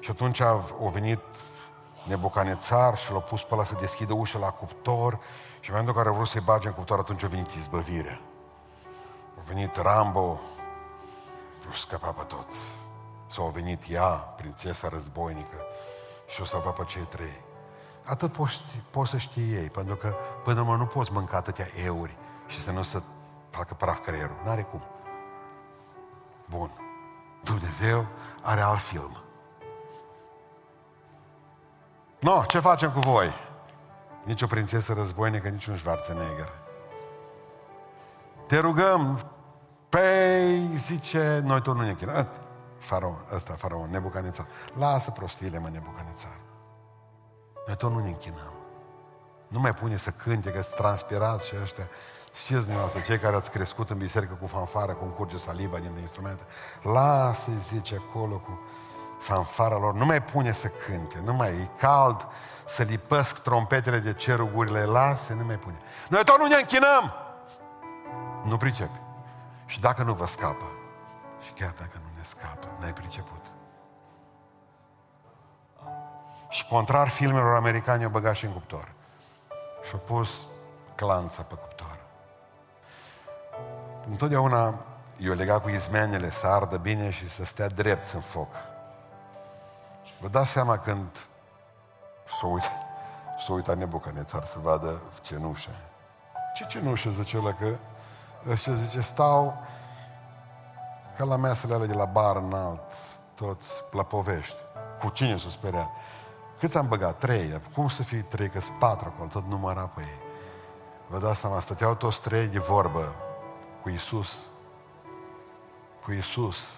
Și 0.00 0.10
atunci 0.10 0.40
a 0.40 0.66
venit 0.92 1.20
Nebucanețar 2.06 2.96
și 2.96 3.12
l-a 3.12 3.18
pus 3.18 3.42
pe 3.42 3.54
ăla 3.54 3.64
să 3.64 3.76
deschidă 3.80 4.12
ușa 4.12 4.38
la 4.38 4.50
cuptor 4.50 5.18
și 5.60 5.70
în 5.70 5.76
momentul 5.76 5.94
în 5.96 6.02
care 6.02 6.08
a 6.08 6.16
vrut 6.16 6.28
să-i 6.28 6.40
bage 6.44 6.66
în 6.66 6.74
cuptor, 6.74 6.98
atunci 6.98 7.22
a 7.22 7.26
venit 7.26 7.50
izbăvirea. 7.50 8.20
A 9.40 9.42
venit 9.46 9.76
Rambo, 9.76 10.40
nu 11.66 11.72
scăpa 11.72 12.10
pe 12.10 12.22
toți. 12.22 12.64
Sau 13.26 13.46
a 13.46 13.50
venit 13.50 13.82
ea, 13.88 14.06
prințesa 14.06 14.88
războinică, 14.88 15.56
și 16.26 16.40
o 16.40 16.44
să 16.44 16.56
vă 16.64 16.70
pe 16.70 16.84
cei 16.84 17.02
trei. 17.02 17.40
Atât 18.04 18.32
poți, 18.32 18.62
poți 18.90 19.10
să 19.10 19.16
știi 19.16 19.52
ei, 19.52 19.70
pentru 19.70 19.96
că 19.96 20.14
până 20.44 20.60
urmă 20.60 20.76
nu 20.76 20.86
poți 20.86 21.12
mânca 21.12 21.36
atâtea 21.36 21.66
euri 21.84 22.16
și 22.46 22.62
să 22.62 22.70
nu 22.70 22.82
să 22.82 23.02
facă 23.50 23.74
praf 23.74 23.98
creierul. 24.02 24.36
N-are 24.44 24.62
cum. 24.62 24.82
Bun. 26.50 26.70
Dumnezeu 27.44 28.06
are 28.42 28.60
alt 28.60 28.80
film. 28.80 29.16
No, 32.18 32.44
ce 32.44 32.58
facem 32.58 32.92
cu 32.92 32.98
voi? 32.98 33.34
Nici 34.22 34.42
o 34.42 34.46
prințesă 34.46 34.92
războinică, 34.92 35.48
nici 35.48 35.66
un 35.66 35.76
Schwarzenegger. 35.76 36.59
Te 38.50 38.58
rugăm, 38.58 39.26
pe 39.88 40.18
zice, 40.76 41.40
noi 41.44 41.62
tot 41.62 41.76
nu 41.76 41.82
ne 41.82 41.94
chinăm. 41.94 42.28
Faraon, 42.78 43.24
ăsta, 43.34 43.54
faraon, 43.54 43.90
nebucanețar. 43.90 44.46
Lasă 44.78 45.10
prostiile, 45.10 45.58
mă, 45.58 45.68
nebucanețar. 45.72 46.36
Noi 47.66 47.76
tot 47.76 47.90
nu 47.90 47.98
ne 47.98 48.08
închinăm. 48.08 48.52
Nu 49.48 49.60
mai 49.60 49.74
pune 49.74 49.96
să 49.96 50.10
cânte, 50.10 50.50
că 50.50 50.62
transpirați 50.76 51.46
și 51.46 51.54
ăștia. 51.62 51.88
Știți 52.34 52.60
dumneavoastră, 52.60 53.00
cei 53.00 53.18
care 53.18 53.36
ați 53.36 53.50
crescut 53.50 53.90
în 53.90 53.98
biserică 53.98 54.38
cu 54.40 54.46
fanfară, 54.46 54.92
cum 54.92 55.08
curge 55.08 55.36
saliva 55.36 55.78
din 55.78 55.96
instrumente, 56.00 56.44
lasă 56.82 57.50
zice 57.58 58.02
acolo 58.08 58.36
cu 58.36 58.60
fanfara 59.20 59.78
lor, 59.78 59.94
nu 59.94 60.04
mai 60.04 60.22
pune 60.22 60.52
să 60.52 60.66
cânte, 60.68 61.22
nu 61.24 61.32
mai 61.32 61.50
e 61.50 61.70
cald, 61.78 62.26
să 62.66 62.82
lipăsc 62.82 63.38
trompetele 63.38 63.98
de 63.98 64.12
cerugurile, 64.12 64.84
lasă, 64.84 65.32
nu 65.32 65.44
mai 65.44 65.56
pune. 65.58 65.80
Noi 66.08 66.24
tot 66.24 66.38
nu 66.38 66.46
ne 66.46 66.56
închinăm! 66.56 67.28
Nu 68.44 68.56
pricepi. 68.56 69.00
Și 69.66 69.80
dacă 69.80 70.02
nu 70.02 70.14
vă 70.14 70.26
scapă, 70.26 70.64
și 71.44 71.52
chiar 71.52 71.74
dacă 71.78 71.92
nu 71.94 72.08
ne 72.16 72.22
scapă, 72.22 72.66
n-ai 72.80 72.92
priceput. 72.92 73.46
Și 76.48 76.66
contrar 76.66 77.08
filmelor 77.08 77.54
americane, 77.54 78.06
o 78.06 78.08
băga 78.08 78.32
și 78.32 78.44
în 78.44 78.52
cuptor. 78.52 78.92
Și-a 79.88 79.98
pus 79.98 80.46
clanța 80.94 81.42
pe 81.42 81.54
cuptor. 81.54 81.98
Întotdeauna 84.08 84.74
eu 85.18 85.32
lega 85.32 85.60
cu 85.60 85.68
izmenele 85.68 86.30
să 86.30 86.46
ardă 86.46 86.76
bine 86.76 87.10
și 87.10 87.28
să 87.28 87.44
stea 87.44 87.68
drept 87.68 88.12
în 88.12 88.20
foc. 88.20 88.48
Vă 90.20 90.28
dați 90.28 90.50
seama 90.50 90.78
când 90.78 91.26
s-o 92.28 92.46
uitat, 92.46 92.82
s-o 93.38 93.52
uitat 93.52 93.76
Nebucanețar 93.76 94.44
să 94.44 94.58
vadă 94.58 95.00
cenușă. 95.22 95.70
Ce 96.54 96.64
cenușă, 96.64 97.10
zice 97.10 97.38
ăla, 97.38 97.54
că 97.54 97.76
ăștia 98.48 98.72
zice, 98.72 99.00
stau 99.00 99.54
ca 101.16 101.24
la 101.24 101.36
mesele 101.36 101.74
alea 101.74 101.86
de 101.86 101.94
la 101.94 102.04
bar 102.04 102.36
înalt, 102.36 102.92
toți 103.34 103.72
la 103.90 104.02
povești. 104.02 104.56
Cu 105.00 105.08
cine 105.08 105.36
s-o 105.36 105.48
speria? 105.48 105.90
Câți 106.58 106.76
am 106.76 106.88
băgat? 106.88 107.18
Trei. 107.18 107.60
Cum 107.74 107.88
să 107.88 108.02
fie 108.02 108.20
trei? 108.20 108.48
Că 108.48 108.60
sunt 108.60 108.78
patru 108.78 109.12
acolo, 109.14 109.28
tot 109.28 109.44
număra 109.44 109.90
pe 109.94 110.00
ei. 110.00 110.28
Vă 111.08 111.18
dați 111.18 111.40
seama, 111.40 111.60
stăteau 111.60 111.94
toți 111.94 112.20
trei 112.20 112.46
de 112.46 112.58
vorbă 112.58 113.14
cu 113.82 113.88
Isus. 113.88 114.46
Cu 116.04 116.12
Isus. 116.12 116.74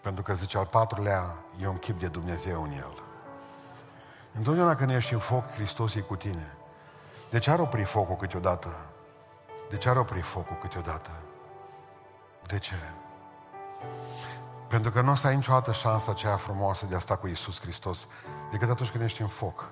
Pentru 0.00 0.22
că 0.22 0.34
zice, 0.34 0.58
al 0.58 0.66
patrulea 0.66 1.36
e 1.60 1.66
un 1.66 1.78
chip 1.78 2.00
de 2.00 2.06
Dumnezeu 2.06 2.62
în 2.62 2.70
el. 2.70 3.02
Întotdeauna 4.32 4.74
când 4.74 4.90
ești 4.90 5.12
în 5.12 5.18
foc, 5.18 5.50
Hristos 5.50 5.94
e 5.94 6.00
cu 6.00 6.16
tine. 6.16 6.56
De 7.34 7.40
ce 7.40 7.50
ar 7.50 7.58
opri 7.58 7.84
focul 7.84 8.16
câteodată? 8.16 8.68
De 9.70 9.76
ce 9.76 9.88
ar 9.88 9.96
opri 9.96 10.20
focul 10.20 10.56
câteodată? 10.60 11.10
De 12.46 12.58
ce? 12.58 12.74
Pentru 14.68 14.90
că 14.90 15.00
nu 15.00 15.10
o 15.10 15.14
să 15.14 15.26
ai 15.26 15.34
niciodată 15.34 15.72
șansa 15.72 16.10
aceea 16.10 16.36
frumoasă 16.36 16.86
de 16.86 16.94
a 16.94 16.98
sta 16.98 17.16
cu 17.16 17.26
Isus 17.26 17.60
Hristos 17.60 18.06
decât 18.50 18.70
atunci 18.70 18.90
când 18.90 19.04
ești 19.04 19.22
în 19.22 19.28
foc. 19.28 19.70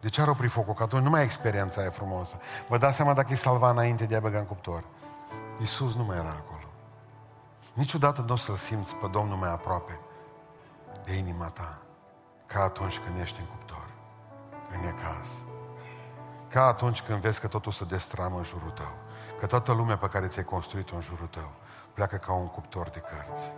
De 0.00 0.08
ce 0.08 0.20
ar 0.20 0.28
opri 0.28 0.48
focul? 0.48 0.74
Că 0.74 0.82
atunci 0.82 1.02
nu 1.02 1.10
mai 1.10 1.18
ai 1.18 1.24
experiența 1.24 1.80
aia 1.80 1.90
frumoasă. 1.90 2.36
Vă 2.68 2.78
dați 2.78 2.96
seama 2.96 3.14
dacă 3.14 3.32
e 3.32 3.36
salva 3.36 3.70
înainte 3.70 4.04
de 4.04 4.16
a 4.16 4.20
băga 4.20 4.38
în 4.38 4.46
cuptor. 4.46 4.84
Isus 5.60 5.94
nu 5.94 6.04
mai 6.04 6.16
era 6.16 6.28
acolo. 6.28 6.68
Niciodată 7.72 8.24
nu 8.26 8.32
o 8.32 8.36
să-L 8.36 8.56
simți 8.56 8.94
pe 8.94 9.06
Domnul 9.06 9.36
mai 9.36 9.50
aproape 9.50 10.00
de 11.04 11.12
inima 11.12 11.46
ta 11.46 11.78
ca 12.46 12.62
atunci 12.62 12.98
când 12.98 13.20
ești 13.20 13.40
în 13.40 13.46
cuptor, 13.46 13.88
în 14.74 14.80
necaz. 14.80 15.53
Ca 16.54 16.66
atunci 16.66 17.02
când 17.02 17.20
vezi 17.20 17.40
că 17.40 17.46
totul 17.46 17.72
se 17.72 17.84
destramă 17.84 18.36
în 18.38 18.44
jurul 18.44 18.70
tău. 18.70 18.92
Că 19.40 19.46
toată 19.46 19.72
lumea 19.72 19.96
pe 19.96 20.08
care 20.08 20.26
ți-ai 20.26 20.44
construit-o 20.44 20.94
în 20.94 21.00
jurul 21.00 21.26
tău 21.26 21.50
pleacă 21.94 22.16
ca 22.16 22.32
un 22.32 22.46
cuptor 22.46 22.88
de 22.88 22.98
cărți. 22.98 23.52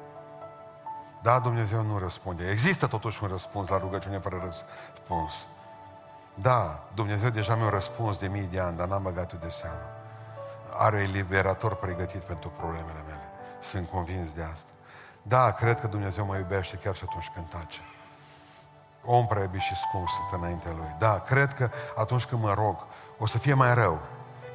Da, 1.22 1.38
Dumnezeu 1.38 1.82
nu 1.82 1.98
răspunde. 1.98 2.50
Există 2.50 2.86
totuși 2.86 3.22
un 3.22 3.28
răspuns 3.28 3.68
la 3.68 3.78
rugăciune 3.78 4.18
fără 4.18 4.40
răspuns. 4.44 5.46
Da, 6.34 6.84
Dumnezeu 6.94 7.30
deja 7.30 7.54
mi-a 7.54 7.68
răspuns 7.68 8.16
de 8.16 8.28
mii 8.28 8.48
de 8.52 8.60
ani, 8.60 8.76
dar 8.76 8.88
n-am 8.88 9.02
băgat 9.02 9.32
de 9.32 9.48
seamă. 9.48 9.86
Are 10.76 10.98
eliberator 10.98 11.74
pregătit 11.74 12.20
pentru 12.20 12.48
problemele 12.48 13.02
mele. 13.06 13.28
Sunt 13.60 13.88
convins 13.88 14.32
de 14.32 14.42
asta. 14.42 14.70
Da, 15.22 15.52
cred 15.52 15.80
că 15.80 15.86
Dumnezeu 15.86 16.24
mă 16.24 16.36
iubește 16.36 16.76
chiar 16.76 16.94
și 16.94 17.04
atunci 17.08 17.30
când 17.34 17.48
tace. 17.48 17.80
Om 19.06 19.26
prea 19.26 19.42
iubit 19.42 19.60
și 19.60 19.76
scump 19.76 20.08
sunt 20.08 20.40
înaintea 20.40 20.72
Lui. 20.76 20.94
Da, 20.98 21.18
cred 21.18 21.54
că 21.54 21.70
atunci 21.96 22.24
când 22.24 22.42
mă 22.42 22.54
rog, 22.54 22.76
o 23.18 23.26
să 23.26 23.38
fie 23.38 23.54
mai 23.54 23.74
rău. 23.74 24.00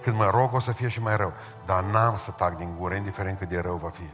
Când 0.02 0.16
mă 0.16 0.30
rog, 0.30 0.54
o 0.54 0.60
să 0.60 0.72
fie 0.72 0.88
și 0.88 1.02
mai 1.02 1.18
rău. 1.18 1.34
Dar 1.66 1.84
n-am 1.84 2.18
să 2.18 2.32
tac 2.32 2.58
din 2.58 2.76
gură, 2.80 2.94
indiferent 2.94 3.38
cât 3.38 3.50
de 3.50 3.60
rău 3.60 3.76
va 3.76 3.90
fi. 3.90 4.10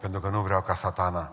Pentru 0.00 0.20
că 0.20 0.28
nu 0.28 0.40
vreau 0.40 0.60
ca 0.60 0.74
satana 0.74 1.32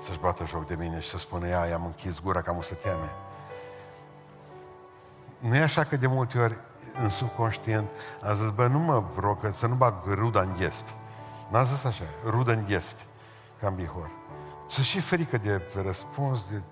să-și 0.00 0.18
bată 0.18 0.46
joc 0.46 0.66
de 0.66 0.74
mine 0.74 1.00
și 1.00 1.08
să 1.08 1.18
spună, 1.18 1.48
ia, 1.48 1.66
i-am 1.66 1.84
închis 1.84 2.20
gura 2.20 2.42
ca 2.42 2.58
să 2.60 2.74
teme. 2.74 3.10
Nu 5.38 5.56
e 5.56 5.62
așa 5.62 5.84
că 5.84 5.96
de 5.96 6.06
multe 6.06 6.38
ori 6.38 6.58
în 7.02 7.10
subconștient 7.10 7.88
a 8.22 8.34
zis, 8.34 8.48
bă, 8.48 8.66
nu 8.66 8.78
mă 8.78 9.02
rog 9.20 9.40
că 9.40 9.50
să 9.52 9.66
nu 9.66 9.74
bag 9.74 9.94
ruda 10.04 10.40
în 10.40 10.54
ghiespi. 10.56 10.94
N-a 11.48 11.62
zis 11.62 11.84
așa, 11.84 12.04
rudă 12.24 12.52
în 12.52 12.64
ghiespi, 12.64 13.04
ca 13.60 13.66
în 13.66 13.74
bihor. 13.74 14.10
Să 14.66 14.82
și 14.82 15.00
frică 15.00 15.36
de 15.38 15.62
răspuns, 15.74 16.44
de... 16.50 16.62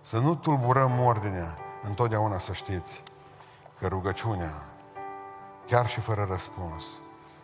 să 0.00 0.18
nu 0.18 0.34
tulburăm 0.34 1.00
ordinea. 1.00 1.58
Întotdeauna 1.82 2.38
să 2.38 2.52
știți 2.52 3.02
că 3.78 3.86
rugăciunea, 3.86 4.62
chiar 5.66 5.88
și 5.88 6.00
fără 6.00 6.26
răspuns, 6.30 6.84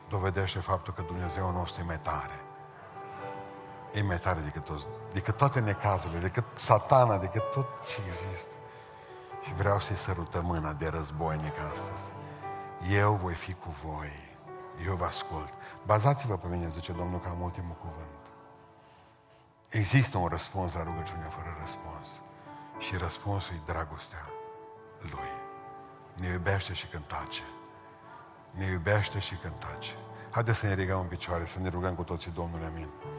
dovedește 0.08 0.58
faptul 0.58 0.92
că 0.92 1.02
Dumnezeu 1.02 1.50
nostru 1.50 1.82
e 1.82 1.86
mai 1.86 2.00
tare. 2.00 2.40
E 3.92 4.02
mai 4.02 4.18
tare 4.18 4.40
decât, 4.40 4.64
toți, 4.64 4.86
decât 5.12 5.36
toate 5.36 5.60
necazurile, 5.60 6.20
decât 6.20 6.44
satana, 6.54 7.18
decât 7.18 7.50
tot 7.50 7.66
ce 7.86 8.00
există. 8.06 8.54
Și 9.42 9.54
vreau 9.54 9.80
să-i 9.80 9.96
sărutăm 9.96 10.44
mâna 10.44 10.72
de 10.72 10.88
războinic 10.88 11.54
astăzi. 11.72 12.12
Eu 12.90 13.12
voi 13.12 13.34
fi 13.34 13.52
cu 13.52 13.74
voi. 13.84 14.12
Eu 14.86 14.94
vă 14.94 15.04
ascult. 15.04 15.54
Bazați-vă 15.86 16.36
pe 16.36 16.46
mine, 16.46 16.68
zice 16.68 16.92
Domnul, 16.92 17.20
ca 17.20 17.30
am 17.30 17.40
ultimul 17.40 17.76
cuvânt. 17.80 18.21
Există 19.72 20.18
un 20.18 20.26
răspuns 20.26 20.72
la 20.72 20.82
rugăciunea 20.82 21.28
fără 21.28 21.56
răspuns. 21.60 22.08
Și 22.78 22.96
răspunsul 22.96 23.54
e 23.54 23.72
dragostea 23.72 24.30
Lui. 25.00 25.30
Ne 26.14 26.28
iubește 26.28 26.72
și 26.72 26.86
când 26.86 27.04
tace. 27.04 27.42
Ne 28.50 28.64
iubește 28.64 29.18
și 29.18 29.34
când 29.34 29.54
tace. 29.54 29.90
Haideți 30.30 30.58
să 30.58 30.66
ne 30.66 30.74
ridicăm 30.74 31.00
în 31.00 31.06
picioare, 31.06 31.46
să 31.46 31.58
ne 31.58 31.68
rugăm 31.68 31.94
cu 31.94 32.02
toții 32.02 32.30
Domnul, 32.30 32.64
amin. 32.64 32.88